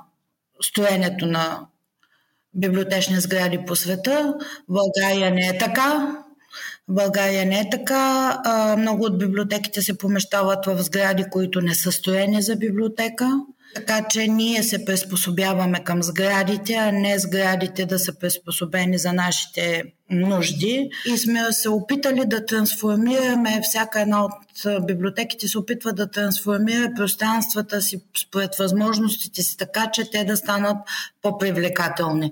стоенето 0.61 1.25
на 1.25 1.59
библиотечни 2.53 3.19
сгради 3.19 3.59
по 3.67 3.75
света. 3.75 4.35
България 4.69 5.31
не 5.31 5.47
е 5.47 5.57
така. 5.57 6.17
България 6.87 7.45
не 7.45 7.59
е 7.59 7.69
така. 7.69 8.37
А, 8.45 8.75
много 8.77 9.03
от 9.03 9.19
библиотеките 9.19 9.81
се 9.81 9.97
помещават 9.97 10.65
в 10.65 10.83
сгради, 10.83 11.25
които 11.31 11.61
не 11.61 11.75
са 11.75 11.91
стоени 11.91 12.41
за 12.41 12.55
библиотека. 12.55 13.41
Така 13.77 14.07
че 14.09 14.27
ние 14.27 14.63
се 14.63 14.85
приспособяваме 14.85 15.83
към 15.83 16.03
сградите, 16.03 16.73
а 16.73 16.91
не 16.91 17.19
сградите 17.19 17.85
да 17.85 17.99
са 17.99 18.19
приспособени 18.19 18.97
за 18.97 19.13
нашите 19.13 19.83
нужди. 20.09 20.89
И 21.05 21.17
сме 21.17 21.51
се 21.51 21.69
опитали 21.69 22.25
да 22.25 22.45
трансформираме, 22.45 23.61
всяка 23.63 24.01
една 24.01 24.25
от 24.25 24.31
библиотеките 24.87 25.47
се 25.47 25.57
опитва 25.57 25.93
да 25.93 26.11
трансформира 26.11 26.93
пространствата 26.95 27.81
си 27.81 28.01
според 28.27 28.55
възможностите 28.55 29.41
си, 29.41 29.57
така 29.57 29.91
че 29.93 30.11
те 30.11 30.23
да 30.23 30.37
станат 30.37 30.77
по-привлекателни. 31.21 32.31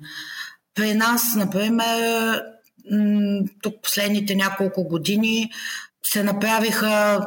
При 0.75 0.93
нас, 0.93 1.23
например, 1.35 2.41
тук 3.61 3.73
последните 3.83 4.35
няколко 4.35 4.83
години 4.83 5.51
се 6.03 6.23
направиха 6.23 7.19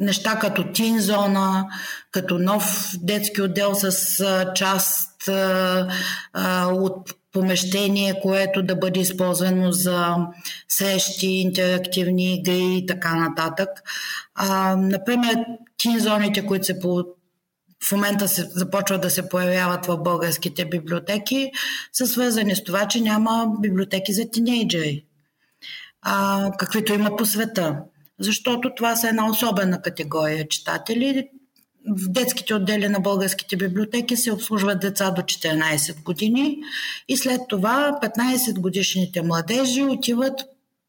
неща 0.00 0.38
като 0.38 0.72
тин 0.72 1.00
зона, 1.00 1.66
като 2.10 2.38
нов 2.38 2.94
детски 3.02 3.42
отдел 3.42 3.74
с 3.74 4.16
част 4.54 5.28
от 6.66 7.14
помещение, 7.32 8.20
което 8.22 8.62
да 8.62 8.76
бъде 8.76 9.00
използвано 9.00 9.72
за 9.72 10.16
срещи, 10.68 11.26
интерактивни 11.26 12.34
игри 12.34 12.76
и 12.76 12.86
така 12.86 13.14
нататък. 13.14 13.68
Например, 14.76 15.44
тин 15.76 15.98
зоните, 16.00 16.46
които 16.46 16.66
се 16.66 16.80
по 16.80 17.04
в 17.84 17.92
момента 17.92 18.28
се, 18.28 18.42
започват 18.42 19.00
да 19.00 19.10
се 19.10 19.28
появяват 19.28 19.86
в 19.86 19.98
българските 19.98 20.64
библиотеки, 20.64 21.50
са 21.92 22.06
свързани 22.06 22.56
с 22.56 22.64
това, 22.64 22.88
че 22.88 23.00
няма 23.00 23.46
библиотеки 23.60 24.12
за 24.12 24.30
тинейджери, 24.30 25.04
а, 26.02 26.50
каквито 26.58 26.92
има 26.92 27.16
по 27.16 27.26
света 27.26 27.76
защото 28.20 28.74
това 28.76 28.96
са 28.96 29.08
една 29.08 29.30
особена 29.30 29.82
категория 29.82 30.48
читатели. 30.48 31.28
В 31.88 32.08
детските 32.08 32.54
отдели 32.54 32.88
на 32.88 33.00
българските 33.00 33.56
библиотеки 33.56 34.16
се 34.16 34.32
обслужват 34.32 34.80
деца 34.80 35.10
до 35.10 35.22
14 35.22 36.02
години 36.02 36.56
и 37.08 37.16
след 37.16 37.40
това 37.48 37.98
15 38.02 38.60
годишните 38.60 39.22
младежи 39.22 39.82
отиват 39.82 40.44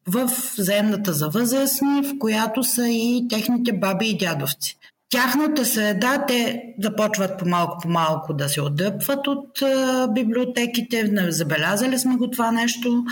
в 0.06 0.30
заемната 0.58 1.12
за 1.12 1.28
възрастни, 1.28 2.02
в 2.02 2.18
която 2.18 2.64
са 2.64 2.88
и 2.88 3.26
техните 3.30 3.72
баби 3.72 4.06
и 4.06 4.16
дядовци. 4.16 4.78
тяхната 5.10 5.64
среда, 5.64 6.24
те 6.28 6.62
започват 6.80 7.38
по-малко 7.38 7.78
по 7.82 7.88
малко 7.88 8.34
да 8.34 8.48
се 8.48 8.60
отдръпват 8.60 9.26
от 9.26 9.62
а, 9.62 10.08
библиотеките. 10.08 11.12
Забелязали 11.28 11.98
сме 11.98 12.16
го 12.16 12.30
това 12.30 12.52
нещо. 12.52 13.04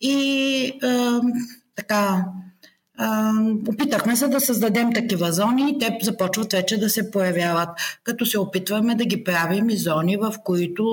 И 0.00 0.72
а, 0.82 1.20
така, 1.76 2.24
опитахме 3.68 4.16
се 4.16 4.28
да 4.28 4.40
създадем 4.40 4.92
такива 4.92 5.32
зони 5.32 5.70
и 5.70 5.78
те 5.78 5.98
започват 6.02 6.52
вече 6.52 6.78
да 6.78 6.90
се 6.90 7.10
появяват, 7.10 7.68
като 8.04 8.26
се 8.26 8.38
опитваме 8.38 8.94
да 8.94 9.04
ги 9.04 9.24
правим 9.24 9.70
и 9.70 9.76
зони, 9.76 10.16
в 10.16 10.34
които 10.44 10.84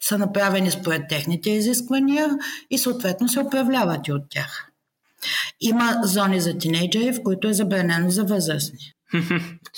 са 0.00 0.18
направени 0.18 0.70
според 0.70 1.02
техните 1.08 1.50
изисквания 1.50 2.30
и 2.70 2.78
съответно 2.78 3.28
се 3.28 3.40
управляват 3.40 4.08
и 4.08 4.12
от 4.12 4.22
тях. 4.30 4.70
Има 5.60 6.00
зони 6.02 6.40
за 6.40 6.58
тинейджери, 6.58 7.12
в 7.12 7.22
които 7.22 7.48
е 7.48 7.52
забранено 7.52 8.10
за 8.10 8.24
възрастни. 8.24 8.78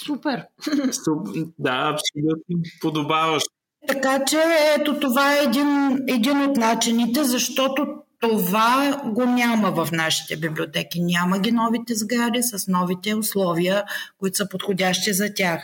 Супер! 0.06 0.42
да, 1.58 1.94
абсолютно 1.94 2.62
подобаващо. 2.80 3.50
Така 3.88 4.24
че 4.24 4.38
ето 4.78 5.00
това 5.00 5.34
е 5.34 5.44
един, 5.44 5.98
един 6.08 6.40
от 6.40 6.56
начините, 6.56 7.24
защото 7.24 7.86
това 8.28 9.00
го 9.04 9.24
няма 9.24 9.70
в 9.70 9.88
нашите 9.92 10.36
библиотеки. 10.36 11.00
Няма 11.00 11.38
ги 11.38 11.52
новите 11.52 11.94
сгради 11.94 12.42
с 12.42 12.68
новите 12.68 13.14
условия, 13.14 13.84
които 14.18 14.36
са 14.36 14.48
подходящи 14.48 15.12
за 15.12 15.34
тях. 15.34 15.62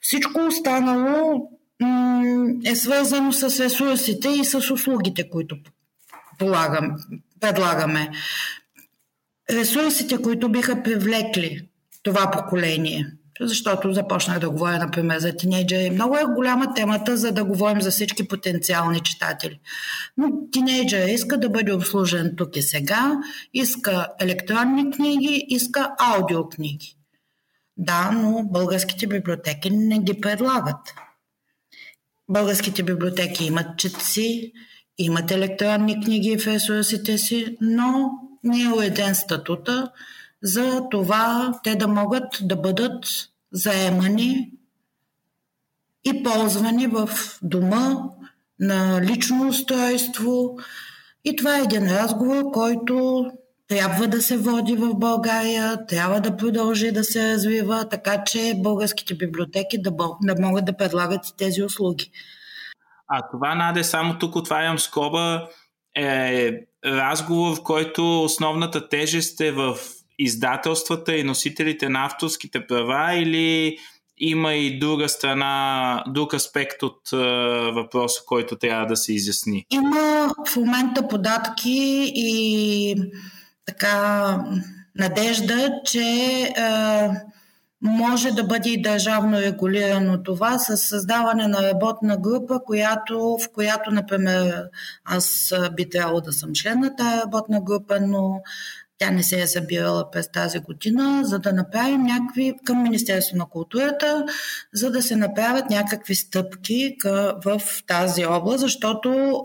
Всичко 0.00 0.40
останало 0.46 1.50
е 2.64 2.76
свързано 2.76 3.32
с 3.32 3.60
ресурсите 3.60 4.28
и 4.28 4.44
с 4.44 4.70
услугите, 4.70 5.30
които 5.30 5.56
полагам, 6.38 6.96
предлагаме. 7.40 8.10
Ресурсите, 9.50 10.22
които 10.22 10.48
биха 10.48 10.82
привлекли 10.82 11.68
това 12.02 12.30
поколение. 12.30 13.12
Защото 13.40 13.92
започнах 13.92 14.38
да 14.38 14.50
говоря, 14.50 14.78
например, 14.78 15.18
за 15.18 15.36
тинейджери. 15.36 15.90
Много 15.90 16.16
е 16.16 16.34
голяма 16.34 16.74
темата, 16.74 17.16
за 17.16 17.32
да 17.32 17.44
говорим 17.44 17.82
за 17.82 17.90
всички 17.90 18.28
потенциални 18.28 19.00
читатели. 19.00 19.60
Но 20.16 20.30
тинейджер 20.52 21.08
иска 21.08 21.38
да 21.38 21.48
бъде 21.48 21.72
обслужен 21.72 22.34
тук 22.36 22.56
и 22.56 22.62
сега, 22.62 23.20
иска 23.54 24.08
електронни 24.20 24.90
книги, 24.90 25.46
иска 25.48 25.90
аудиокниги. 25.98 26.96
Да, 27.76 28.10
но 28.10 28.42
българските 28.42 29.06
библиотеки 29.06 29.70
не 29.70 29.98
ги 29.98 30.20
предлагат. 30.20 30.94
Българските 32.28 32.82
библиотеки 32.82 33.44
имат 33.44 33.78
четци, 33.78 34.52
имат 34.98 35.30
електронни 35.30 36.04
книги 36.04 36.38
в 36.38 36.46
ресурсите 36.46 37.18
си, 37.18 37.56
но 37.60 38.10
не 38.44 38.62
е 38.62 38.68
уреден 38.68 39.14
статута 39.14 39.90
за 40.42 40.82
това 40.90 41.54
те 41.64 41.76
да 41.76 41.88
могат 41.88 42.38
да 42.42 42.56
бъдат 42.56 43.29
заемани 43.52 44.52
и 46.04 46.22
ползвани 46.22 46.86
в 46.86 47.10
дома 47.42 47.94
на 48.60 49.00
лично 49.02 49.48
устройство. 49.48 50.58
И 51.24 51.36
това 51.36 51.58
е 51.58 51.62
един 51.62 51.96
разговор, 51.96 52.50
който 52.52 53.24
трябва 53.68 54.06
да 54.06 54.22
се 54.22 54.38
води 54.38 54.76
в 54.76 54.94
България, 54.94 55.86
трябва 55.86 56.20
да 56.20 56.36
продължи 56.36 56.92
да 56.92 57.04
се 57.04 57.32
развива, 57.32 57.88
така 57.88 58.24
че 58.24 58.54
българските 58.56 59.14
библиотеки 59.14 59.82
да, 59.82 59.90
да 60.22 60.42
могат 60.42 60.64
да 60.64 60.76
предлагат 60.76 61.20
тези 61.38 61.62
услуги. 61.62 62.10
А 63.08 63.22
това, 63.32 63.54
Наде, 63.54 63.84
само 63.84 64.18
тук 64.18 64.36
отварям 64.36 64.78
скоба, 64.78 65.48
е 65.96 66.52
разговор, 66.84 67.56
в 67.56 67.62
който 67.62 68.24
основната 68.24 68.88
тежест 68.88 69.40
е 69.40 69.52
в 69.52 69.76
издателствата 70.20 71.16
и 71.16 71.24
носителите 71.24 71.88
на 71.88 72.04
авторските 72.04 72.66
права 72.66 73.14
или 73.14 73.76
има 74.18 74.54
и 74.54 74.78
друга 74.78 75.08
страна, 75.08 76.04
друг 76.08 76.34
аспект 76.34 76.82
от 76.82 77.12
е, 77.12 77.16
въпроса, 77.70 78.20
който 78.26 78.56
трябва 78.56 78.86
да 78.86 78.96
се 78.96 79.12
изясни? 79.12 79.66
Има 79.70 80.30
в 80.46 80.56
момента 80.56 81.08
податки 81.08 82.12
и 82.14 82.96
така 83.66 84.38
надежда, 84.94 85.72
че 85.84 86.02
е, 86.02 86.52
може 87.82 88.30
да 88.30 88.44
бъде 88.44 88.70
и 88.70 88.82
държавно 88.82 89.40
регулирано 89.40 90.22
това 90.22 90.58
с 90.58 90.76
създаване 90.76 91.48
на 91.48 91.62
работна 91.62 92.16
група, 92.16 92.60
която, 92.66 93.38
в 93.42 93.52
която, 93.54 93.90
например, 93.90 94.64
аз 95.04 95.54
би 95.76 95.88
трябвало 95.88 96.20
да 96.20 96.32
съм 96.32 96.52
член 96.52 96.80
на 96.80 96.96
тази 96.96 97.20
работна 97.20 97.60
група, 97.60 97.98
но 98.00 98.40
тя 99.00 99.10
не 99.10 99.22
се 99.22 99.42
е 99.42 99.46
събирала 99.46 100.10
през 100.10 100.30
тази 100.32 100.58
година, 100.58 101.20
за 101.24 101.38
да 101.38 101.52
направим 101.52 102.02
някакви 102.02 102.54
към 102.64 102.82
Министерство 102.82 103.36
на 103.36 103.46
културата, 103.46 104.26
за 104.72 104.90
да 104.90 105.02
се 105.02 105.16
направят 105.16 105.70
някакви 105.70 106.14
стъпки 106.14 106.96
в 107.44 107.60
тази 107.86 108.24
област, 108.24 108.60
защото 108.60 109.42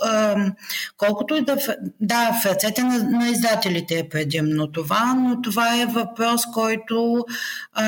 колкото 0.98 1.36
и 1.36 1.42
да... 1.42 1.58
Да, 2.02 2.34
в 2.44 2.46
ръцете 2.46 2.84
на, 2.84 3.30
издателите 3.30 4.00
е 4.00 4.10
предимно 4.10 4.72
това, 4.72 5.14
но 5.18 5.42
това 5.42 5.82
е 5.82 5.86
въпрос, 5.86 6.42
който 6.54 7.26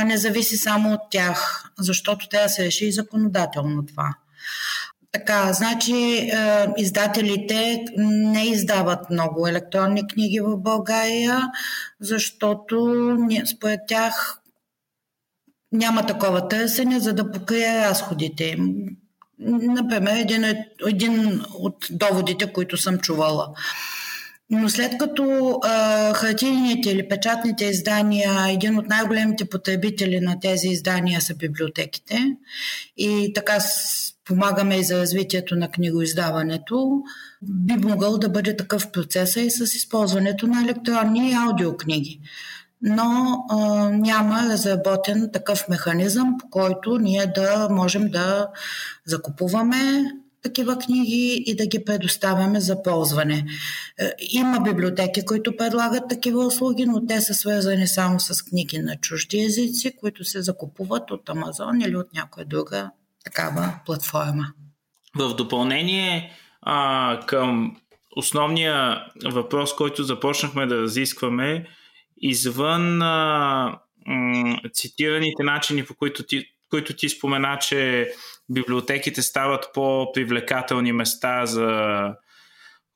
не 0.06 0.18
зависи 0.18 0.58
само 0.58 0.94
от 0.94 1.02
тях, 1.12 1.70
защото 1.80 2.30
трябва 2.30 2.46
да 2.46 2.50
се 2.50 2.66
реши 2.66 2.86
и 2.86 2.92
законодателно 2.92 3.86
това. 3.86 4.16
Така, 5.12 5.54
значи 5.54 5.94
е, 5.94 6.68
издателите 6.78 7.86
не 7.98 8.44
издават 8.44 9.10
много 9.10 9.48
електронни 9.48 10.08
книги 10.08 10.40
в 10.40 10.58
България, 10.58 11.52
защото 12.00 13.18
според 13.46 13.80
тях 13.88 14.42
няма 15.72 16.06
такова 16.06 16.48
търсене, 16.48 17.00
за 17.00 17.14
да 17.14 17.32
покрие 17.32 17.90
разходите 17.90 18.44
им. 18.44 18.76
Например, 19.40 20.16
един, 20.18 20.44
един 20.88 21.42
от 21.54 21.76
доводите, 21.92 22.54
които 22.54 22.78
съм 22.78 23.00
чувала. 23.00 23.54
Но 24.50 24.70
след 24.70 24.98
като 24.98 25.60
а, 25.64 26.14
хартийните 26.14 26.90
или 26.90 27.08
печатните 27.08 27.66
издания, 27.66 28.48
един 28.50 28.78
от 28.78 28.88
най-големите 28.88 29.46
потребители 29.46 30.20
на 30.20 30.40
тези 30.40 30.68
издания 30.68 31.22
са 31.22 31.36
библиотеките 31.36 32.36
и 32.98 33.32
така 33.36 33.60
помагаме 34.28 34.76
и 34.76 34.84
за 34.84 35.00
развитието 35.00 35.56
на 35.56 35.72
книгоиздаването, 35.72 37.02
би 37.42 37.74
могъл 37.74 38.18
да 38.18 38.30
бъде 38.30 38.56
такъв 38.56 38.92
процес 38.92 39.36
и 39.36 39.52
с 39.52 39.76
използването 39.76 40.48
на 40.48 40.62
електронни 40.62 41.30
и 41.30 41.34
аудиокниги. 41.34 42.20
Но 42.82 43.38
а, 43.50 43.58
няма 43.90 44.50
разработен 44.50 45.30
такъв 45.34 45.68
механизъм, 45.70 46.36
по 46.40 46.50
който 46.50 46.98
ние 46.98 47.26
да 47.36 47.68
можем 47.72 48.10
да 48.10 48.48
закупуваме 49.06 50.04
такива 50.44 50.78
книги 50.78 51.44
и 51.46 51.56
да 51.56 51.66
ги 51.66 51.86
предоставяме 51.86 52.62
за 52.62 52.84
ползване. 52.84 53.46
Е, 54.00 54.12
има 54.32 54.60
библиотеки, 54.60 55.26
които 55.26 55.58
предлагат 55.58 56.04
такива 56.10 56.46
услуги, 56.46 56.86
но 56.86 57.06
те 57.06 57.22
са 57.22 57.34
свързани 57.34 57.88
само 57.88 58.20
с 58.20 58.42
книги 58.42 58.80
на 58.80 58.96
чужди 58.96 59.40
езици, 59.40 59.96
които 60.00 60.26
се 60.26 60.42
закупуват 60.42 61.12
от 61.12 61.30
Амазон 61.30 61.82
или 61.82 61.96
от 61.96 62.14
някоя 62.14 62.46
друга 62.46 62.92
такава 63.28 63.80
платформа. 63.86 64.54
В 65.16 65.36
допълнение 65.36 66.32
а, 66.62 67.20
към 67.26 67.78
основния 68.16 69.06
въпрос, 69.26 69.76
който 69.76 70.04
започнахме 70.04 70.66
да 70.66 70.82
разискваме, 70.82 71.68
извън 72.18 73.02
а, 73.02 73.80
м- 74.08 74.60
цитираните 74.74 75.44
начини, 75.44 75.86
по 75.86 75.96
които 75.96 76.24
ти, 76.24 76.46
които 76.70 76.96
ти 76.96 77.10
спомена, 77.10 77.58
че 77.62 78.12
библиотеките 78.50 79.22
стават 79.22 79.70
по-привлекателни 79.74 80.92
места 80.92 81.46
за 81.46 81.70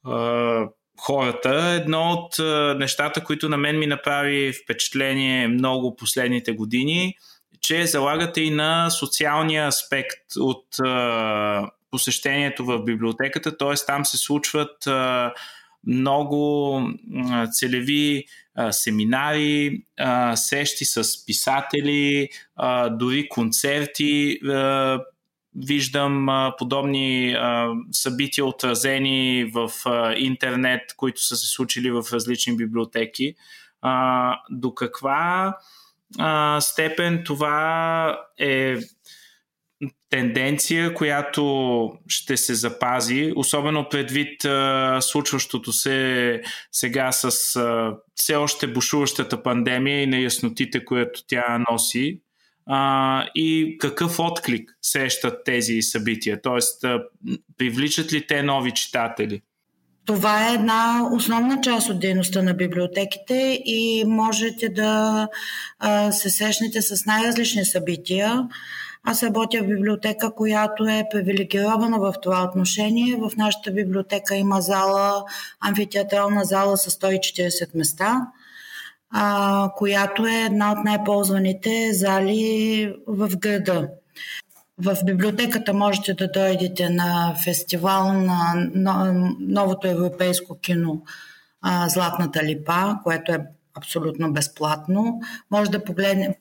а, 0.06 0.66
хората. 1.00 1.80
Едно 1.82 2.12
от 2.12 2.40
а, 2.40 2.76
нещата, 2.80 3.24
които 3.24 3.50
на 3.50 3.58
мен 3.58 3.80
ми 3.80 3.88
направи 3.88 4.54
впечатление 4.64 5.48
много 5.48 5.96
последните 5.96 6.52
години– 6.52 7.16
че 7.62 7.86
залагате 7.86 8.42
и 8.42 8.50
на 8.50 8.90
социалния 8.90 9.68
аспект 9.68 10.36
от 10.38 10.66
посещението 11.92 12.66
в 12.66 12.84
библиотеката, 12.84 13.58
т.е. 13.58 13.86
там 13.86 14.06
се 14.06 14.18
случват 14.18 14.88
много 15.88 16.82
целеви 17.52 18.26
семинари, 18.72 19.84
сещи 20.36 20.86
с 20.86 21.26
писатели, 21.26 22.30
дори 22.92 23.30
концерти. 23.30 24.40
Виждам 25.56 26.28
подобни 26.58 27.36
събития 27.92 28.46
отразени 28.46 29.52
в 29.54 29.72
интернет, 30.18 30.82
които 30.98 31.22
са 31.22 31.36
се 31.36 31.48
случили 31.48 31.92
в 31.92 32.04
различни 32.14 32.56
библиотеки. 32.58 33.36
До 34.50 34.74
каква 34.76 35.58
степен 36.60 37.24
това 37.26 38.20
е 38.40 38.76
тенденция, 40.10 40.94
която 40.94 41.92
ще 42.08 42.38
се 42.38 42.56
запази, 42.56 43.34
особено 43.36 43.90
предвид 43.90 44.46
а, 44.46 44.98
случващото 45.02 45.74
се 45.74 46.42
сега 46.72 47.12
с 47.12 47.56
а, 47.56 47.98
все 48.16 48.36
още 48.36 48.68
бушуващата 48.68 49.44
пандемия 49.44 50.04
и 50.04 50.08
неяснотите, 50.08 50.86
които 50.86 51.24
тя 51.28 51.64
носи. 51.72 52.22
а, 52.66 53.30
и 53.36 53.78
какъв 53.80 54.20
отклик 54.20 54.78
сещат 54.82 55.44
тези 55.46 55.82
събития? 55.82 56.40
А, 56.84 57.04
привличат 57.58 58.14
ли 58.14 58.28
те 58.28 58.44
нови 58.44 58.72
читатели? 58.72 59.42
Това 60.06 60.50
е 60.50 60.54
една 60.54 61.10
основна 61.14 61.62
част 61.62 61.90
от 61.90 62.00
дейността 62.00 62.42
на 62.42 62.54
библиотеките 62.54 63.62
и 63.66 64.04
можете 64.08 64.70
да 64.70 65.28
се 66.12 66.30
срещнете 66.30 66.82
с 66.82 67.06
най-различни 67.06 67.66
събития. 67.66 68.48
Аз 69.04 69.24
работя 69.24 69.58
в 69.62 69.68
библиотека, 69.68 70.36
която 70.36 70.84
е 70.84 71.08
привилегирована 71.12 72.00
в 72.00 72.14
това 72.22 72.44
отношение. 72.44 73.16
В 73.16 73.32
нашата 73.38 73.72
библиотека 73.72 74.36
има 74.36 74.62
зала, 74.62 75.24
амфитеатрална 75.60 76.44
зала 76.46 76.78
с 76.78 76.90
140 76.92 77.76
места, 77.76 78.28
а, 79.10 79.70
която 79.76 80.28
е 80.28 80.44
една 80.46 80.72
от 80.72 80.84
най-ползваните 80.84 81.94
зали 81.94 82.96
в 83.08 83.30
града. 83.38 83.90
В 84.84 84.98
библиотеката 85.06 85.74
можете 85.74 86.14
да 86.14 86.28
дойдете 86.28 86.90
на 86.90 87.36
фестивал 87.44 88.14
на 88.14 88.68
новото 89.40 89.88
европейско 89.88 90.60
кино 90.60 91.02
Златната 91.88 92.44
липа, 92.44 92.96
което 93.04 93.32
е 93.32 93.46
абсолютно 93.74 94.34
безплатно. 94.34 95.22
Може 95.52 95.72
да 95.72 95.84
погледне, 95.84 96.38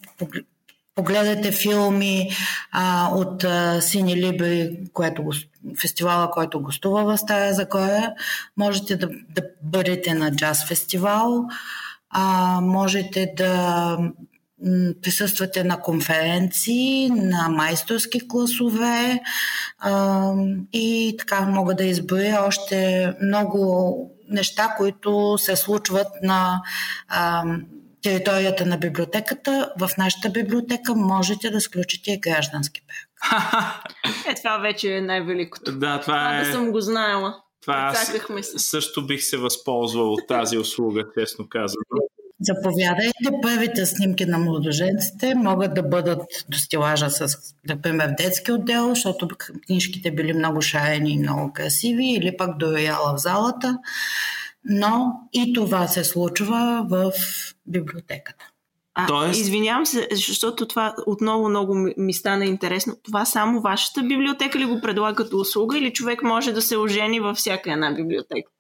погледате 0.95 1.53
филми 1.53 2.31
а, 2.73 3.11
от 3.15 3.45
а, 3.45 3.81
Сини 3.81 4.17
Либри, 4.17 4.79
което 4.93 5.31
фестивала, 5.81 6.31
който 6.31 6.63
гостува 6.63 7.05
в 7.05 7.19
Стара 7.19 7.55
Загора. 7.55 8.15
Можете 8.57 8.97
да, 8.97 9.09
да 9.09 9.43
бъдете 9.63 10.15
на 10.15 10.37
джаз 10.37 10.69
фестивал. 10.69 11.45
А, 12.11 12.61
можете 12.61 13.33
да 13.37 13.99
присъствате 15.03 15.65
на 15.65 15.81
конференции, 15.81 17.11
на 17.11 17.49
майсторски 17.49 18.29
класове 18.29 19.21
а, 19.79 20.33
и 20.73 21.15
така 21.19 21.41
мога 21.41 21.75
да 21.75 21.85
изборя 21.85 22.45
още 22.47 23.13
много 23.23 24.11
неща, 24.29 24.75
които 24.79 25.39
се 25.39 25.57
случват 25.57 26.09
на 26.23 26.63
а, 27.09 27.45
територията 28.03 28.67
на 28.67 28.79
библиотеката. 28.79 29.73
В 29.79 29.91
нашата 29.99 30.31
библиотека 30.31 30.95
можете 30.95 31.51
да 31.51 31.61
сключите 31.61 32.11
и 32.13 32.21
граждански 32.21 32.81
брак. 32.87 33.11
е, 34.31 34.35
това 34.35 34.59
вече 34.59 34.97
е 34.97 35.01
най-великото. 35.01 35.73
Да, 35.73 35.79
това, 35.79 36.01
това 36.01 36.39
е... 36.39 36.45
Да 36.45 36.53
съм 36.53 36.73
го 36.73 36.81
знаела. 36.81 37.43
Това 37.63 37.75
аз 37.75 38.13
също 38.57 39.07
бих 39.07 39.23
се 39.23 39.37
възползвал 39.37 40.13
от 40.13 40.27
тази 40.29 40.59
услуга, 40.59 41.05
честно 41.19 41.49
казано. 41.49 41.83
Заповядайте. 42.41 43.13
Първите 43.43 43.87
снимки 43.87 44.27
на 44.27 44.39
младоженците 44.39 45.35
могат 45.35 45.75
да 45.75 45.83
бъдат 45.83 46.23
до 46.49 46.59
стилажа 46.59 47.11
с, 47.11 47.37
например, 47.69 48.09
в 48.09 48.15
детски 48.23 48.53
отдел, 48.53 48.89
защото 48.89 49.29
книжките 49.67 50.11
били 50.11 50.33
много 50.33 50.63
шарени 50.63 51.13
и 51.13 51.19
много 51.19 51.53
красиви, 51.53 52.07
или 52.07 52.37
пък 52.37 52.59
до 52.59 52.73
рояла 52.73 53.15
в 53.17 53.21
залата. 53.21 53.79
Но 54.65 55.13
и 55.33 55.53
това 55.53 55.89
се 55.89 56.05
случва 56.05 56.87
в 56.91 57.13
библиотеката. 57.67 58.45
А, 58.95 59.07
Тоест... 59.07 59.41
Извинявам 59.41 59.87
се, 59.87 60.09
защото 60.13 60.69
това 60.69 60.95
отново 61.07 61.49
много 61.49 61.75
ми 61.97 62.15
стана 62.15 62.45
интересно. 62.45 62.97
Това 63.03 63.25
само 63.25 63.61
вашата 63.61 64.03
библиотека 64.03 64.59
ли 64.59 64.65
го 64.65 64.81
предлага 64.81 65.15
като 65.15 65.37
услуга 65.37 65.79
или 65.79 65.93
човек 65.93 66.23
може 66.23 66.53
да 66.53 66.63
се 66.63 66.77
ожени 66.77 67.21
във 67.21 67.37
всяка 67.37 67.73
една 67.73 67.95
библиотека? 67.95 68.51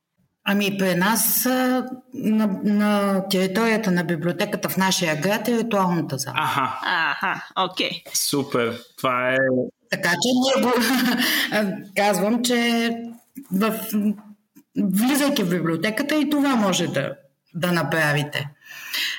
Ами 0.44 0.78
при 0.78 0.94
нас 0.94 1.44
на, 2.14 2.60
на 2.64 3.22
територията 3.28 3.90
на 3.90 4.04
библиотеката 4.04 4.68
в 4.68 4.76
нашия 4.76 5.16
град 5.16 5.48
е 5.48 5.58
ритуалната 5.58 6.18
зала. 6.18 6.36
Аха. 6.38 6.80
Аха, 6.84 7.44
окей. 7.56 7.90
Okay. 7.90 8.14
Супер. 8.14 8.80
Това 8.96 9.32
е... 9.32 9.36
Така 9.90 10.10
че 10.10 10.28
ние 10.34 10.64
го 10.64 10.72
казвам, 11.96 12.42
че 12.42 12.90
в, 13.52 13.80
влизайки 14.76 15.42
в 15.42 15.50
библиотеката 15.50 16.14
и 16.14 16.30
това 16.30 16.56
може 16.56 16.86
да, 16.86 17.12
да 17.54 17.72
направите. 17.72 18.48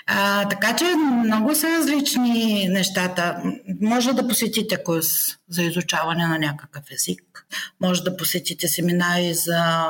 А, 0.07 0.49
така 0.49 0.75
че 0.75 0.85
много 1.25 1.55
са 1.55 1.67
различни 1.67 2.67
нещата. 2.69 3.41
Може 3.81 4.13
да 4.13 4.27
посетите 4.27 4.83
курс 4.83 5.07
за 5.49 5.63
изучаване 5.63 6.27
на 6.27 6.39
някакъв 6.39 6.83
език, 6.91 7.45
може 7.81 8.03
да 8.03 8.17
посетите 8.17 8.67
семинари 8.67 9.33
за 9.33 9.85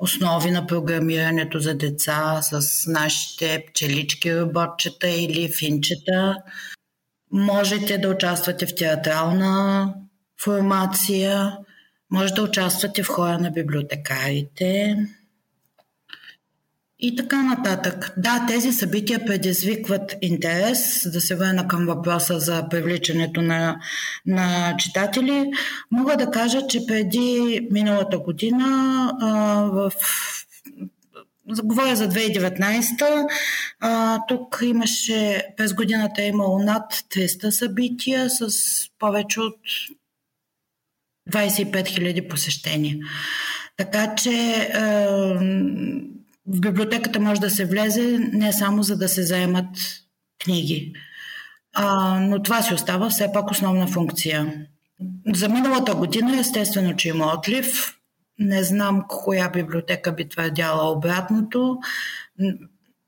основи 0.00 0.50
на 0.50 0.66
програмирането 0.66 1.58
за 1.58 1.74
деца 1.74 2.38
с 2.42 2.86
нашите 2.86 3.64
пчелички 3.68 4.40
роботчета 4.40 5.08
или 5.08 5.52
финчета. 5.58 6.36
Можете 7.32 7.98
да 7.98 8.08
участвате 8.08 8.66
в 8.66 8.74
театрална 8.74 9.94
формация, 10.44 11.56
може 12.10 12.34
да 12.34 12.42
участвате 12.42 13.02
в 13.02 13.08
хора 13.08 13.38
на 13.38 13.50
библиотекарите 13.50 14.96
и 17.02 17.16
така 17.16 17.42
нататък. 17.42 18.12
Да, 18.16 18.44
тези 18.48 18.72
събития 18.72 19.24
предизвикват 19.26 20.16
интерес, 20.20 21.10
да 21.12 21.20
се 21.20 21.34
върна 21.34 21.68
към 21.68 21.86
въпроса 21.86 22.40
за 22.40 22.68
привличането 22.68 23.42
на, 23.42 23.80
на 24.26 24.76
читатели. 24.76 25.50
Мога 25.90 26.16
да 26.16 26.30
кажа, 26.30 26.66
че 26.66 26.86
преди 26.86 27.60
миналата 27.70 28.18
година 28.18 28.66
а, 29.20 29.28
в 29.62 29.92
Говоря 31.64 31.96
за 31.96 32.08
2019. 32.08 33.26
А, 33.80 34.18
тук 34.28 34.58
имаше, 34.62 35.46
през 35.56 35.74
годината 35.74 36.22
е 36.22 36.28
имало 36.28 36.58
над 36.58 36.92
300 36.92 37.50
събития 37.50 38.30
с 38.30 38.48
повече 38.98 39.40
от 39.40 39.58
25 41.30 41.70
000 41.72 42.28
посещения. 42.28 42.96
Така 43.76 44.14
че 44.14 44.54
а, 44.74 45.40
в 46.46 46.60
библиотеката 46.60 47.20
може 47.20 47.40
да 47.40 47.50
се 47.50 47.64
влезе 47.64 48.18
не 48.32 48.52
само 48.52 48.82
за 48.82 48.96
да 48.96 49.08
се 49.08 49.22
заемат 49.22 49.68
книги, 50.44 50.92
а, 51.74 52.18
но 52.20 52.42
това 52.42 52.62
си 52.62 52.74
остава 52.74 53.10
все 53.10 53.32
пак 53.32 53.50
основна 53.50 53.86
функция. 53.86 54.66
За 55.34 55.48
миналата 55.48 55.94
година 55.94 56.40
естествено, 56.40 56.96
че 56.96 57.08
има 57.08 57.34
отлив. 57.38 57.96
Не 58.38 58.64
знам 58.64 59.04
коя 59.08 59.48
библиотека 59.48 60.12
би 60.12 60.28
твърдяла 60.28 60.92
обратното. 60.92 61.78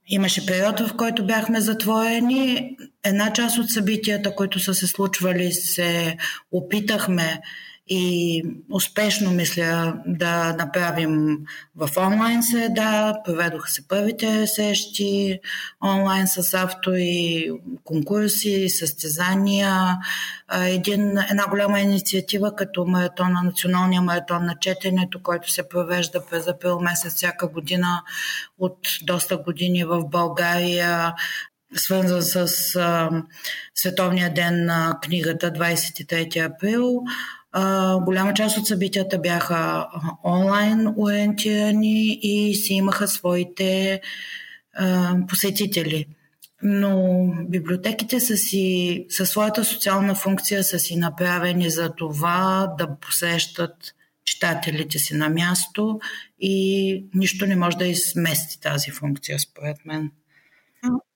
Имаше 0.07 0.47
период, 0.47 0.81
в 0.81 0.97
който 0.97 1.27
бяхме 1.27 1.61
затворени. 1.61 2.77
Една 3.05 3.33
част 3.33 3.59
от 3.59 3.71
събитията, 3.71 4.35
които 4.35 4.59
са 4.59 4.75
се 4.75 4.87
случвали, 4.87 5.53
се 5.53 6.17
опитахме 6.53 7.41
и 7.95 8.43
успешно 8.71 9.31
мисля 9.31 9.95
да 10.07 10.53
направим 10.53 11.39
в 11.77 11.91
онлайн 11.97 12.43
среда. 12.43 13.15
Проведоха 13.25 13.71
се 13.71 13.89
първите 13.89 14.47
срещи 14.47 15.41
онлайн 15.85 16.27
с 16.29 16.55
автори, 16.55 17.51
конкурси, 17.85 18.69
състезания. 18.69 19.99
Един, 20.53 21.19
една 21.19 21.47
голяма 21.51 21.81
инициатива 21.81 22.57
като 22.57 22.87
маратона, 22.87 23.43
националния 23.43 24.03
маратон 24.03 24.45
на 24.45 24.55
четенето, 24.61 25.23
който 25.23 25.53
се 25.53 25.69
провежда 25.69 26.27
през 26.31 26.47
април 26.47 26.81
месец 26.81 27.15
всяка 27.15 27.49
година 27.49 28.03
от 28.59 28.79
доста 29.03 29.37
години 29.37 29.85
в 29.85 30.05
България 30.05 31.15
свързан 31.75 32.23
с 32.23 32.77
а, 32.77 33.11
Световния 33.75 34.35
ден 34.35 34.65
на 34.65 34.99
книгата 35.03 35.51
23 35.51 36.55
април. 36.55 37.03
Голяма 38.05 38.35
част 38.35 38.59
от 38.59 38.67
събитията 38.67 39.19
бяха 39.19 39.89
онлайн 40.25 40.95
ориентирани 40.97 42.19
и 42.23 42.55
си 42.55 42.75
имаха 42.75 43.09
своите 43.09 44.01
посетители. 45.29 46.07
Но 46.63 47.25
библиотеките 47.49 48.21
са 48.21 48.37
си, 48.37 49.07
със 49.09 49.31
своята 49.31 49.65
социална 49.65 50.15
функция 50.15 50.65
са 50.65 50.79
си 50.79 50.97
направени 50.97 51.71
за 51.71 51.93
това 51.97 52.75
да 52.79 52.97
посещат 53.01 53.95
читателите 54.25 54.99
си 54.99 55.15
на 55.15 55.29
място 55.29 56.01
и 56.41 57.05
нищо 57.15 57.47
не 57.47 57.57
може 57.57 57.77
да 57.77 57.87
измести 57.87 58.61
тази 58.61 58.91
функция, 58.91 59.39
според 59.39 59.77
мен. 59.85 60.11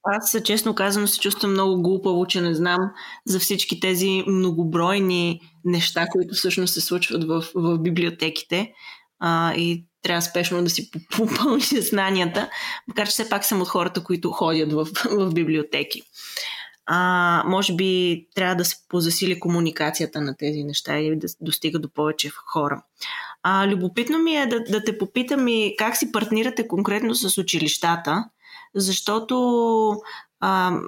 Аз, 0.02 0.36
честно 0.44 0.74
казано, 0.74 1.06
се 1.06 1.20
чувствам 1.20 1.50
много 1.50 1.82
глупаво, 1.82 2.26
че 2.26 2.40
не 2.40 2.54
знам 2.54 2.90
за 3.24 3.40
всички 3.40 3.80
тези 3.80 4.22
многобройни 4.26 5.40
неща, 5.66 6.06
които 6.12 6.34
всъщност 6.34 6.74
се 6.74 6.80
случват 6.80 7.24
в, 7.24 7.44
в 7.54 7.78
библиотеките 7.78 8.72
а, 9.18 9.54
и 9.54 9.86
трябва 10.02 10.22
спешно 10.22 10.62
да 10.62 10.70
си 10.70 10.90
попълни 11.16 11.62
знанията, 11.62 12.50
макар 12.88 13.06
че 13.06 13.10
все 13.10 13.28
пак 13.28 13.44
съм 13.44 13.62
от 13.62 13.68
хората, 13.68 14.04
които 14.04 14.30
ходят 14.30 14.72
в, 14.72 14.88
в 15.10 15.32
библиотеки. 15.32 16.02
А, 16.86 17.42
може 17.46 17.74
би 17.74 18.22
трябва 18.34 18.54
да 18.54 18.64
се 18.64 18.76
позасили 18.88 19.40
комуникацията 19.40 20.20
на 20.20 20.36
тези 20.36 20.64
неща 20.64 20.98
и 20.98 21.18
да 21.18 21.26
достига 21.40 21.78
до 21.78 21.88
повече 21.88 22.30
хора. 22.30 22.82
А, 23.42 23.68
любопитно 23.68 24.18
ми 24.18 24.36
е 24.36 24.46
да, 24.46 24.60
да 24.60 24.84
те 24.84 24.98
попитам 24.98 25.48
и 25.48 25.74
как 25.78 25.96
си 25.96 26.12
партнирате 26.12 26.68
конкретно 26.68 27.14
с 27.14 27.38
училищата, 27.38 28.24
защото 28.74 29.36
а, 30.40 30.78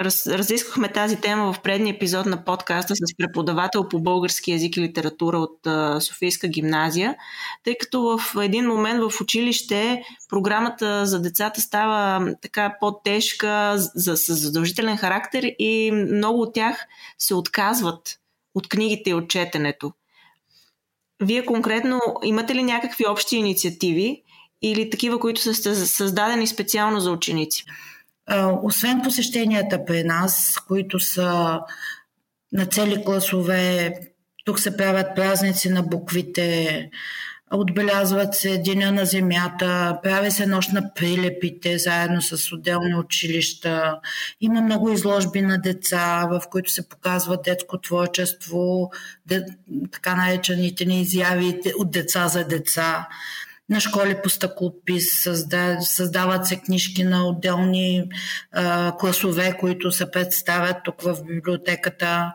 раз, 0.00 0.26
разисквахме 0.26 0.92
тази 0.92 1.16
тема 1.16 1.52
в 1.52 1.60
предния 1.60 1.94
епизод 1.94 2.26
на 2.26 2.44
подкаста 2.44 2.96
с 2.96 3.16
преподавател 3.18 3.88
по 3.88 4.00
български 4.00 4.52
язик 4.52 4.76
и 4.76 4.80
литература 4.80 5.38
от 5.38 5.66
а, 5.66 6.00
Софийска 6.00 6.48
гимназия, 6.48 7.16
тъй 7.64 7.74
като 7.80 8.18
в 8.18 8.42
един 8.42 8.66
момент 8.66 9.00
в 9.00 9.20
училище 9.20 10.02
програмата 10.28 11.06
за 11.06 11.22
децата 11.22 11.60
става 11.60 12.26
така 12.42 12.76
по-тежка, 12.80 13.74
за, 13.76 14.16
с 14.16 14.34
задължителен 14.34 14.96
характер 14.96 15.52
и 15.58 15.90
много 15.92 16.40
от 16.40 16.54
тях 16.54 16.86
се 17.18 17.34
отказват 17.34 18.18
от 18.54 18.68
книгите 18.68 19.10
и 19.10 19.14
от 19.14 19.30
четенето. 19.30 19.92
Вие 21.22 21.46
конкретно 21.46 22.00
имате 22.24 22.54
ли 22.54 22.62
някакви 22.62 23.06
общи 23.06 23.36
инициативи 23.36 24.22
или 24.62 24.90
такива, 24.90 25.18
които 25.18 25.40
са 25.40 25.86
създадени 25.86 26.46
специално 26.46 27.00
за 27.00 27.10
ученици? 27.10 27.64
Освен 28.62 29.02
посещенията 29.02 29.84
при 29.84 30.04
нас, 30.04 30.56
които 30.68 31.00
са 31.00 31.60
на 32.52 32.66
цели 32.66 33.04
класове, 33.04 33.94
тук 34.44 34.60
се 34.60 34.76
правят 34.76 35.06
празници 35.16 35.68
на 35.68 35.82
буквите, 35.82 36.90
отбелязват 37.52 38.34
се 38.34 38.58
Деня 38.58 38.92
на 38.92 39.04
земята, 39.04 39.98
прави 40.02 40.30
се 40.30 40.46
нощ 40.46 40.72
на 40.72 40.94
прилепите 40.94 41.78
заедно 41.78 42.22
с 42.22 42.52
отделни 42.52 42.94
училища. 42.94 44.00
Има 44.40 44.60
много 44.60 44.90
изложби 44.90 45.40
на 45.40 45.58
деца, 45.58 46.26
в 46.30 46.42
които 46.50 46.70
се 46.70 46.88
показва 46.88 47.38
детско 47.44 47.80
творчество, 47.80 48.90
така 49.92 50.14
наречените 50.14 50.84
ни 50.84 51.00
изяви 51.00 51.60
от 51.78 51.90
деца 51.90 52.28
за 52.28 52.44
деца 52.44 53.08
на 53.70 53.80
школи 53.80 54.16
по 54.22 54.28
стъклопис, 54.28 55.22
създават 55.80 56.46
се 56.46 56.56
книжки 56.56 57.04
на 57.04 57.28
отделни 57.28 58.02
а, 58.52 58.96
класове, 58.96 59.56
които 59.60 59.92
се 59.92 60.10
представят 60.10 60.76
тук 60.84 61.02
в 61.02 61.16
библиотеката. 61.26 62.32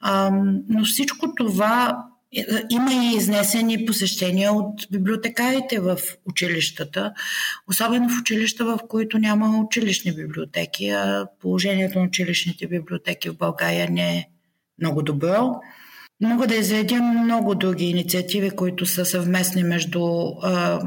А, 0.00 0.30
но 0.68 0.84
всичко 0.84 1.34
това 1.34 2.04
е, 2.36 2.44
има 2.70 2.92
и 2.94 3.16
изнесени 3.16 3.86
посещения 3.86 4.52
от 4.52 4.86
библиотекарите 4.90 5.80
в 5.80 5.98
училищата, 6.26 7.12
особено 7.70 8.08
в 8.08 8.20
училища, 8.20 8.64
в 8.64 8.78
които 8.88 9.18
няма 9.18 9.58
училищни 9.58 10.14
библиотеки, 10.14 10.88
а 10.88 11.26
положението 11.40 11.98
на 11.98 12.04
училищните 12.04 12.66
библиотеки 12.66 13.30
в 13.30 13.36
България 13.36 13.90
не 13.90 14.16
е 14.16 14.28
много 14.78 15.02
добро. 15.02 15.60
Мога 16.22 16.46
да 16.46 16.54
изредя 16.54 17.02
много 17.02 17.54
други 17.54 17.84
инициативи, 17.84 18.50
които 18.50 18.86
са 18.86 19.04
съвместни 19.04 19.62
между 19.62 20.00
а, 20.42 20.80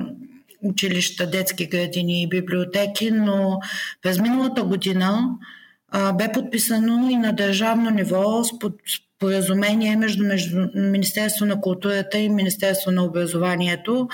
училища, 0.61 1.29
детски 1.29 1.65
градини 1.65 2.23
и 2.23 2.29
библиотеки, 2.29 3.11
но 3.11 3.59
през 4.01 4.19
миналата 4.19 4.63
година 4.63 5.37
а, 5.89 6.13
бе 6.13 6.31
подписано 6.31 7.09
и 7.09 7.15
на 7.15 7.33
държавно 7.33 7.89
ниво 7.89 8.43
споразумение 9.19 9.95
между, 9.95 10.23
между 10.23 10.67
Министерство 10.75 11.45
на 11.45 11.61
културата 11.61 12.17
и 12.17 12.29
Министерство 12.29 12.91
на 12.91 13.03
образованието, 13.03 14.07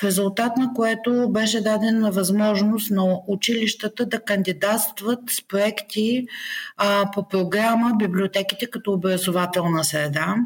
в 0.00 0.04
резултат 0.04 0.56
на 0.56 0.72
което 0.74 1.28
беше 1.30 1.60
дадена 1.60 2.10
възможност 2.10 2.90
на 2.90 3.18
училищата 3.26 4.06
да 4.06 4.20
кандидатстват 4.20 5.18
с 5.30 5.48
проекти 5.48 6.26
а, 6.76 7.10
по 7.14 7.28
програма 7.28 7.92
Библиотеките 7.98 8.66
като 8.66 8.92
образователна 8.92 9.84
среда. 9.84 10.36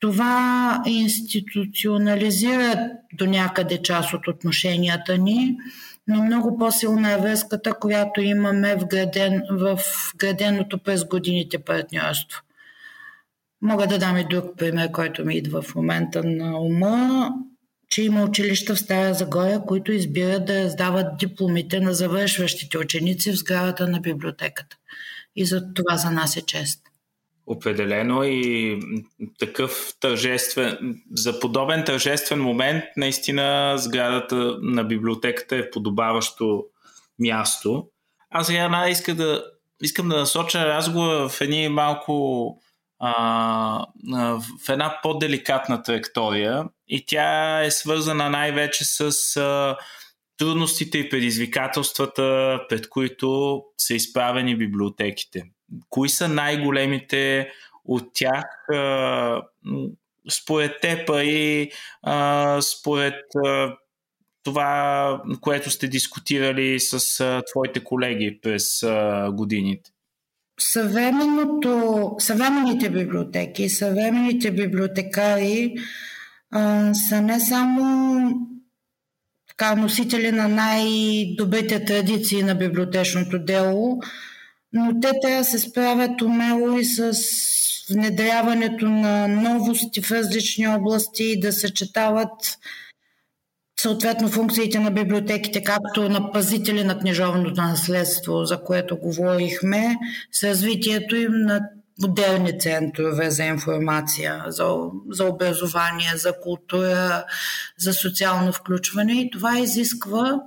Това 0.00 0.82
институционализира 0.86 2.90
до 3.12 3.26
някъде 3.26 3.82
част 3.82 4.12
от 4.12 4.28
отношенията 4.28 5.18
ни, 5.18 5.56
но 6.08 6.22
много 6.22 6.58
по-силна 6.58 7.12
е 7.12 7.16
връзката, 7.16 7.74
която 7.74 8.20
имаме 8.20 8.76
в, 8.76 8.86
граден, 8.86 9.42
в 9.50 9.80
граденото 10.16 10.78
през 10.78 11.04
годините 11.04 11.58
партньорство. 11.58 12.42
Мога 13.62 13.86
да 13.86 13.98
дам 13.98 14.16
и 14.16 14.24
друг 14.24 14.44
пример, 14.58 14.90
който 14.92 15.24
ми 15.24 15.36
идва 15.36 15.62
в 15.62 15.74
момента 15.74 16.22
на 16.24 16.60
ума, 16.60 17.30
че 17.88 18.02
има 18.02 18.24
училища 18.24 18.74
в 18.74 18.78
Стара 18.78 19.14
Загоя, 19.14 19.64
които 19.66 19.92
избират 19.92 20.44
да 20.44 20.64
раздават 20.64 21.06
дипломите 21.18 21.80
на 21.80 21.94
завършващите 21.94 22.78
ученици 22.78 23.32
в 23.32 23.36
сградата 23.36 23.88
на 23.88 24.00
библиотеката. 24.00 24.76
И 25.36 25.44
за 25.44 25.74
това 25.74 25.96
за 25.96 26.10
нас 26.10 26.36
е 26.36 26.46
чест. 26.46 26.82
Определено 27.46 28.24
и 28.24 28.78
такъв 29.38 29.94
тържествен, 30.00 31.02
за 31.12 31.40
подобен 31.40 31.84
тържествен 31.84 32.40
момент, 32.40 32.84
наистина 32.96 33.74
сградата 33.78 34.58
на 34.62 34.84
библиотеката 34.84 35.56
е 35.56 35.70
подобаващо 35.70 36.64
място. 37.18 37.86
Аз 38.30 38.46
сега 38.46 38.88
иска 38.88 39.14
да, 39.14 39.44
искам 39.82 40.08
да 40.08 40.16
насоча 40.16 40.66
разговора 40.66 41.28
в 41.28 41.40
едни 41.40 41.68
малко 41.68 42.62
а, 43.00 43.86
в 44.62 44.68
една 44.68 44.98
по-деликатна 45.02 45.82
траектория 45.82 46.64
и 46.88 47.06
тя 47.06 47.62
е 47.64 47.70
свързана 47.70 48.30
най-вече 48.30 48.84
с 48.84 49.36
а, 49.36 49.76
трудностите 50.38 50.98
и 50.98 51.08
предизвикателствата, 51.08 52.58
пред 52.68 52.88
които 52.88 53.62
са 53.78 53.94
изправени 53.94 54.56
библиотеките. 54.56 55.44
Кои 55.88 56.08
са 56.08 56.28
най-големите 56.28 57.50
от 57.84 58.04
тях 58.14 58.44
а, 58.72 59.42
според 60.30 60.80
теб 60.80 61.10
и 61.22 61.70
а, 62.02 62.60
според 62.62 63.24
а, 63.46 63.76
това, 64.42 65.22
което 65.40 65.70
сте 65.70 65.88
дискутирали 65.88 66.80
с 66.80 67.20
а, 67.20 67.42
твоите 67.50 67.84
колеги 67.84 68.38
през 68.42 68.82
а, 68.82 69.30
годините? 69.32 69.90
Съвременното, 70.60 72.14
съвременните 72.18 72.90
библиотеки, 72.90 73.68
съвременните 73.68 74.50
библиотекари 74.50 75.74
а, 76.50 76.94
са 76.94 77.22
не 77.22 77.40
само 77.40 78.20
така, 79.48 79.76
носители 79.76 80.32
на 80.32 80.48
най-добрите 80.48 81.84
традиции 81.84 82.42
на 82.42 82.54
библиотечното 82.54 83.38
дело, 83.38 83.98
но 84.72 85.00
те 85.00 85.10
трябва 85.22 85.38
да 85.38 85.44
се 85.44 85.58
справят 85.58 86.22
умело 86.22 86.78
и 86.78 86.84
с 86.84 87.12
внедряването 87.90 88.88
на 88.88 89.28
новости 89.28 90.02
в 90.02 90.10
различни 90.10 90.68
области 90.68 91.24
и 91.24 91.40
да 91.40 91.52
съчетават 91.52 92.58
съответно 93.82 94.28
функциите 94.28 94.78
на 94.78 94.90
библиотеките, 94.90 95.64
както 95.64 96.08
на 96.08 96.32
пазители 96.32 96.84
на 96.84 96.98
книжовното 96.98 97.62
наследство, 97.62 98.44
за 98.44 98.62
което 98.62 98.96
говорихме, 98.96 99.96
с 100.32 100.44
развитието 100.44 101.16
им 101.16 101.32
на 101.32 101.60
модерни 102.02 102.60
центрове 102.60 103.30
за 103.30 103.44
информация, 103.44 104.44
за, 104.46 104.76
за 105.10 105.24
образование, 105.24 106.16
за 106.16 106.32
култура, 106.40 107.24
за 107.78 107.94
социално 107.94 108.52
включване. 108.52 109.12
И 109.12 109.30
това 109.30 109.58
изисква 109.58 110.40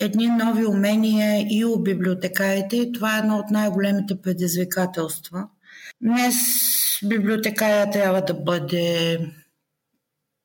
едни 0.00 0.26
нови 0.26 0.66
умения 0.66 1.46
и 1.50 1.64
у 1.64 1.78
библиотекарите. 1.78 2.76
И 2.76 2.92
това 2.92 3.16
е 3.16 3.18
едно 3.18 3.36
от 3.36 3.50
най-големите 3.50 4.20
предизвикателства. 4.22 5.48
Днес 6.02 6.34
библиотекария 7.04 7.90
трябва 7.90 8.22
да 8.22 8.34
бъде 8.34 9.18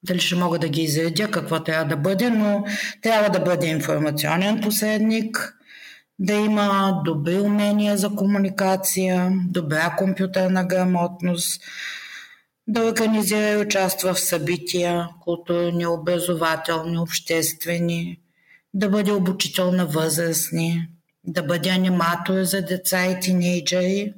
дали 0.03 0.19
ще 0.19 0.35
мога 0.35 0.59
да 0.59 0.69
ги 0.69 0.81
изредя 0.81 1.31
какво 1.31 1.63
трябва 1.63 1.85
да 1.85 1.97
бъде, 1.97 2.29
но 2.29 2.65
трябва 3.01 3.29
да 3.29 3.39
бъде 3.39 3.67
информационен 3.67 4.61
посредник, 4.61 5.57
да 6.19 6.33
има 6.33 7.01
добри 7.05 7.39
умения 7.39 7.97
за 7.97 8.09
комуникация, 8.09 9.31
добра 9.49 9.95
компютърна 9.97 10.65
грамотност, 10.65 11.61
да 12.67 12.85
организира 12.85 13.49
и 13.49 13.57
участва 13.57 14.13
в 14.13 14.19
събития, 14.19 15.09
културни, 15.21 15.85
образователни, 15.85 16.97
обществени, 16.97 18.19
да 18.73 18.89
бъде 18.89 19.11
обучител 19.11 19.71
на 19.71 19.85
възрастни, 19.85 20.87
да 21.23 21.43
бъде 21.43 21.69
аниматор 21.69 22.43
за 22.43 22.61
деца 22.61 23.05
и 23.05 23.19
тинейджери, 23.19 24.13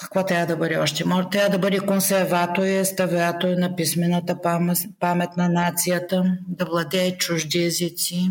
какво 0.00 0.24
трябва 0.24 0.46
да 0.46 0.56
бъде 0.56 0.76
още? 0.76 1.04
Може 1.04 1.28
трябва 1.28 1.50
да 1.50 1.58
бъде 1.58 1.78
консерватор 1.78 2.62
и 2.62 2.78
реставратор 2.78 3.48
на 3.48 3.76
писмената 3.76 4.36
памет 5.00 5.36
на 5.36 5.48
нацията, 5.48 6.36
да 6.48 6.64
владее 6.64 7.16
чужди 7.16 7.64
езици 7.64 8.30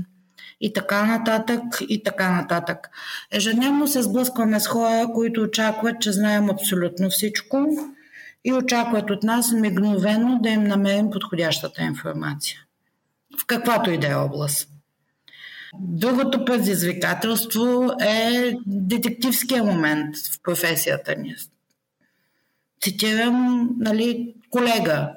и 0.62 0.74
така 0.74 1.06
нататък, 1.06 1.62
и 1.90 2.04
така 2.04 2.32
нататък. 2.32 2.90
Ежедневно 3.32 3.88
се 3.88 4.02
сблъскваме 4.02 4.60
с 4.60 4.68
хора, 4.68 5.08
които 5.14 5.42
очакват, 5.42 6.02
че 6.02 6.12
знаем 6.12 6.50
абсолютно 6.50 7.10
всичко 7.10 7.68
и 8.46 8.54
очакват 8.54 9.10
от 9.10 9.24
нас 9.24 9.52
мигновено 9.52 10.40
да 10.42 10.50
им 10.50 10.64
намерим 10.64 11.10
подходящата 11.10 11.84
информация. 11.84 12.60
В 13.42 13.46
каквато 13.46 13.92
и 13.92 13.98
да 13.98 14.08
е 14.08 14.16
област. 14.16 14.70
Другото 15.80 16.46
предизвикателство 16.46 17.92
е 18.02 18.54
детективския 18.66 19.64
момент 19.64 20.16
в 20.18 20.42
професията 20.44 21.16
ни 21.16 21.36
цитирам 22.84 23.70
нали, 23.80 24.36
колега. 24.50 25.10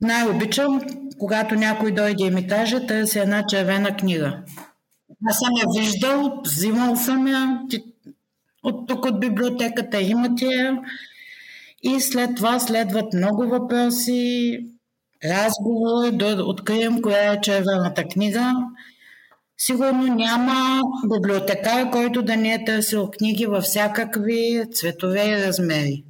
Най-обичам, 0.00 0.80
когато 1.18 1.54
някой 1.54 1.92
дойде 1.92 2.24
и 2.24 2.30
ми 2.30 2.46
каже, 2.46 2.86
търся 2.86 3.20
една 3.20 3.46
червена 3.46 3.96
книга. 3.96 4.42
Аз 5.28 5.38
съм 5.38 5.48
я 5.58 5.80
виждал, 5.80 6.40
взимал 6.44 6.96
съм 6.96 7.26
я, 7.26 7.60
от 8.62 8.88
тук 8.88 9.04
от 9.04 9.20
библиотеката, 9.20 10.00
имате 10.00 10.46
и 11.82 12.00
след 12.00 12.36
това 12.36 12.58
следват 12.58 13.12
много 13.12 13.42
въпроси, 13.42 14.58
разговори, 15.24 16.16
да 16.16 16.44
открием 16.44 17.02
коя 17.02 17.32
е 17.32 17.40
червената 17.40 18.04
книга. 18.04 18.52
Сигурно 19.58 20.14
няма 20.14 20.80
библиотекар, 21.14 21.90
който 21.90 22.22
да 22.22 22.36
не 22.36 22.54
е 22.54 22.64
търсил 22.64 23.10
книги 23.10 23.46
във 23.46 23.64
всякакви 23.64 24.64
цветове 24.72 25.24
и 25.26 25.46
размери. 25.46 26.04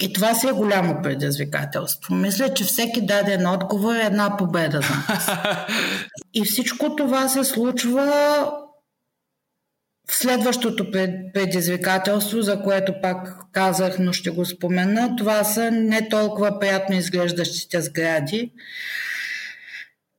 И 0.00 0.12
това 0.12 0.34
си 0.34 0.48
е 0.48 0.52
голямо 0.52 1.02
предизвикателство. 1.02 2.14
Мисля, 2.14 2.54
че 2.54 2.64
всеки 2.64 3.06
даден 3.06 3.46
отговор 3.46 3.94
е 3.94 4.06
една 4.06 4.36
победа 4.36 4.80
за 4.80 4.94
нас. 5.08 5.30
И 6.34 6.44
всичко 6.44 6.96
това 6.96 7.28
се 7.28 7.44
случва 7.44 8.50
Следващото 10.10 10.90
предизвикателство, 11.34 12.42
за 12.42 12.62
което 12.62 12.94
пак 13.02 13.52
казах, 13.52 13.98
но 13.98 14.12
ще 14.12 14.30
го 14.30 14.44
спомена, 14.44 15.16
това 15.16 15.44
са 15.44 15.70
не 15.70 16.08
толкова 16.08 16.58
приятно 16.58 16.96
изглеждащите 16.96 17.82
сгради. 17.82 18.50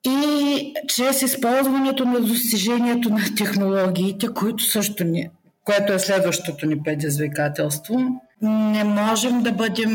И 0.05 0.73
чрез 0.87 1.21
използването 1.21 2.05
на 2.05 2.21
достижението 2.21 3.09
на 3.09 3.35
технологиите, 3.37 4.27
които 4.27 4.63
също 4.63 5.03
ни, 5.03 5.29
което 5.63 5.93
е 5.93 5.99
следващото 5.99 6.65
ни 6.65 6.83
предизвикателство, 6.83 8.21
не 8.41 8.83
можем 8.83 9.43
да 9.43 9.51
бъдем 9.51 9.91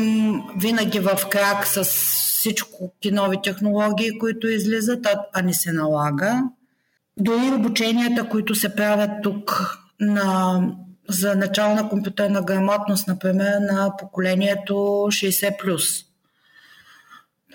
винаги 0.57 0.99
в 0.99 1.29
крак 1.29 1.67
с 1.67 1.83
всичко 1.83 2.93
нови 3.11 3.37
технологии, 3.43 4.19
които 4.19 4.47
излизат, 4.47 5.05
а, 5.05 5.21
а 5.33 5.41
не 5.41 5.53
се 5.53 5.71
налага. 5.71 6.43
Дори 7.17 7.51
обученията, 7.55 8.29
които 8.29 8.55
се 8.55 8.75
правят 8.75 9.11
тук 9.23 9.77
на, 9.99 10.59
за 11.09 11.35
начална 11.35 11.89
компютърна 11.89 12.41
грамотност, 12.41 13.07
например, 13.07 13.57
на 13.59 13.97
поколението 13.97 14.73
60+. 14.73 16.05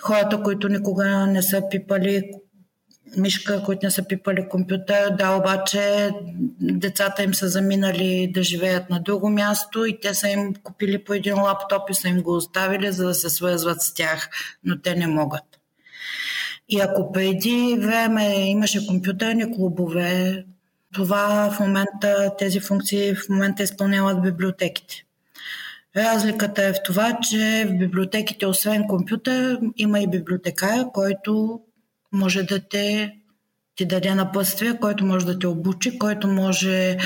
Хората, 0.00 0.42
които 0.42 0.68
никога 0.68 1.26
не 1.26 1.42
са 1.42 1.62
пипали 1.70 2.30
мишка, 3.16 3.62
които 3.62 3.86
не 3.86 3.90
са 3.90 4.08
пипали 4.08 4.48
компютър, 4.48 5.10
да, 5.18 5.36
обаче 5.36 6.10
децата 6.60 7.22
им 7.22 7.34
са 7.34 7.48
заминали 7.48 8.30
да 8.34 8.42
живеят 8.42 8.90
на 8.90 9.00
друго 9.00 9.30
място 9.30 9.84
и 9.84 10.00
те 10.00 10.14
са 10.14 10.28
им 10.28 10.54
купили 10.62 11.04
по 11.04 11.14
един 11.14 11.40
лаптоп 11.40 11.90
и 11.90 11.94
са 11.94 12.08
им 12.08 12.22
го 12.22 12.36
оставили, 12.36 12.92
за 12.92 13.06
да 13.06 13.14
се 13.14 13.30
свързват 13.30 13.82
с 13.82 13.94
тях, 13.94 14.28
но 14.64 14.80
те 14.80 14.94
не 14.94 15.06
могат. 15.06 15.44
И 16.68 16.80
ако 16.80 17.12
преди 17.12 17.76
време 17.80 18.50
имаше 18.50 18.86
компютърни 18.86 19.54
клубове, 19.54 20.44
това 20.94 21.50
в 21.50 21.60
момента, 21.60 22.32
тези 22.38 22.60
функции 22.60 23.14
в 23.14 23.28
момента 23.28 23.62
изпълняват 23.62 24.22
библиотеките. 24.22 25.04
Разликата 25.96 26.64
е 26.64 26.72
в 26.72 26.82
това, 26.84 27.18
че 27.30 27.66
в 27.68 27.78
библиотеките, 27.78 28.46
освен 28.46 28.86
компютър, 28.88 29.58
има 29.76 30.00
и 30.00 30.10
библиотекар, 30.10 30.84
който 30.92 31.60
може 32.12 32.42
да 32.42 32.60
те 32.68 33.12
ти 33.76 33.86
даде 33.86 34.14
напътствие, 34.14 34.78
който 34.80 35.04
може 35.04 35.26
да 35.26 35.38
те 35.38 35.46
обучи, 35.46 35.98
който 35.98 36.28
може 36.28 36.96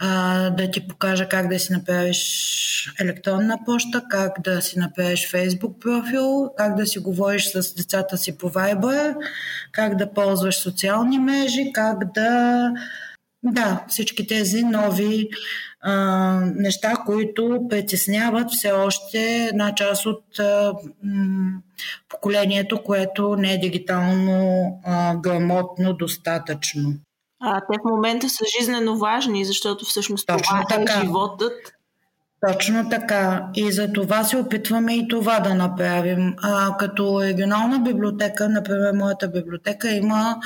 а, 0.00 0.50
да 0.50 0.70
ти 0.70 0.88
покаже 0.88 1.28
как 1.28 1.48
да 1.48 1.58
си 1.58 1.72
направиш 1.72 2.94
електронна 3.00 3.58
почта, 3.66 4.04
как 4.10 4.32
да 4.44 4.62
си 4.62 4.78
направиш 4.78 5.30
фейсбук 5.30 5.80
профил, 5.80 6.50
как 6.56 6.74
да 6.74 6.86
си 6.86 6.98
говориш 6.98 7.44
с 7.44 7.74
децата 7.74 8.18
си 8.18 8.38
по 8.38 8.50
Viber, 8.50 9.14
как 9.72 9.96
да 9.96 10.12
ползваш 10.12 10.56
социални 10.56 11.18
мрежи, 11.18 11.70
как 11.74 12.12
да 12.14 12.70
да, 13.44 13.84
всички 13.88 14.26
тези 14.26 14.62
нови 14.62 15.28
а, 15.86 15.92
неща, 16.54 16.94
които 17.06 17.66
притесняват 17.70 18.50
все 18.50 18.72
още 18.72 19.48
една 19.52 19.74
част 19.74 20.06
от 20.06 20.38
а, 20.38 20.72
м, 21.02 21.52
поколението, 22.08 22.82
което 22.82 23.36
не 23.36 23.52
е 23.52 23.58
дигитално 23.58 24.66
а, 24.84 25.16
грамотно 25.16 25.92
достатъчно. 25.92 26.94
А 27.40 27.60
те 27.60 27.78
в 27.78 27.90
момента 27.90 28.28
са 28.28 28.44
жизнено 28.60 28.98
важни, 28.98 29.44
защото 29.44 29.84
всъщност 29.84 30.26
Точно 30.26 30.42
това 30.42 30.60
е 30.60 30.84
така. 30.84 30.98
е 30.98 31.04
животът. 31.04 31.72
Точно 32.48 32.88
така. 32.90 33.46
И 33.54 33.72
за 33.72 33.92
това 33.92 34.24
се 34.24 34.36
опитваме 34.36 34.94
и 34.96 35.08
това 35.08 35.40
да 35.40 35.54
направим. 35.54 36.34
А, 36.42 36.76
като 36.76 37.22
регионална 37.22 37.78
библиотека, 37.78 38.48
например, 38.48 38.92
моята 38.92 39.28
библиотека 39.28 39.90
има 39.90 40.36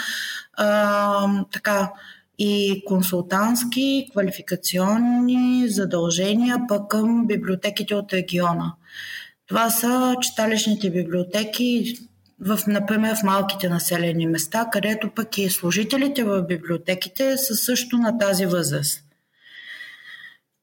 а, 0.56 1.28
така 1.52 1.92
и 2.38 2.82
консултантски, 2.86 4.08
квалификационни 4.12 5.68
задължения 5.68 6.58
пък 6.68 6.88
към 6.88 7.26
библиотеките 7.26 7.94
от 7.94 8.12
региона. 8.12 8.72
Това 9.46 9.70
са 9.70 10.16
читалищните 10.20 10.90
библиотеки, 10.90 11.94
в, 12.40 12.60
например 12.66 13.16
в 13.16 13.22
малките 13.22 13.68
населени 13.68 14.26
места, 14.26 14.68
където 14.72 15.10
пък 15.14 15.38
и 15.38 15.50
служителите 15.50 16.24
в 16.24 16.42
библиотеките 16.42 17.36
са 17.36 17.56
също 17.56 17.98
на 17.98 18.18
тази 18.18 18.46
възраст. 18.46 19.04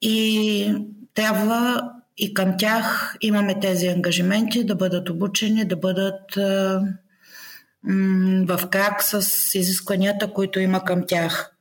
И 0.01 0.73
трябва 1.13 1.91
и 2.17 2.33
към 2.33 2.57
тях 2.57 3.15
имаме 3.21 3.59
тези 3.59 3.87
ангажименти 3.87 4.63
да 4.63 4.75
бъдат 4.75 5.09
обучени, 5.09 5.65
да 5.65 5.75
бъдат 5.75 6.35
в 8.47 8.69
крак 8.69 9.03
с 9.03 9.25
изискванията, 9.55 10.33
които 10.33 10.59
има 10.59 10.83
към 10.83 11.03
тях. 11.07 11.54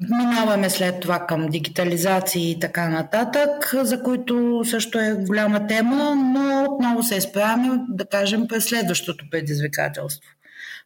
Минаваме 0.00 0.70
след 0.70 1.00
това 1.00 1.26
към 1.26 1.46
дигитализации 1.46 2.50
и 2.50 2.60
така 2.60 2.88
нататък, 2.88 3.74
за 3.82 4.02
които 4.02 4.62
също 4.64 4.98
е 4.98 5.16
голяма 5.26 5.66
тема, 5.66 6.14
но 6.16 6.66
отново 6.70 7.02
се 7.02 7.16
изправяме, 7.16 7.78
да 7.88 8.06
кажем, 8.06 8.48
през 8.48 8.64
следващото 8.64 9.24
предизвикателство. 9.30 10.30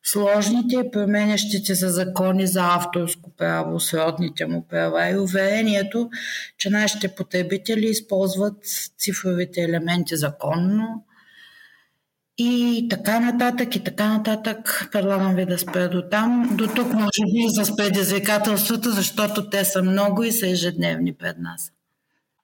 Сложните 0.04 0.76
и 0.76 0.90
променящите 0.90 1.74
се 1.74 1.88
закони 1.88 2.46
за 2.46 2.62
авторско 2.64 3.30
право, 3.36 3.80
сродните 3.80 4.46
му 4.46 4.66
права 4.68 5.10
и 5.10 5.18
уверението, 5.18 6.10
че 6.58 6.70
нашите 6.70 7.08
потребители 7.08 7.86
използват 7.86 8.56
цифровите 8.98 9.60
елементи 9.60 10.16
законно, 10.16 11.04
и 12.38 12.86
така 12.90 13.20
нататък, 13.20 13.76
и 13.76 13.84
така 13.84 14.08
нататък. 14.08 14.88
Предлагам 14.92 15.34
ви 15.34 15.46
да 15.46 15.58
спре 15.58 15.88
до 15.88 16.02
там. 16.02 16.48
До 16.52 16.66
тук 16.66 16.92
може 16.92 17.22
би 17.32 17.64
с 17.64 17.76
предизвикателствата, 17.76 18.90
защото 18.90 19.50
те 19.50 19.64
са 19.64 19.82
много 19.82 20.22
и 20.22 20.32
са 20.32 20.48
ежедневни 20.48 21.14
пред 21.14 21.38
нас. 21.38 21.72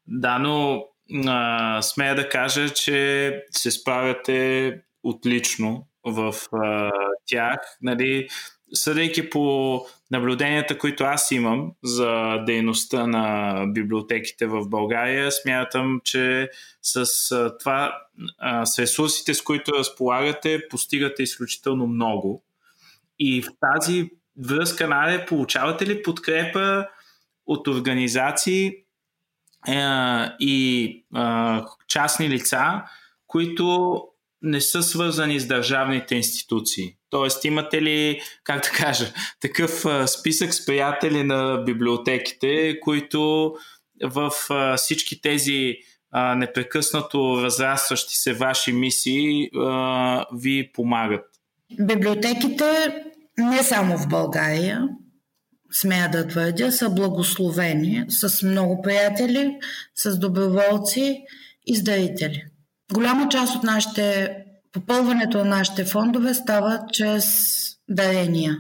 Да, 0.07 0.39
но 0.39 0.85
а, 1.27 1.83
смея 1.83 2.15
да 2.15 2.29
кажа, 2.29 2.71
че 2.71 3.43
се 3.51 3.71
справяте 3.71 4.73
отлично 5.03 5.87
в 6.05 6.35
а, 6.53 6.91
тях. 7.27 7.59
Нали, 7.83 8.29
съдейки 8.73 9.31
по 9.31 9.81
наблюденията, 10.15 10.79
които 10.79 11.05
аз 11.05 11.31
имам 11.31 11.73
за 11.83 12.39
дейността 12.47 13.07
на 13.07 13.57
библиотеките 13.67 14.47
в 14.47 14.69
България, 14.69 15.33
смятам, 15.33 16.01
че 16.05 16.51
с 16.83 17.05
това, 17.59 17.99
с 18.65 18.79
ресурсите, 18.79 19.35
с 19.35 19.43
които 19.43 19.73
разполагате, 19.73 20.69
постигате 20.71 21.23
изключително 21.23 21.87
много. 21.87 22.45
И 23.19 23.43
в 23.43 23.47
тази 23.61 24.11
връзка, 24.49 24.89
Наде, 24.89 25.27
получавате 25.27 25.87
ли 25.87 26.03
подкрепа 26.03 26.87
от 27.47 27.69
организации 27.69 28.67
е, 28.67 28.75
и 30.41 30.85
е, 31.17 31.21
частни 31.89 32.29
лица, 32.29 32.83
които 33.27 34.01
не 34.43 34.61
са 34.61 34.83
свързани 34.83 35.41
с 35.41 35.47
държавните 35.47 36.15
институции. 36.15 36.97
Тоест, 37.15 37.45
имате 37.45 37.83
ли, 37.83 38.21
как 38.45 38.63
да 38.63 38.69
кажа, 38.69 39.13
такъв 39.41 39.85
списък 40.07 40.55
с 40.55 40.67
приятели 40.67 41.23
на 41.23 41.63
библиотеките, 41.67 42.81
които 42.81 43.55
в 44.05 44.31
всички 44.77 45.21
тези 45.21 45.75
непрекъснато 46.37 47.43
разрастващи 47.43 48.15
се 48.15 48.33
ваши 48.33 48.73
мисии 48.73 49.51
ви 50.35 50.71
помагат? 50.75 51.25
Библиотеките 51.81 52.95
не 53.39 53.63
само 53.63 53.99
в 53.99 54.09
България, 54.09 54.89
смея 55.73 56.11
да 56.11 56.29
твърдя, 56.29 56.71
са 56.71 56.91
благословени 56.91 58.05
с 58.09 58.43
много 58.43 58.83
приятели, 58.83 59.57
с 59.95 60.19
доброволци 60.19 61.23
и 61.67 61.77
с 61.77 61.83
дарители. 61.83 62.45
Голяма 62.93 63.29
част 63.29 63.57
от 63.57 63.63
нашите, 63.63 64.37
попълването 64.75 65.39
на 65.39 65.45
нашите 65.45 65.85
фондове 65.85 66.35
става 66.35 66.81
чрез 66.93 67.27
дарения, 67.89 68.59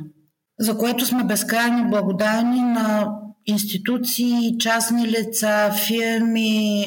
за 0.59 0.79
което 0.79 1.07
сме 1.07 1.25
безкрайно 1.25 1.91
благодарни 1.91 2.61
на 2.61 3.09
институции, 3.47 4.59
частни 4.59 5.09
лица, 5.09 5.73
фирми, 5.87 6.85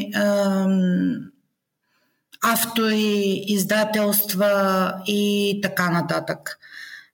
автори, 2.44 3.44
издателства 3.48 4.94
и 5.08 5.60
така 5.64 5.90
нататък. 5.90 6.60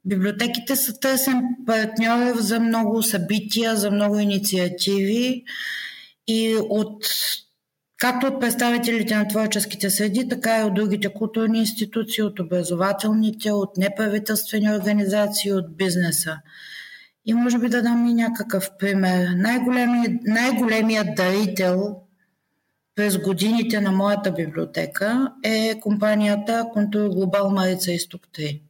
Библиотеките 0.05 0.76
са 0.76 0.99
търсен 0.99 1.41
партньор 1.66 2.38
за 2.38 2.59
много 2.59 3.03
събития, 3.03 3.76
за 3.76 3.91
много 3.91 4.20
инициативи 4.20 5.43
И 6.28 6.55
от 6.70 7.05
както 8.03 8.27
от 8.27 8.39
представителите 8.39 9.15
на 9.15 9.27
творческите 9.27 9.89
среди, 9.89 10.29
така 10.29 10.59
и 10.59 10.63
от 10.63 10.73
другите 10.73 11.13
културни 11.13 11.59
институции, 11.59 12.23
от 12.23 12.39
образователните, 12.39 13.51
от 13.51 13.77
неправителствени 13.77 14.75
организации, 14.75 15.53
от 15.53 15.77
бизнеса. 15.77 16.37
И 17.25 17.33
може 17.33 17.57
би 17.59 17.69
да 17.69 17.81
дам 17.81 18.07
и 18.07 18.13
някакъв 18.13 18.69
пример. 18.79 19.27
Най-големият, 19.35 20.13
най-големият 20.23 21.07
дарител 21.15 21.95
през 22.95 23.17
годините 23.17 23.81
на 23.81 23.91
моята 23.91 24.31
библиотека 24.31 25.31
е 25.43 25.79
компанията 25.79 26.65
Контур 26.73 27.09
Глобал 27.09 27.49
Марица 27.49 27.91
Изток 27.91 28.21
3. 28.37 28.61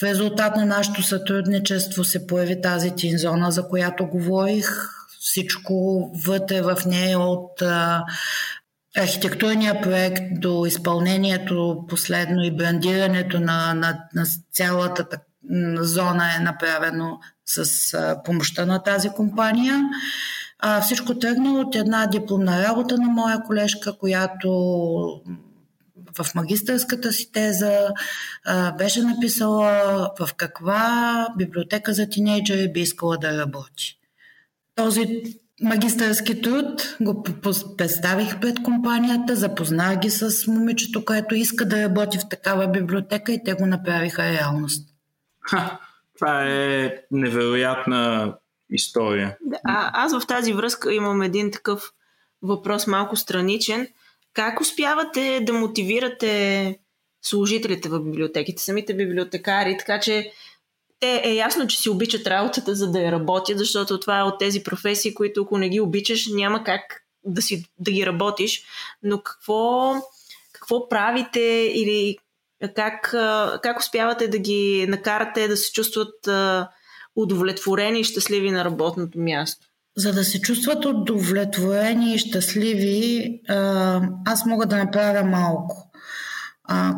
В 0.00 0.02
резултат 0.02 0.56
на 0.56 0.66
нашето 0.66 1.02
сътрудничество 1.02 2.04
се 2.04 2.26
появи 2.26 2.60
тази 2.60 2.90
тинзона, 2.90 3.50
за 3.50 3.68
която 3.68 4.06
говорих. 4.06 4.66
Всичко 5.24 6.10
вътре 6.26 6.62
в 6.62 6.76
нея 6.86 7.18
от 7.18 7.62
архитектурния 8.96 9.80
проект 9.82 10.22
до 10.40 10.66
изпълнението 10.66 11.84
последно 11.88 12.44
и 12.44 12.56
брандирането 12.56 13.40
на, 13.40 13.74
на, 13.74 14.04
на 14.14 14.26
цялата 14.52 15.06
зона 15.76 16.36
е 16.36 16.42
направено 16.42 17.18
с 17.46 18.16
помощта 18.24 18.66
на 18.66 18.82
тази 18.82 19.08
компания. 19.08 19.80
А, 20.58 20.80
всичко 20.80 21.18
тръгна 21.18 21.52
от 21.52 21.74
една 21.74 22.06
дипломна 22.06 22.62
работа 22.62 22.98
на 22.98 23.08
моя 23.08 23.42
колежка, 23.42 23.98
която 23.98 24.50
в 26.18 26.34
магистърската 26.34 27.12
си 27.12 27.32
теза 27.32 27.88
а, 28.44 28.72
беше 28.72 29.02
написала 29.02 30.10
в 30.20 30.34
каква 30.34 31.28
библиотека 31.36 31.92
за 31.92 32.08
тинейджери 32.08 32.72
би 32.72 32.80
искала 32.80 33.18
да 33.18 33.38
работи. 33.38 33.98
Този 34.74 35.22
магистърски 35.62 36.42
труд 36.42 36.96
го 37.00 37.22
представих 37.76 38.40
пред 38.40 38.62
компанията, 38.62 39.36
запознах 39.36 39.98
ги 39.98 40.10
с 40.10 40.46
момичето, 40.46 41.04
което 41.04 41.34
иска 41.34 41.68
да 41.68 41.82
работи 41.82 42.18
в 42.18 42.28
такава 42.28 42.68
библиотека 42.68 43.32
и 43.32 43.44
те 43.44 43.54
го 43.54 43.66
направиха 43.66 44.22
реалност. 44.22 44.88
Ха, 45.40 45.80
това 46.14 46.46
е 46.46 46.94
невероятна 47.10 48.34
история. 48.70 49.36
А, 49.64 50.04
аз 50.04 50.18
в 50.18 50.26
тази 50.26 50.52
връзка 50.52 50.94
имам 50.94 51.22
един 51.22 51.50
такъв 51.50 51.92
въпрос 52.42 52.86
малко 52.86 53.16
страничен. 53.16 53.88
Как 54.32 54.60
успявате 54.60 55.40
да 55.42 55.52
мотивирате 55.52 56.78
служителите 57.22 57.88
в 57.88 58.00
библиотеките, 58.00 58.62
самите 58.62 58.94
библиотекари, 58.94 59.76
така 59.78 60.00
че 60.00 60.32
те 61.04 61.22
е 61.24 61.34
ясно, 61.34 61.66
че 61.66 61.78
си 61.78 61.90
обичат 61.90 62.26
работата, 62.26 62.74
за 62.74 62.90
да 62.90 63.00
я 63.00 63.12
работят, 63.12 63.58
защото 63.58 64.00
това 64.00 64.18
е 64.18 64.22
от 64.22 64.38
тези 64.38 64.62
професии, 64.62 65.14
които 65.14 65.42
ако 65.42 65.58
не 65.58 65.68
ги 65.68 65.80
обичаш, 65.80 66.26
няма 66.26 66.64
как 66.64 66.80
да, 67.24 67.42
си, 67.42 67.64
да 67.78 67.90
ги 67.90 68.06
работиш. 68.06 68.62
Но 69.02 69.20
какво, 69.22 69.94
какво 70.52 70.88
правите 70.88 71.70
или 71.74 72.16
как, 72.74 73.14
как 73.62 73.80
успявате 73.80 74.28
да 74.28 74.38
ги 74.38 74.86
накарате 74.88 75.48
да 75.48 75.56
се 75.56 75.72
чувстват 75.72 76.28
удовлетворени 77.16 78.00
и 78.00 78.04
щастливи 78.04 78.50
на 78.50 78.64
работното 78.64 79.18
място? 79.18 79.66
За 79.96 80.12
да 80.12 80.24
се 80.24 80.40
чувстват 80.40 80.84
удовлетворени 80.84 82.14
и 82.14 82.18
щастливи, 82.18 83.40
аз 84.26 84.46
мога 84.46 84.66
да 84.66 84.76
направя 84.76 85.24
малко. 85.24 85.90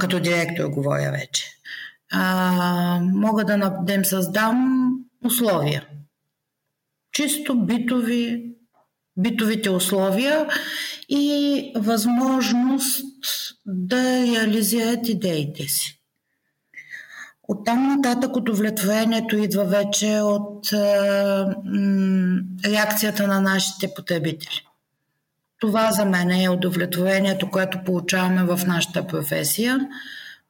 Като 0.01 0.21
директор 0.21 0.69
говоря 0.69 1.11
вече. 1.11 1.56
Мога 3.01 3.45
да, 3.45 3.79
да 3.83 3.93
им 3.93 4.05
създам 4.05 4.89
условия. 5.25 5.87
Чисто 7.13 7.55
битови, 7.55 8.53
битовите 9.17 9.71
условия 9.71 10.47
и 11.09 11.73
възможност 11.77 13.05
да 13.67 13.97
реализират 14.27 15.09
идеите 15.09 15.63
си. 15.63 16.01
Оттам 17.49 17.89
нататък 17.89 18.37
удовлетворението 18.37 19.37
идва 19.37 19.65
вече 19.65 20.21
от 20.21 20.73
е, 20.73 20.77
м, 21.65 22.41
реакцията 22.65 23.27
на 23.27 23.41
нашите 23.41 23.95
потребители. 23.95 24.67
Това 25.61 25.93
за 25.93 26.05
мен 26.05 26.31
е 26.31 26.49
удовлетворението, 26.49 27.51
което 27.51 27.85
получаваме 27.85 28.45
в 28.45 28.67
нашата 28.67 29.07
професия. 29.07 29.89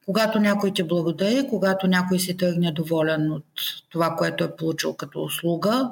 Когато 0.07 0.39
някой 0.39 0.73
ти 0.73 0.83
благодари, 0.83 1.47
когато 1.49 1.87
някой 1.87 2.19
си 2.19 2.37
тръгне 2.37 2.71
доволен 2.71 3.31
от 3.31 3.45
това, 3.89 4.15
което 4.15 4.43
е 4.43 4.55
получил 4.55 4.93
като 4.93 5.23
услуга. 5.23 5.91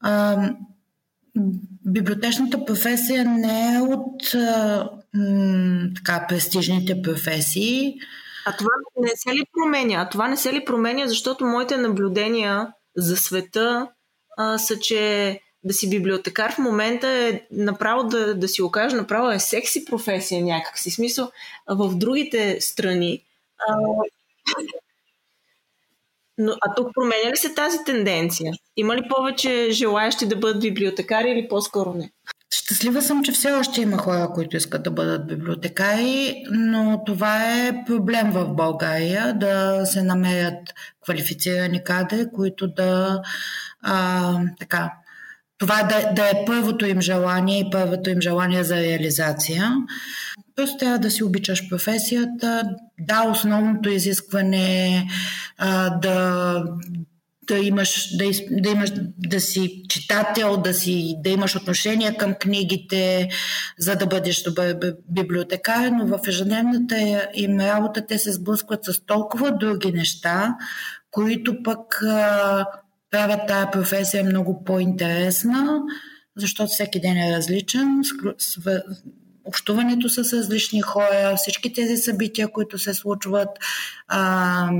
А, 0.00 0.48
библиотечната 1.86 2.64
професия 2.64 3.24
не 3.24 3.74
е 3.74 3.80
от 3.80 4.34
а, 4.34 4.90
м, 5.14 5.88
така, 5.96 6.26
престижните 6.28 7.02
професии. 7.02 7.94
А 8.46 8.56
това 8.56 8.70
не 9.00 9.12
се 9.14 9.30
ли 9.30 9.44
променя? 9.52 9.94
А 9.94 10.08
това 10.08 10.28
не 10.28 10.36
се 10.36 10.52
ли 10.52 10.64
променя, 10.64 11.06
защото 11.06 11.44
моите 11.44 11.76
наблюдения 11.76 12.72
за 12.96 13.16
света 13.16 13.88
а, 14.36 14.58
са, 14.58 14.78
че 14.78 15.40
да 15.64 15.74
си 15.74 15.90
библиотекар 15.90 16.52
в 16.52 16.58
момента 16.58 17.08
е 17.08 17.40
направо 17.50 18.04
да, 18.04 18.34
да 18.34 18.48
си 18.48 18.62
го 18.62 18.70
кажа, 18.70 18.96
направо 18.96 19.30
е 19.30 19.38
секси 19.38 19.84
професия 19.84 20.44
някакси. 20.44 20.90
Смисъл, 20.90 21.30
в 21.68 21.94
другите 21.94 22.60
страни. 22.60 23.24
А, 23.68 23.76
но, 26.38 26.52
а 26.60 26.74
тук 26.74 26.94
променя 26.94 27.30
ли 27.30 27.36
се 27.36 27.54
тази 27.54 27.78
тенденция? 27.86 28.52
Има 28.76 28.96
ли 28.96 29.08
повече 29.08 29.68
желаящи 29.70 30.28
да 30.28 30.36
бъдат 30.36 30.62
библиотекари 30.62 31.30
или 31.30 31.48
по-скоро 31.48 31.94
не? 31.94 32.10
Щастлива 32.50 33.02
съм, 33.02 33.24
че 33.24 33.32
все 33.32 33.52
още 33.52 33.80
има 33.80 33.98
хора, 33.98 34.30
които 34.34 34.56
искат 34.56 34.82
да 34.82 34.90
бъдат 34.90 35.26
библиотекари, 35.26 36.44
но 36.50 37.02
това 37.06 37.58
е 37.66 37.84
проблем 37.86 38.30
в 38.30 38.48
България 38.48 39.34
да 39.38 39.86
се 39.86 40.02
намерят 40.02 40.74
квалифицирани 41.04 41.84
кадри, 41.84 42.26
които 42.34 42.68
да 42.68 43.22
а, 43.82 44.34
така. 44.58 44.92
Това 45.58 45.82
да, 45.82 46.12
да 46.12 46.28
е 46.28 46.44
първото 46.46 46.86
им 46.86 47.00
желание 47.00 47.60
и 47.60 47.70
първото 47.70 48.10
им 48.10 48.20
желание 48.20 48.64
за 48.64 48.76
реализация. 48.76 49.72
Просто 50.56 50.76
трябва 50.76 50.98
да 50.98 51.10
си 51.10 51.24
обичаш 51.24 51.68
професията. 51.68 52.70
Да, 53.00 53.22
основното 53.30 53.88
изискване 53.88 54.96
е 54.96 55.06
да, 56.02 56.64
да 57.48 57.58
имаш, 57.58 58.16
да, 58.16 58.24
да 58.50 58.68
имаш, 58.68 58.90
да 59.18 59.40
си 59.40 59.82
читател, 59.88 60.56
да, 60.56 60.74
си, 60.74 61.16
да 61.24 61.30
имаш 61.30 61.56
отношение 61.56 62.16
към 62.16 62.34
книгите, 62.34 63.28
за 63.78 63.96
да 63.96 64.06
бъдеш 64.06 64.42
добър 64.42 64.76
библиотекар, 65.08 65.90
но 65.90 66.06
в 66.06 66.20
ежедневната 66.28 67.28
им 67.34 67.60
работа 67.60 68.06
те 68.06 68.18
се 68.18 68.32
сблъскват 68.32 68.84
с 68.84 69.00
толкова 69.06 69.50
други 69.50 69.92
неща, 69.92 70.56
които 71.10 71.62
пък 71.62 72.02
а, 72.02 72.66
правят 73.10 73.40
тая 73.48 73.70
професия 73.70 74.24
много 74.24 74.64
по-интересна, 74.64 75.82
защото 76.36 76.68
всеки 76.68 77.00
ден 77.00 77.16
е 77.16 77.36
различен, 77.36 78.02
общуването 79.48 80.08
с 80.08 80.32
различни 80.32 80.80
хора, 80.80 81.34
всички 81.36 81.72
тези 81.72 81.96
събития, 81.96 82.52
които 82.52 82.78
се 82.78 82.94
случват, 82.94 83.48
а, 84.08 84.70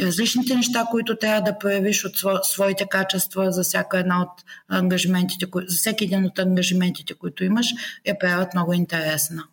различните 0.00 0.54
неща, 0.54 0.84
които 0.90 1.16
трябва 1.16 1.40
да 1.40 1.58
проявиш 1.58 2.04
от 2.04 2.46
своите 2.46 2.86
качества 2.90 3.52
за 3.52 3.62
всяка 3.62 3.98
една 3.98 4.22
от 4.22 4.44
ангажиментите, 4.68 5.46
за 5.66 5.76
всеки 5.76 6.04
един 6.04 6.24
от 6.24 6.38
ангажиментите, 6.38 7.14
които 7.14 7.44
имаш, 7.44 7.66
я 8.06 8.18
правят 8.18 8.54
много 8.54 8.72
интересна. 8.72 9.44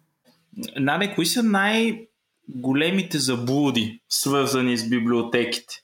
Наде, 0.76 1.14
кои 1.16 1.26
са 1.26 1.44
най-големите 1.44 3.20
заблуди, 3.20 4.00
свързани 4.10 4.78
с 4.78 4.90
библиотеките? 4.90 5.76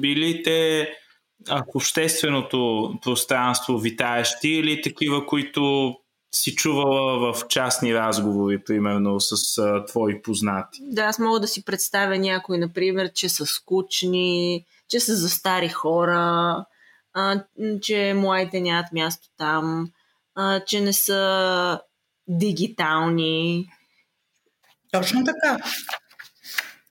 Били 0.00 0.42
те 0.44 0.88
в 1.48 1.64
общественото 1.74 2.92
пространство 3.02 3.78
витаещи 3.78 4.48
или 4.48 4.82
такива, 4.82 5.26
които 5.26 5.94
си 6.34 6.54
чувала 6.54 7.32
в 7.32 7.48
частни 7.48 7.94
разговори, 7.94 8.64
примерно, 8.64 9.20
с 9.20 9.58
а, 9.58 9.84
твои 9.84 10.22
познати? 10.22 10.78
Да, 10.82 11.02
аз 11.02 11.18
мога 11.18 11.40
да 11.40 11.48
си 11.48 11.64
представя 11.64 12.18
някой, 12.18 12.58
например, 12.58 13.12
че 13.12 13.28
са 13.28 13.46
скучни, 13.46 14.64
че 14.88 15.00
са 15.00 15.16
за 15.16 15.30
стари 15.30 15.68
хора, 15.68 16.64
а, 17.14 17.44
че 17.82 18.14
младите 18.16 18.60
нямат 18.60 18.92
място 18.92 19.28
там, 19.36 19.88
а, 20.34 20.60
че 20.60 20.80
не 20.80 20.92
са 20.92 21.80
дигитални. 22.28 23.66
Точно 24.92 25.24
така. 25.24 25.64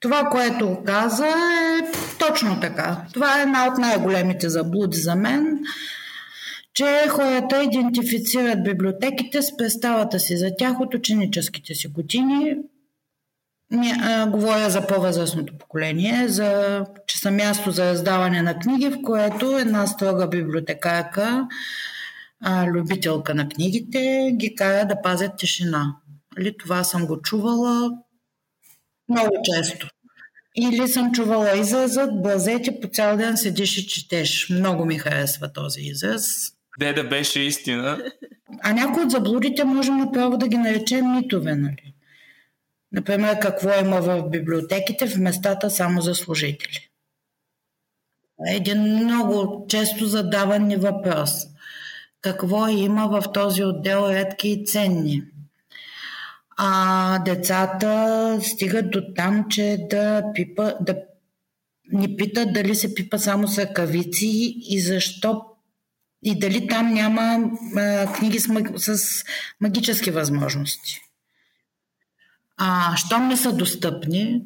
Това, 0.04 0.28
което 0.30 0.78
каза 0.86 1.26
е 1.26 1.92
точно 2.18 2.60
така. 2.60 3.04
Това 3.12 3.38
е 3.38 3.42
една 3.42 3.66
от 3.66 3.78
най-големите 3.78 4.48
заблуди 4.48 4.96
за 4.96 5.14
мен 5.14 5.58
че 6.74 7.06
хората 7.08 7.62
идентифицират 7.62 8.64
библиотеките 8.64 9.42
с 9.42 9.56
представата 9.56 10.20
си 10.20 10.36
за 10.36 10.50
тях 10.58 10.80
от 10.80 10.94
ученическите 10.94 11.74
си 11.74 11.88
години. 11.88 12.56
Говоря 14.28 14.70
за 14.70 14.86
по-възрастното 14.86 15.58
поколение, 15.58 16.28
за, 16.28 16.80
че 17.06 17.18
са 17.18 17.30
място 17.30 17.70
за 17.70 17.90
раздаване 17.90 18.42
на 18.42 18.58
книги, 18.58 18.88
в 18.88 19.02
което 19.04 19.58
една 19.58 19.86
строга 19.86 20.28
библиотекарка 20.28 21.48
а, 22.40 22.66
любителка 22.66 23.34
на 23.34 23.48
книгите, 23.48 24.30
ги 24.36 24.54
кара 24.54 24.86
да 24.86 25.02
пазят 25.02 25.32
тишина. 25.38 25.96
Нали, 26.38 26.56
това 26.58 26.84
съм 26.84 27.06
го 27.06 27.22
чувала 27.22 27.90
много 29.08 29.36
често. 29.44 29.88
Или 30.56 30.88
съм 30.88 31.12
чувала 31.12 31.58
изразът, 31.58 32.22
блазете 32.22 32.80
по 32.80 32.88
цял 32.88 33.16
ден 33.16 33.36
седиш 33.36 33.76
и 33.78 33.86
четеш. 33.86 34.48
Много 34.50 34.84
ми 34.84 34.98
харесва 34.98 35.52
този 35.52 35.80
израз. 35.80 36.24
Де 36.78 36.92
да 36.92 37.04
беше 37.04 37.40
истина. 37.40 37.98
А 38.62 38.72
някои 38.72 39.04
от 39.04 39.10
заблудите 39.10 39.64
можем 39.64 39.96
направо 39.96 40.36
да 40.36 40.48
ги 40.48 40.56
наречем 40.56 41.12
митове, 41.12 41.54
нали? 41.54 41.94
Например, 42.92 43.38
какво 43.38 43.78
има 43.80 44.00
в 44.00 44.30
библиотеките 44.30 45.06
в 45.06 45.18
местата 45.18 45.70
само 45.70 46.00
за 46.00 46.14
служители. 46.14 46.88
Един 48.48 48.80
много 48.82 49.66
често 49.68 50.06
задаван 50.06 50.66
ни 50.66 50.76
въпрос. 50.76 51.30
Какво 52.20 52.68
има 52.68 53.08
в 53.08 53.32
този 53.32 53.64
отдел 53.64 54.06
редки 54.10 54.48
и 54.48 54.64
ценни? 54.66 55.22
А 56.56 57.18
децата 57.18 58.38
стигат 58.42 58.90
до 58.90 59.02
там, 59.16 59.46
че 59.50 59.78
да, 59.90 60.22
пипа, 60.34 60.72
да 60.80 60.96
ни 61.92 62.16
питат 62.16 62.52
дали 62.52 62.74
се 62.74 62.94
пипа 62.94 63.18
само 63.18 63.48
с 63.48 63.58
ръкавици 63.58 64.54
и 64.68 64.80
защо 64.80 65.42
и 66.22 66.38
дали 66.38 66.68
там 66.68 66.94
няма 66.94 67.50
а, 67.76 68.12
книги 68.12 68.40
с, 68.40 68.48
с 68.76 69.24
магически 69.60 70.10
възможности. 70.10 71.00
А 72.56 72.96
щом 72.96 73.28
не 73.28 73.36
са 73.36 73.52
достъпни, 73.52 74.42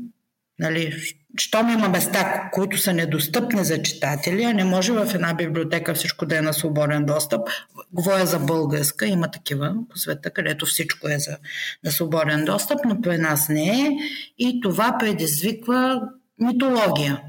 нали, 0.59 0.95
щом 1.39 1.69
има 1.69 1.89
места, 1.89 2.51
които 2.53 2.79
са 2.79 2.93
недостъпни 2.93 3.65
за 3.65 3.83
читатели, 3.83 4.43
а 4.43 4.53
не 4.53 4.65
може 4.65 4.93
в 4.93 5.15
една 5.15 5.35
библиотека 5.35 5.95
всичко 5.95 6.27
да 6.27 6.39
е 6.39 6.41
на 6.41 6.53
свободен 6.53 7.05
достъп. 7.05 7.49
Говоря 7.93 8.27
за 8.27 8.39
българска, 8.39 9.07
има 9.07 9.31
такива 9.31 9.75
по 9.91 9.99
света, 9.99 10.31
където 10.31 10.67
всичко 10.67 11.09
е 11.09 11.19
за, 11.19 11.37
на 11.85 11.91
свободен 11.91 12.45
достъп, 12.45 12.81
но 12.85 13.01
при 13.01 13.19
нас 13.19 13.49
не 13.49 13.81
е. 13.81 13.91
И 14.39 14.61
това 14.61 14.97
предизвиква 14.99 16.03
митология. 16.39 17.21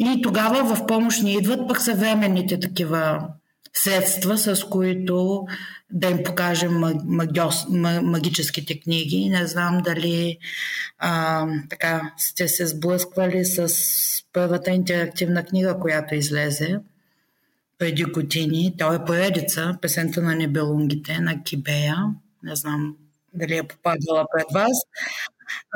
И 0.00 0.22
тогава 0.22 0.74
в 0.74 0.86
помощ 0.86 1.22
ни 1.22 1.32
идват 1.32 1.68
пък 1.68 1.80
съвременните 1.80 2.60
такива 2.60 3.28
средства, 3.76 4.38
с 4.38 4.64
които 4.64 5.46
да 5.90 6.10
им 6.10 6.24
покажем 6.24 6.82
магиос, 7.04 7.66
магическите 8.02 8.80
книги. 8.80 9.28
Не 9.28 9.46
знам 9.46 9.82
дали 9.84 10.38
а, 10.98 11.46
така 11.70 12.12
сте 12.16 12.48
се 12.48 12.66
сблъсквали 12.66 13.44
с 13.44 13.68
първата 14.32 14.70
интерактивна 14.70 15.44
книга, 15.44 15.78
която 15.80 16.14
излезе 16.14 16.78
преди 17.78 18.04
години. 18.04 18.74
То 18.78 18.94
е 18.94 19.04
поредица, 19.04 19.78
песента 19.82 20.22
на 20.22 20.34
небелунгите 20.34 21.18
на 21.18 21.42
Кибея. 21.42 21.96
Не 22.42 22.56
знам 22.56 22.96
дали 23.34 23.56
е 23.56 23.62
попадала 23.62 24.26
пред 24.36 24.46
вас. 24.54 24.78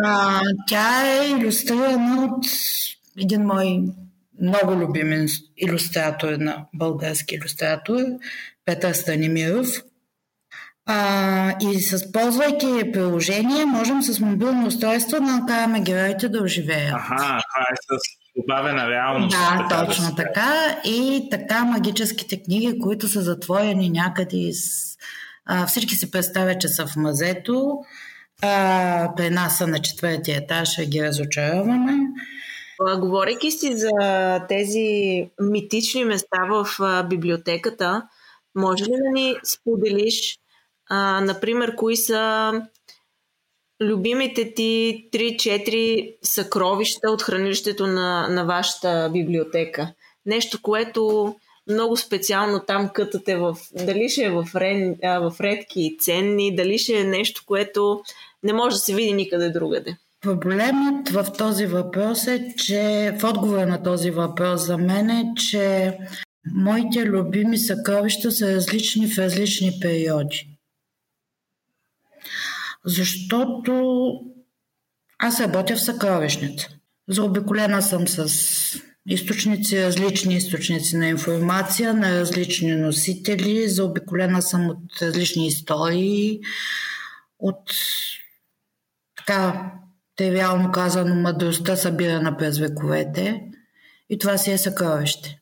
А, 0.04 0.40
тя 0.68 1.06
е 1.06 1.28
иллюстрирана 1.28 2.24
от 2.24 2.46
един 3.18 3.42
мой 3.42 3.82
много 4.42 4.72
любим 4.72 5.26
иллюстратор 5.56 6.32
на 6.32 6.66
български 6.74 7.34
иллюстратор, 7.34 7.98
Петър 8.64 8.92
Станимиров. 8.92 9.68
А, 10.90 11.54
и 11.60 11.80
с 11.80 12.12
ползвайки 12.12 12.92
приложение, 12.92 13.64
можем 13.64 14.02
с 14.02 14.20
мобилно 14.20 14.66
устройство 14.66 15.16
да 15.16 15.36
накараме 15.36 15.80
героите 15.80 16.28
да 16.28 16.42
оживеят. 16.42 16.94
Аха, 16.94 17.16
това 17.16 17.66
е 17.72 17.98
с 17.98 18.18
добавена 18.36 18.90
реалност. 18.90 19.36
Да, 19.36 19.66
така 19.68 19.86
точно 19.86 20.10
да 20.10 20.14
така. 20.14 20.80
И 20.84 21.28
така 21.30 21.64
магическите 21.64 22.42
книги, 22.42 22.78
които 22.78 23.08
са 23.08 23.22
затворени 23.22 23.90
някъде 23.90 24.36
из... 24.36 24.96
А, 25.46 25.66
всички 25.66 25.94
се 25.94 26.10
представят, 26.10 26.60
че 26.60 26.68
са 26.68 26.86
в 26.86 26.96
мазето. 26.96 27.78
А, 28.42 29.12
при 29.16 29.30
нас 29.30 29.58
са 29.58 29.66
на 29.66 29.78
четвъртия 29.78 30.38
етаж, 30.38 30.80
ги 30.86 31.02
разочароваме. 31.02 31.92
Говорейки 32.98 33.50
си 33.50 33.76
за 33.76 33.90
тези 34.48 35.30
митични 35.40 36.04
места 36.04 36.38
в 36.50 36.66
библиотеката, 37.08 38.02
може 38.54 38.84
ли 38.84 38.90
да 38.90 39.10
ни 39.12 39.36
споделиш, 39.44 40.38
а, 40.90 41.20
например, 41.20 41.74
кои 41.74 41.96
са 41.96 42.52
любимите 43.82 44.54
ти 44.54 45.08
3-4 45.12 46.16
съкровища 46.22 47.10
от 47.10 47.22
хранилището 47.22 47.86
на, 47.86 48.28
на 48.28 48.44
вашата 48.44 49.10
библиотека? 49.12 49.94
Нещо, 50.26 50.62
което 50.62 51.34
много 51.70 51.96
специално 51.96 52.60
там 52.60 52.88
кътате 52.88 53.36
в... 53.36 53.56
Дали 53.72 54.08
ще 54.08 54.24
е 54.24 54.30
в, 54.30 54.44
рен, 54.54 54.96
в 55.02 55.32
редки 55.40 55.80
и 55.80 55.96
ценни, 55.98 56.56
дали 56.56 56.78
ще 56.78 57.00
е 57.00 57.04
нещо, 57.04 57.42
което 57.46 58.00
не 58.42 58.52
може 58.52 58.74
да 58.74 58.80
се 58.80 58.94
види 58.94 59.12
никъде 59.12 59.50
другаде. 59.50 59.96
Проблемът 60.20 61.08
в 61.08 61.26
този 61.38 61.66
въпрос 61.66 62.26
е, 62.26 62.54
че 62.56 63.12
в 63.20 63.24
отговора 63.24 63.66
на 63.66 63.82
този 63.82 64.10
въпрос 64.10 64.66
за 64.66 64.78
мен 64.78 65.10
е, 65.10 65.32
че 65.36 65.98
моите 66.54 67.06
любими 67.06 67.58
съкровища 67.58 68.32
са 68.32 68.54
различни 68.54 69.08
в 69.08 69.18
различни 69.18 69.78
периоди. 69.80 70.58
Защото 72.84 74.10
аз 75.18 75.40
работя 75.40 75.76
в 75.76 75.84
съкровищница. 75.84 76.68
Заобиколена 77.08 77.82
съм 77.82 78.08
с 78.08 78.82
източници, 79.06 79.84
различни 79.84 80.34
източници 80.34 80.96
на 80.96 81.08
информация, 81.08 81.94
на 81.94 82.20
различни 82.20 82.76
носители. 82.76 83.68
Заобиколена 83.68 84.42
съм 84.42 84.68
от 84.68 85.02
различни 85.02 85.46
истории, 85.46 86.40
от 87.38 87.70
така 89.16 89.72
тривиално 90.18 90.72
казано, 90.72 91.14
мъдростта 91.14 91.76
събирана 91.76 92.36
през 92.36 92.58
вековете 92.58 93.42
и 94.10 94.18
това 94.18 94.38
си 94.38 94.52
е 94.52 94.58
съкровище. 94.58 95.38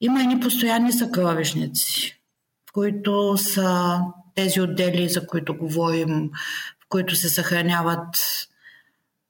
Има 0.00 0.22
и 0.22 0.40
постоянни 0.40 0.92
съкровищници, 0.92 2.20
в 2.68 2.72
които 2.72 3.36
са 3.36 3.98
тези 4.34 4.60
отдели, 4.60 5.08
за 5.08 5.26
които 5.26 5.56
говорим, 5.56 6.30
в 6.84 6.88
които 6.88 7.16
се 7.16 7.28
съхраняват 7.28 8.16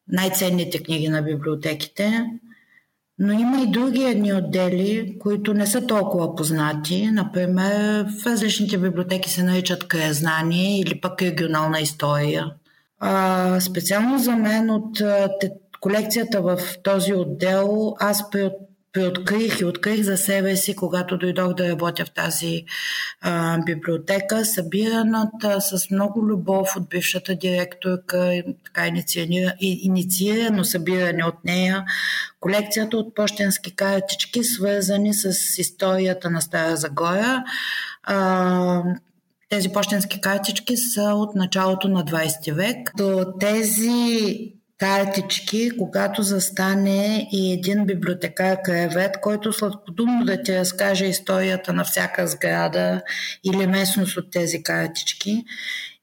най-ценните 0.08 0.82
книги 0.82 1.08
на 1.08 1.22
библиотеките, 1.22 2.26
но 3.18 3.32
има 3.32 3.62
и 3.62 3.70
други 3.70 4.02
едни 4.02 4.32
отдели, 4.32 5.16
които 5.18 5.54
не 5.54 5.66
са 5.66 5.86
толкова 5.86 6.36
познати. 6.36 7.10
Например, 7.10 8.06
в 8.22 8.26
различните 8.26 8.78
библиотеки 8.78 9.30
се 9.30 9.42
наричат 9.42 9.88
краезнание 9.88 10.80
или 10.80 11.00
пък 11.00 11.22
регионална 11.22 11.80
история. 11.80 12.54
А, 13.01 13.60
специално 13.60 14.18
за 14.18 14.36
мен 14.36 14.70
от 14.70 14.98
те, 15.40 15.51
колекцията 15.81 16.43
в 16.43 16.59
този 16.82 17.14
отдел 17.14 17.94
аз 18.01 18.31
при, 18.31 18.51
приоткрих 18.97 19.60
и 19.60 19.64
открих 19.64 20.02
за 20.02 20.16
себе 20.16 20.56
си, 20.56 20.77
когато 20.77 21.18
дойдох 21.18 21.55
да 21.55 21.68
работя 21.68 22.05
в 22.05 22.10
тази 22.10 22.64
а, 23.20 23.59
библиотека, 23.66 24.44
събираната 24.44 25.60
с 25.60 25.90
много 25.90 26.27
любов 26.27 26.77
от 26.77 26.89
бившата 26.89 27.35
директорка, 27.35 28.43
така 28.64 28.90
инициирано, 29.60 30.64
събиране 30.64 31.24
от 31.24 31.44
нея, 31.44 31.85
колекцията 32.40 32.97
от 32.97 33.14
почтенски 33.14 33.77
картички, 33.77 34.44
свързани 34.44 35.14
с 35.14 35.59
историята 35.59 36.31
на 36.31 36.43
Стара 36.43 36.77
Загора. 36.77 37.44
А, 38.02 38.82
тези 39.57 39.73
почтенски 39.73 40.20
картички 40.20 40.77
са 40.77 41.03
от 41.03 41.35
началото 41.35 41.89
на 41.89 42.05
20 42.05 42.53
век. 42.53 42.93
До 42.97 43.33
тези 43.41 44.53
картички, 44.78 45.70
когато 45.78 46.23
застане 46.23 47.28
и 47.33 47.53
един 47.53 47.87
библиотекар 47.87 48.62
кревет, 48.62 49.20
който 49.23 49.53
сладкодумно 49.53 50.24
да 50.24 50.43
ти 50.43 50.59
разкаже 50.59 51.07
историята 51.07 51.73
на 51.73 51.85
всяка 51.85 52.27
сграда 52.27 53.03
или 53.45 53.66
местност 53.66 54.16
от 54.16 54.31
тези 54.31 54.62
картички, 54.62 55.45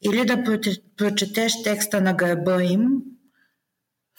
или 0.01 0.25
да 0.25 0.43
прочетеш 0.97 1.63
текста 1.63 2.01
на 2.01 2.13
гърба 2.13 2.63
им, 2.63 2.87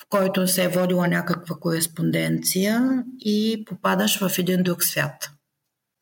в 0.00 0.06
който 0.08 0.48
се 0.48 0.64
е 0.64 0.68
водила 0.68 1.08
някаква 1.08 1.56
кореспонденция 1.60 3.04
и 3.20 3.64
попадаш 3.66 4.18
в 4.18 4.38
един 4.38 4.62
друг 4.62 4.84
свят. 4.84 5.33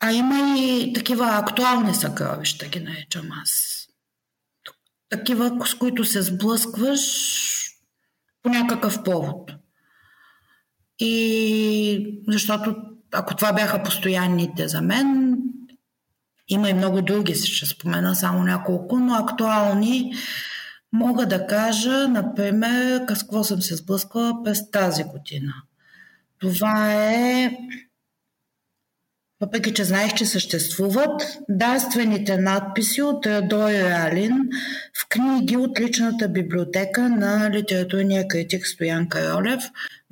А 0.05 0.13
има 0.13 0.59
и 0.59 0.93
такива 0.93 1.27
актуални 1.27 1.95
съкровища, 1.95 2.67
ги 2.67 2.81
наричам 2.81 3.29
аз. 3.43 3.83
Такива, 5.09 5.67
с 5.67 5.75
които 5.75 6.05
се 6.05 6.23
сблъскваш 6.23 7.01
по 8.43 8.49
някакъв 8.49 9.03
повод. 9.03 9.53
И 10.99 12.23
защото 12.29 12.77
ако 13.13 13.37
това 13.37 13.53
бяха 13.53 13.83
постоянните 13.83 14.69
за 14.69 14.83
мен, 14.83 15.37
има 16.49 16.71
и 16.71 16.75
много 16.75 17.03
други, 17.03 17.35
ще 17.35 17.67
спомена 17.67 18.15
само 18.15 18.45
няколко, 18.45 18.99
но 18.99 19.15
актуални 19.15 20.15
мога 20.93 21.27
да 21.27 21.47
кажа, 21.47 22.09
например, 22.09 22.99
с 22.99 23.07
какво 23.07 23.45
съм 23.45 23.63
се 23.63 23.77
сблъскала 23.77 24.43
през 24.45 24.71
тази 24.71 25.05
година. 25.05 25.55
Това 26.39 26.93
е 26.95 27.57
въпреки 29.43 29.75
че 29.75 29.85
знаех, 29.85 30.15
че 30.15 30.27
съществуват, 30.27 31.39
дарствените 31.49 32.37
надписи 32.37 33.03
от 33.03 33.27
Дой 33.43 33.73
Ралин 33.73 34.33
в 35.01 35.09
книги 35.09 35.57
от 35.57 35.81
личната 35.81 36.29
библиотека 36.29 37.09
на 37.09 37.51
литературния 37.51 38.29
критик 38.29 38.67
Стоян 38.67 39.09
Каролев, 39.09 39.63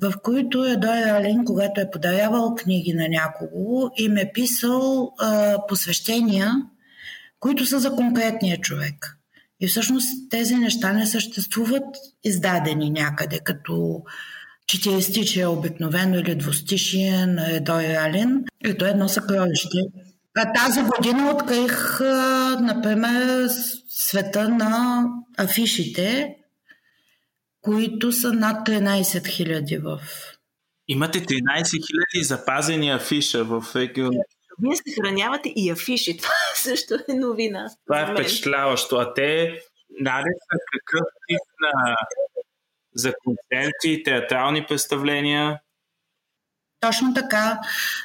в 0.01 0.13
които 0.23 0.63
Едой 0.63 0.97
Ралин, 0.97 1.45
когато 1.45 1.81
е 1.81 1.91
подарявал 1.91 2.55
книги 2.55 2.93
на 2.93 3.07
някого, 3.09 3.89
им 3.97 4.17
е 4.17 4.31
писал 4.33 5.13
а, 5.19 5.57
посвещения, 5.67 6.51
които 7.39 7.65
са 7.65 7.79
за 7.79 7.95
конкретния 7.95 8.57
човек. 8.57 9.17
И 9.59 9.67
всъщност 9.67 10.29
тези 10.29 10.55
неща 10.55 10.93
не 10.93 11.05
съществуват 11.05 11.85
издадени 12.23 12.89
някъде, 12.89 13.39
като 13.39 14.03
четиристичие 14.71 15.47
обикновено 15.47 16.19
или 16.19 16.35
двустишие 16.35 17.25
на 17.25 17.55
Едой 17.55 17.83
Ралин. 17.83 18.43
И 18.65 18.77
то 18.77 18.85
е 18.85 18.89
едно 18.89 19.07
съкровище. 19.07 19.77
А 20.37 20.53
тази 20.53 20.81
година 20.81 21.31
открих, 21.31 21.99
например, 22.61 23.47
света 23.89 24.49
на 24.49 25.03
афишите, 25.37 26.35
които 27.61 28.11
са 28.11 28.33
над 28.33 28.67
13 28.67 29.01
000 29.01 29.81
в... 29.83 30.01
Имате 30.87 31.19
13 31.19 31.41
000 32.17 32.21
запазени 32.21 32.91
афиша 32.91 33.43
в 33.43 33.63
регион. 33.75 34.15
Вие 34.61 34.75
съхранявате 34.75 35.53
и 35.55 35.69
афиши. 35.69 36.17
Това 36.21 36.33
също 36.55 36.93
е 37.09 37.13
новина. 37.13 37.69
Това 37.87 38.01
е 38.01 38.13
впечатляващо. 38.13 38.95
А 38.95 39.13
те, 39.13 39.59
наде 39.99 40.29
са 40.29 40.57
какъв 40.71 41.07
тип 41.27 41.45
на 41.61 41.95
за 42.95 43.13
концерти, 43.23 44.03
театрални 44.03 44.65
представления. 44.65 45.59
Точно 46.79 47.13
така, 47.13 47.59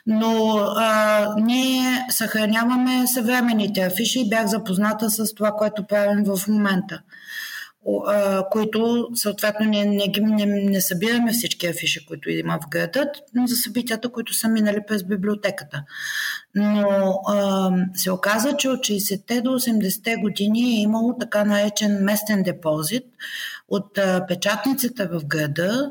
но 0.06 0.56
а, 0.76 1.34
ние 1.38 2.06
съхраняваме 2.10 3.06
съвременните 3.06 3.80
афиши 3.80 4.20
и 4.20 4.28
бях 4.28 4.46
запозната 4.46 5.10
с 5.10 5.34
това, 5.34 5.52
което 5.52 5.86
правим 5.86 6.24
в 6.24 6.48
момента 6.48 7.02
които 8.50 9.08
съответно 9.14 9.66
не, 9.66 9.84
не, 9.84 10.12
не, 10.20 10.46
не 10.46 10.80
събираме 10.80 11.32
всички 11.32 11.66
афиши, 11.66 12.06
които 12.06 12.30
има 12.30 12.58
в 12.62 12.68
града, 12.68 13.10
за 13.46 13.56
събитията, 13.56 14.08
които 14.08 14.34
са 14.34 14.48
минали 14.48 14.78
през 14.88 15.04
библиотеката. 15.04 15.82
Но 16.54 17.20
а, 17.28 17.70
се 17.94 18.10
оказа, 18.10 18.56
че 18.56 18.68
от 18.68 18.78
60-те 18.78 19.40
до 19.40 19.50
80-те 19.50 20.16
години 20.16 20.60
е 20.60 20.82
имало 20.82 21.18
така 21.20 21.44
наречен 21.44 22.04
местен 22.04 22.42
депозит 22.42 23.04
от 23.68 23.98
а, 23.98 24.26
в 24.98 25.24
града, 25.24 25.90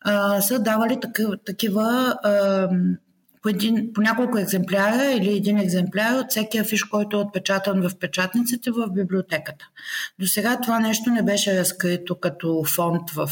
а, 0.00 0.40
са 0.40 0.58
давали 0.58 1.00
такива, 1.00 1.36
такива 1.36 2.16
а, 2.22 2.68
по, 3.42 3.48
един, 3.48 3.92
по 3.92 4.00
няколко 4.00 4.38
екземпляра 4.38 5.12
или 5.12 5.36
един 5.36 5.58
екземпляр 5.58 6.14
от 6.14 6.30
всеки 6.30 6.58
афиш, 6.58 6.84
който 6.84 7.16
е 7.16 7.20
отпечатан 7.20 7.88
в 7.88 7.98
печатниците 7.98 8.70
в 8.70 8.90
библиотеката. 8.90 9.68
До 10.18 10.26
сега 10.26 10.60
това 10.62 10.78
нещо 10.78 11.10
не 11.10 11.22
беше 11.22 11.58
разкрито 11.58 12.20
като 12.20 12.64
фонд 12.64 13.10
в 13.10 13.30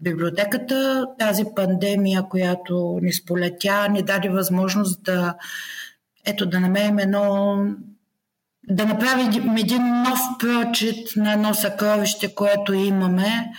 библиотеката. 0.00 1.06
Тази 1.18 1.44
пандемия, 1.56 2.22
която 2.30 2.98
ни 3.02 3.12
сполетя, 3.12 3.88
ни 3.88 4.02
даде 4.02 4.28
възможност 4.28 5.02
да, 5.02 5.34
ето, 6.26 6.46
да 6.46 6.60
намерим 6.60 6.98
едно 6.98 7.56
да 8.68 8.86
направим 8.86 9.56
един 9.56 10.02
нов 10.02 10.20
прочит 10.38 11.16
на 11.16 11.32
едно 11.32 11.54
съкровище, 11.54 12.34
което 12.34 12.72
имаме 12.72 13.52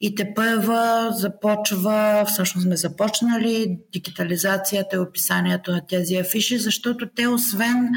и 0.00 0.14
те 0.14 0.34
първа 0.34 1.10
започва, 1.12 2.24
всъщност 2.28 2.66
сме 2.66 2.76
започнали 2.76 3.78
дигитализацията 3.92 4.96
и 4.96 4.98
описанието 4.98 5.72
на 5.72 5.86
тези 5.86 6.16
афиши, 6.16 6.58
защото 6.58 7.08
те 7.16 7.28
освен, 7.28 7.88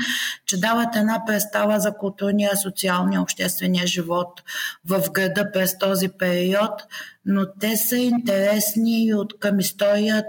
че 0.46 0.60
дават 0.60 0.96
една 0.96 1.24
представа 1.28 1.80
за 1.80 1.98
културния, 1.98 2.58
социалния, 2.58 3.22
обществения 3.22 3.88
живот 3.88 4.44
в 4.86 5.12
града 5.12 5.52
през 5.54 5.78
този 5.78 6.10
период, 6.10 6.72
но 7.26 7.46
те 7.60 7.78
са 7.78 7.98
интересни 7.98 9.06
и 9.06 9.14
от 9.14 9.40
към 9.40 9.60
история 9.60 10.24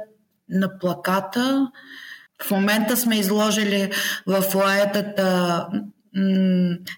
на 0.49 0.79
плаката. 0.79 1.71
В 2.43 2.51
момента 2.51 2.97
сме 2.97 3.19
изложили 3.19 3.91
в 4.27 4.55
лаетата 4.55 5.67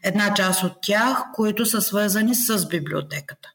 една 0.03 0.35
част 0.35 0.63
от 0.65 0.73
тях, 0.83 1.25
които 1.35 1.67
са 1.67 1.81
свързани 1.81 2.35
с 2.35 2.69
библиотеката. 2.69 3.49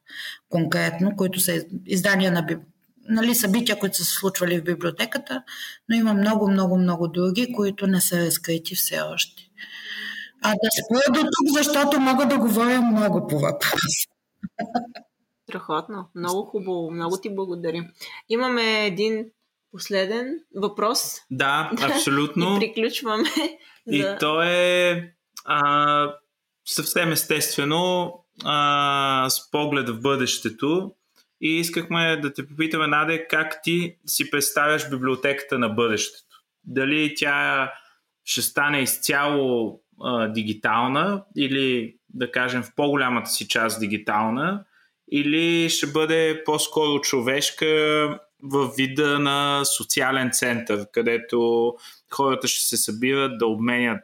Конкретно, 0.50 1.16
които 1.16 1.40
са 1.40 1.66
издания 1.86 2.32
на 2.32 2.42
библиотеката 2.42 2.76
нали, 3.10 3.36
събития, 3.36 3.80
които 3.80 3.98
са 3.98 4.06
се 4.06 4.14
случвали 4.14 4.60
в 4.60 4.64
библиотеката, 4.64 5.44
но 5.90 5.96
има 5.96 6.14
много, 6.14 6.52
много, 6.52 6.78
много 6.78 7.08
други, 7.08 7.54
които 7.54 7.88
не 7.88 8.02
са 8.02 8.26
разкрити 8.26 8.76
все 8.76 9.02
още. 9.02 9.44
А 10.44 10.50
да 10.50 10.70
спра 10.86 11.14
до 11.14 11.22
тук, 11.22 11.58
защото 11.58 12.00
мога 12.00 12.26
да 12.26 12.38
говоря 12.38 12.82
много 12.82 13.28
по 13.28 13.40
въпрос. 13.40 13.82
Страхотно. 15.50 16.10
Много 16.16 16.42
хубаво. 16.46 16.92
Много 16.92 17.18
ти 17.18 17.36
благодаря. 17.36 17.90
Имаме 18.30 18.86
един 18.86 19.26
последен 19.72 20.40
въпрос. 20.56 21.18
Да, 21.32 21.72
абсолютно. 21.82 22.56
и 22.56 22.60
приключваме. 22.60 23.30
И 23.88 24.02
за... 24.02 24.18
то 24.20 24.42
е 24.42 25.15
а, 25.46 26.14
съвсем 26.66 27.12
естествено 27.12 28.14
а, 28.44 29.30
с 29.30 29.52
поглед 29.52 29.90
в 29.90 30.02
бъдещето 30.02 30.92
и 31.42 31.60
искахме 31.60 32.18
да 32.18 32.34
те 32.34 32.48
попитаме, 32.48 32.88
Наде, 32.88 33.28
как 33.28 33.60
ти 33.64 33.96
си 34.06 34.32
представяш 34.32 34.90
библиотеката 34.90 35.60
на 35.60 35.70
бъдещето? 35.70 36.42
Дали 36.64 37.14
тя 37.16 37.72
ще 38.26 38.42
стане 38.42 38.82
изцяло 38.82 39.80
а, 40.02 40.28
дигитална 40.28 41.24
или 41.38 41.96
да 42.10 42.32
кажем 42.32 42.64
в 42.64 42.76
по-голямата 42.76 43.30
си 43.30 43.48
част 43.48 43.80
дигитална 43.80 44.64
или 45.12 45.70
ще 45.70 45.88
бъде 45.88 46.44
по-скоро 46.46 47.02
човешка 47.02 47.66
в 48.44 48.72
вида 48.78 49.20
на 49.20 49.66
социален 49.66 50.32
център, 50.32 50.88
където 50.92 51.74
хората 52.14 52.48
ще 52.48 52.64
се 52.64 52.78
събират 52.78 53.38
да 53.38 53.48
обменят 53.48 54.04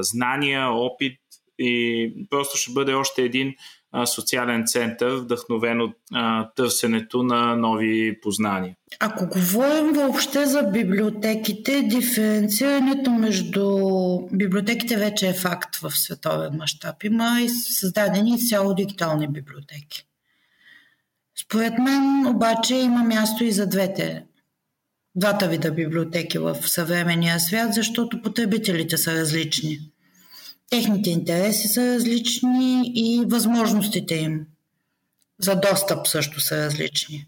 знания, 0.00 0.68
опит 0.70 1.20
и 1.58 2.12
просто 2.30 2.56
ще 2.58 2.72
бъде 2.72 2.94
още 2.94 3.22
един 3.22 3.54
социален 4.06 4.66
център, 4.66 5.16
вдъхновен 5.16 5.80
от 5.80 5.96
търсенето 6.56 7.22
на 7.22 7.56
нови 7.56 8.20
познания. 8.20 8.74
Ако 9.00 9.26
говорим 9.26 9.92
въобще 9.92 10.46
за 10.46 10.62
библиотеките, 10.62 11.82
диференцирането 11.82 13.10
между 13.10 13.78
библиотеките 14.32 14.96
вече 14.96 15.28
е 15.28 15.34
факт 15.34 15.76
в 15.76 15.90
световен 15.90 16.56
мащаб. 16.58 17.04
Има 17.04 17.40
и 17.42 17.48
създадени 17.48 18.48
цяло 18.48 18.74
дигитални 18.74 19.28
библиотеки. 19.28 20.06
Според 21.44 21.78
мен 21.78 22.26
обаче 22.26 22.74
има 22.74 23.04
място 23.04 23.44
и 23.44 23.52
за 23.52 23.66
двете 23.66 24.24
двата 25.16 25.48
вида 25.48 25.70
библиотеки 25.72 26.38
в 26.38 26.56
съвременния 26.66 27.40
свят, 27.40 27.74
защото 27.74 28.22
потребителите 28.22 28.98
са 28.98 29.14
различни. 29.14 29.78
Техните 30.70 31.10
интереси 31.10 31.68
са 31.68 31.94
различни 31.94 32.82
и 32.94 33.24
възможностите 33.26 34.14
им 34.14 34.46
за 35.40 35.54
достъп 35.60 36.08
също 36.08 36.40
са 36.40 36.56
различни. 36.56 37.26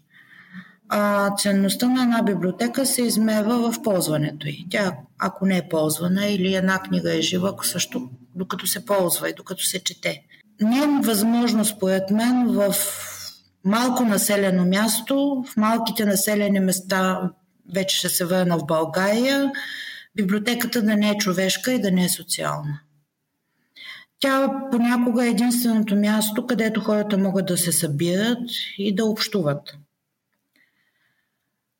А 0.89 1.35
ценността 1.35 1.87
на 1.87 2.03
една 2.03 2.23
библиотека 2.23 2.85
се 2.85 3.01
измерва 3.01 3.71
в 3.71 3.81
ползването 3.83 4.47
й. 4.47 4.65
Тя, 4.69 4.97
ако 5.19 5.45
не 5.45 5.57
е 5.57 5.69
ползвана 5.69 6.25
или 6.25 6.55
една 6.55 6.79
книга 6.79 7.15
е 7.17 7.21
жива, 7.21 7.53
също 7.63 8.09
докато 8.35 8.67
се 8.67 8.85
ползва 8.85 9.29
и 9.29 9.33
докато 9.33 9.63
се 9.63 9.83
чете. 9.83 10.21
Не 10.61 10.77
е 10.77 10.87
възможно, 11.03 11.65
според 11.65 12.09
мен, 12.11 12.47
в 12.47 12.75
малко 13.65 14.03
населено 14.05 14.65
място, 14.65 15.45
в 15.47 15.57
малките 15.57 16.05
населени 16.05 16.59
места 16.59 17.29
вече 17.73 17.97
ще 17.97 18.09
се 18.09 18.25
върна 18.25 18.57
в 18.57 18.65
България, 18.65 19.51
библиотеката 20.15 20.81
да 20.81 20.95
не 20.95 21.09
е 21.09 21.17
човешка 21.17 21.73
и 21.73 21.81
да 21.81 21.91
не 21.91 22.05
е 22.05 22.09
социална. 22.09 22.79
Тя 24.19 24.51
понякога 24.71 25.25
е 25.25 25.29
единственото 25.29 25.95
място, 25.95 26.47
където 26.47 26.81
хората 26.81 27.17
могат 27.17 27.45
да 27.45 27.57
се 27.57 27.71
събират 27.71 28.49
и 28.77 28.95
да 28.95 29.05
общуват. 29.05 29.77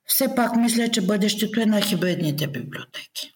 Все 0.06 0.36
пак 0.36 0.56
мисля, 0.56 0.91
че 0.91 1.06
бъдещето 1.06 1.61
е 1.61 1.66
на 1.66 1.82
хибридните 1.82 2.48
библиотеки. 2.48 3.34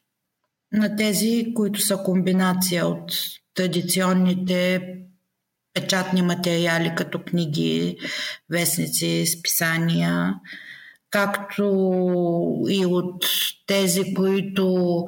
На 0.72 0.96
тези, 0.96 1.54
които 1.56 1.80
са 1.82 1.98
комбинация 1.98 2.88
от 2.88 3.14
традиционните 3.54 4.82
печатни 5.74 6.22
материали, 6.22 6.94
като 6.98 7.20
книги, 7.20 7.98
вестници, 8.50 9.26
списания, 9.26 10.34
както 11.14 11.64
и 12.70 12.86
от 12.86 13.26
тези, 13.68 14.14
които 14.14 15.06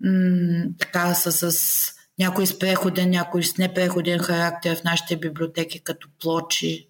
м- 0.00 0.64
така 0.78 1.14
са 1.14 1.52
с 1.52 1.94
някой 2.18 2.46
с 2.46 2.58
преходен, 2.58 3.10
някой 3.10 3.42
с 3.42 3.58
непреходен 3.58 4.18
характер 4.18 4.76
в 4.76 4.84
нашите 4.84 5.16
библиотеки, 5.16 5.80
като 5.80 6.08
плочи, 6.20 6.88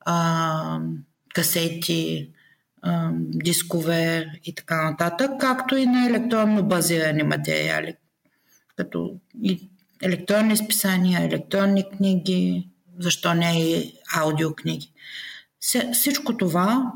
а, 0.00 0.80
касети, 1.34 2.30
а, 2.82 3.10
дискове 3.14 4.32
и 4.44 4.54
така 4.54 4.90
нататък, 4.90 5.30
както 5.40 5.76
и 5.76 5.86
на 5.86 6.06
електронно 6.06 6.62
базирани 6.62 7.22
материали, 7.22 7.94
като 8.76 9.14
и 9.42 9.68
електронни 10.02 10.56
списания, 10.56 11.22
електронни 11.22 11.84
книги, 11.96 12.68
защо 12.98 13.34
не 13.34 13.60
и 13.62 13.92
аудиокниги. 14.16 14.92
Всичко 15.92 16.36
това 16.36 16.92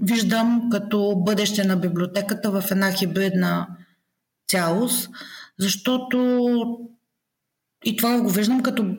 виждам 0.00 0.68
като 0.70 1.14
бъдеще 1.16 1.64
на 1.64 1.76
библиотеката 1.76 2.50
в 2.50 2.64
една 2.70 2.92
хибридна 2.92 3.66
цялост, 4.48 5.10
защото 5.58 6.78
и 7.84 7.96
това 7.96 8.20
го 8.20 8.28
виждам 8.28 8.62
като 8.62 8.96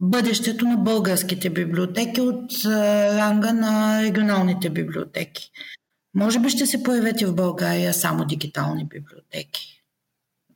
бъдещето 0.00 0.64
на 0.64 0.76
българските 0.76 1.50
библиотеки 1.50 2.20
от 2.20 2.52
ранга 2.64 3.52
на 3.52 4.02
регионалните 4.02 4.70
библиотеки. 4.70 5.50
Може 6.14 6.40
би 6.40 6.50
ще 6.50 6.66
се 6.66 6.82
появят 6.82 7.20
и 7.20 7.26
в 7.26 7.34
България 7.34 7.94
само 7.94 8.24
дигитални 8.24 8.84
библиотеки. 8.84 9.82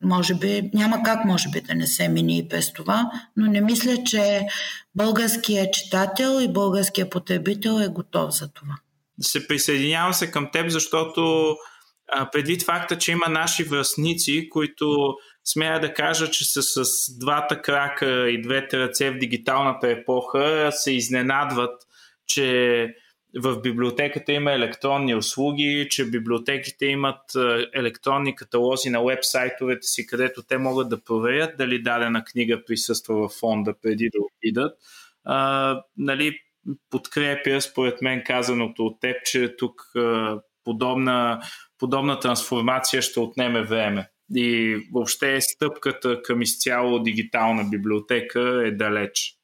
Може 0.02 0.34
би, 0.34 0.70
няма 0.74 1.02
как 1.02 1.24
може 1.24 1.48
би 1.50 1.60
да 1.60 1.74
не 1.74 1.86
се 1.86 2.08
мини 2.08 2.38
и 2.38 2.48
без 2.48 2.72
това, 2.72 3.10
но 3.36 3.46
не 3.46 3.60
мисля, 3.60 4.04
че 4.04 4.46
българският 4.94 5.72
читател 5.72 6.40
и 6.40 6.52
българският 6.52 7.10
потребител 7.10 7.80
е 7.80 7.88
готов 7.88 8.38
за 8.38 8.48
това. 8.48 8.74
Се 9.20 9.48
присъединявам 9.48 10.12
се 10.12 10.30
към 10.30 10.50
теб, 10.52 10.68
защото 10.68 11.54
а, 12.12 12.30
предвид 12.30 12.62
факта, 12.62 12.98
че 12.98 13.12
има 13.12 13.26
наши 13.28 13.64
връзници, 13.64 14.48
които 14.50 15.14
смея 15.44 15.80
да 15.80 15.94
кажа, 15.94 16.30
че 16.30 16.44
са 16.44 16.62
с 16.62 17.18
двата 17.18 17.62
крака 17.62 18.30
и 18.30 18.42
двете 18.42 18.78
ръце 18.78 19.10
в 19.10 19.18
дигиталната 19.18 19.90
епоха, 19.90 20.70
се 20.72 20.92
изненадват, 20.92 21.82
че 22.26 22.88
в 23.40 23.60
библиотеката 23.60 24.32
има 24.32 24.52
електронни 24.52 25.14
услуги, 25.14 25.86
че 25.90 26.10
библиотеките 26.10 26.86
имат 26.86 27.20
електронни 27.74 28.36
каталози 28.36 28.90
на 28.90 29.04
вебсайтовете 29.04 29.86
си, 29.86 30.06
където 30.06 30.42
те 30.42 30.58
могат 30.58 30.88
да 30.88 31.04
проверят 31.04 31.56
дали 31.58 31.82
дадена 31.82 32.24
книга 32.24 32.64
присъства 32.66 33.28
в 33.28 33.32
фонда 33.40 33.74
преди 33.82 34.10
да 34.12 34.18
отидат. 34.20 34.78
А, 35.24 35.80
нали, 35.96 36.38
подкрепя, 36.90 37.60
според 37.60 38.02
мен, 38.02 38.22
казаното 38.26 38.86
от 38.86 39.00
теб, 39.00 39.16
че 39.24 39.56
тук 39.56 39.82
подобна, 40.64 41.40
подобна 41.78 42.20
трансформация 42.20 43.02
ще 43.02 43.20
отнеме 43.20 43.62
време. 43.62 44.08
И 44.34 44.76
въобще 44.92 45.40
стъпката 45.40 46.22
към 46.22 46.42
изцяло 46.42 46.98
дигитална 46.98 47.64
библиотека 47.64 48.62
е 48.66 48.70
далеч. 48.70 49.38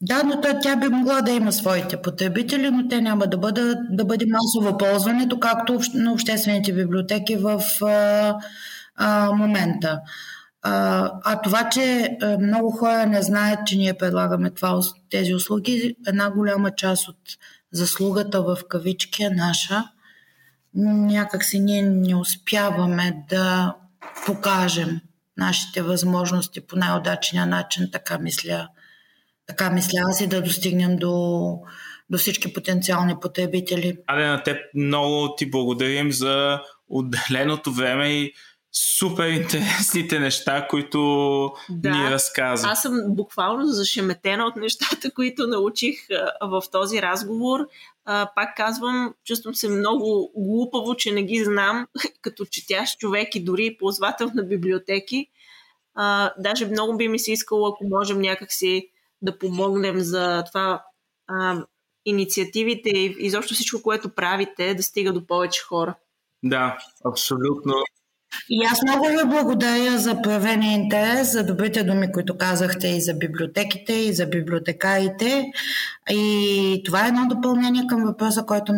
Да, 0.00 0.22
но 0.22 0.40
тя 0.62 0.76
би 0.76 0.88
могла 0.88 1.20
да 1.20 1.30
има 1.30 1.52
своите 1.52 2.02
потребители, 2.02 2.70
но 2.70 2.88
те 2.88 3.00
няма 3.00 3.26
да, 3.26 3.38
бъдат, 3.38 3.78
да 3.90 4.04
бъде 4.04 4.26
масово 4.28 4.78
ползването, 4.78 5.40
както 5.40 5.80
на 5.94 6.12
обществените 6.12 6.72
библиотеки 6.72 7.36
в 7.36 7.62
а, 7.82 8.34
а, 8.96 9.32
момента. 9.32 10.00
А, 10.62 11.40
това, 11.42 11.68
че 11.68 12.16
много 12.40 12.70
хора 12.70 13.06
не 13.06 13.22
знаят, 13.22 13.66
че 13.66 13.76
ние 13.76 13.94
предлагаме 13.94 14.50
това, 14.50 14.80
тези 15.10 15.34
услуги, 15.34 15.96
една 16.06 16.30
голяма 16.30 16.70
част 16.70 17.08
от 17.08 17.18
заслугата 17.72 18.42
в 18.42 18.58
кавички 18.68 19.22
е 19.22 19.30
наша. 19.30 19.84
Някак 20.74 21.44
си 21.44 21.60
ние 21.60 21.82
не 21.82 22.16
успяваме 22.16 23.24
да 23.28 23.74
покажем 24.26 25.00
нашите 25.36 25.82
възможности 25.82 26.60
по 26.60 26.76
най-удачния 26.76 27.46
начин, 27.46 27.88
така 27.92 28.18
мисля 28.18 28.68
така 29.46 29.70
мисля 29.70 29.98
аз 30.10 30.20
и 30.20 30.26
да 30.26 30.42
достигнем 30.42 30.96
до, 30.96 31.12
до 32.10 32.18
всички 32.18 32.52
потенциални 32.52 33.14
потребители. 33.20 33.96
Аде 34.06 34.26
на 34.26 34.42
теб 34.42 34.56
много 34.74 35.34
ти 35.36 35.50
благодарим 35.50 36.12
за 36.12 36.60
отделеното 36.88 37.72
време 37.72 38.08
и 38.08 38.32
супер 38.72 39.28
интересните 39.28 40.18
неща, 40.18 40.66
които 40.70 40.98
да, 41.68 41.90
ни 41.90 42.10
разказа. 42.10 42.68
Аз 42.68 42.82
съм 42.82 43.00
буквално 43.08 43.66
зашеметена 43.66 44.44
от 44.44 44.56
нещата, 44.56 45.10
които 45.14 45.46
научих 45.46 45.96
в 46.42 46.62
този 46.72 47.02
разговор. 47.02 47.60
Пак 48.04 48.56
казвам, 48.56 49.14
чувствам 49.24 49.54
се 49.54 49.68
много 49.68 50.32
глупаво, 50.36 50.94
че 50.94 51.12
не 51.12 51.22
ги 51.22 51.44
знам, 51.44 51.86
като 52.22 52.44
четящ 52.44 52.98
човек 52.98 53.34
и 53.34 53.44
дори 53.44 53.76
ползвател 53.78 54.30
на 54.34 54.42
библиотеки. 54.42 55.26
Даже 56.38 56.66
много 56.66 56.96
би 56.96 57.08
ми 57.08 57.18
се 57.18 57.32
искало, 57.32 57.66
ако 57.66 57.84
можем 57.84 58.20
някакси 58.20 58.88
да 59.22 59.38
помогнем 59.38 60.00
за 60.00 60.44
това 60.52 60.84
инициативите 62.04 62.90
и 62.90 63.16
изобщо 63.18 63.54
всичко, 63.54 63.82
което 63.82 64.08
правите, 64.08 64.74
да 64.74 64.82
стига 64.82 65.12
до 65.12 65.26
повече 65.26 65.62
хора. 65.62 65.94
Да, 66.42 66.78
абсолютно. 67.04 67.74
И 68.50 68.64
аз 68.72 68.82
много 68.82 69.06
ви 69.06 69.16
благодаря 69.26 69.98
за 69.98 70.22
проявения 70.22 70.72
интерес, 70.72 71.32
за 71.32 71.44
добрите 71.44 71.82
думи, 71.82 72.12
които 72.12 72.38
казахте 72.38 72.88
и 72.88 73.00
за 73.00 73.14
библиотеките, 73.14 73.92
и 73.92 74.12
за 74.12 74.26
библиотекарите. 74.26 75.52
И 76.10 76.82
това 76.84 77.04
е 77.04 77.08
едно 77.08 77.26
допълнение 77.28 77.86
към 77.88 78.04
въпроса, 78.04 78.44
който 78.46 78.72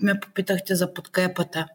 ме, 0.00 0.20
попитахте 0.20 0.74
за 0.74 0.94
подкрепата. 0.94 1.66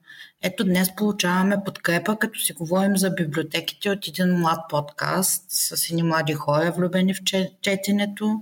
Ето 0.43 0.63
днес 0.63 0.95
получаваме 0.95 1.57
подкрепа, 1.65 2.19
като 2.19 2.39
си 2.39 2.53
говорим 2.53 2.97
за 2.97 3.09
библиотеките 3.09 3.89
от 3.89 4.07
един 4.07 4.39
млад 4.39 4.59
подкаст 4.69 5.45
с 5.49 5.89
едни 5.89 6.03
млади 6.03 6.33
хора, 6.33 6.73
влюбени 6.77 7.13
в 7.13 7.17
четенето, 7.61 8.35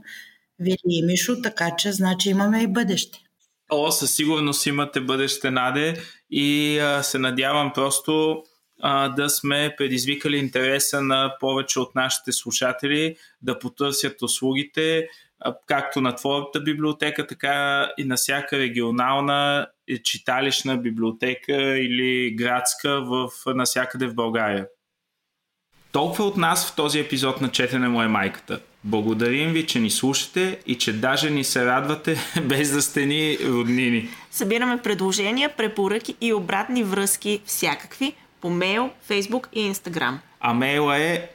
Вили 0.60 0.78
и 0.86 1.06
Мишо, 1.06 1.42
така 1.42 1.72
че 1.78 1.92
значи 1.92 2.30
имаме 2.30 2.62
и 2.62 2.68
бъдеще. 2.68 3.20
О, 3.70 3.92
със 3.92 4.16
сигурност 4.16 4.66
имате 4.66 5.02
бъдеще, 5.02 5.52
Наде, 5.52 5.94
и 6.32 6.80
а, 6.80 7.04
се 7.04 7.20
надявам 7.20 7.72
просто 7.74 8.44
да 9.16 9.30
сме 9.30 9.76
предизвикали 9.78 10.38
интереса 10.38 11.02
на 11.02 11.36
повече 11.40 11.80
от 11.80 11.96
нашите 11.96 12.32
слушатели 12.32 13.16
да 13.42 13.60
потърсят 13.60 14.22
услугите, 14.22 15.08
както 15.68 16.02
на 16.02 16.16
твоята 16.16 16.62
библиотека, 16.62 17.28
така 17.28 17.90
и 17.98 18.04
на 18.04 18.16
всяка 18.16 18.58
регионална 18.60 19.68
читалищна 20.04 20.78
библиотека 20.78 21.78
или 21.78 22.36
градска 22.36 23.02
в, 23.02 23.30
насякъде 23.48 24.08
в 24.08 24.16
България. 24.16 24.68
Толкова 25.92 26.24
от 26.24 26.38
нас 26.38 26.72
в 26.72 26.76
този 26.76 27.00
епизод 27.00 27.42
на 27.42 27.52
Четене 27.52 27.88
му 27.88 28.02
е 28.02 28.08
майката. 28.08 28.60
Благодарим 28.84 29.52
ви, 29.52 29.68
че 29.68 29.80
ни 29.80 29.90
слушате 29.90 30.60
и 30.66 30.78
че 30.78 30.94
даже 30.94 31.30
ни 31.30 31.44
се 31.44 31.66
радвате 31.66 32.18
без 32.44 32.72
да 32.72 32.82
сте 32.82 33.06
ни 33.06 33.38
роднини. 33.46 34.10
Събираме 34.32 34.82
предложения, 34.82 35.56
препоръки 35.58 36.16
и 36.22 36.34
обратни 36.34 36.84
връзки 36.84 37.42
всякакви 37.46 38.14
по 38.44 38.50
мейл, 38.50 38.90
фейсбук 39.08 39.50
и 39.54 39.62
инстаграм. 39.62 40.20
А 40.40 40.54
мейла 40.54 40.98
е 40.98 41.28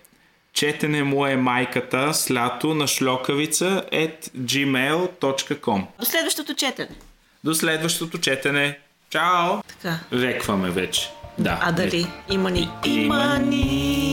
четене 0.53 1.05
му 1.05 1.27
е 1.27 1.37
майката 1.37 2.15
с 2.15 2.31
лято 2.31 2.75
на 2.75 2.87
шлокавица 2.87 3.83
at 3.93 4.31
gmail.com 4.37 5.83
До 5.99 6.05
следващото 6.05 6.55
четене. 6.55 6.95
До 7.45 7.55
следващото 7.55 8.19
четене. 8.19 8.79
Чао! 9.11 9.63
Така. 9.69 9.99
Рекваме 10.13 10.71
вече. 10.71 11.11
Да. 11.39 11.59
А 11.63 11.73
дали? 11.73 12.07
Има 12.31 12.51
ни. 12.51 12.69
Има 12.85 13.39
ни. 13.39 14.08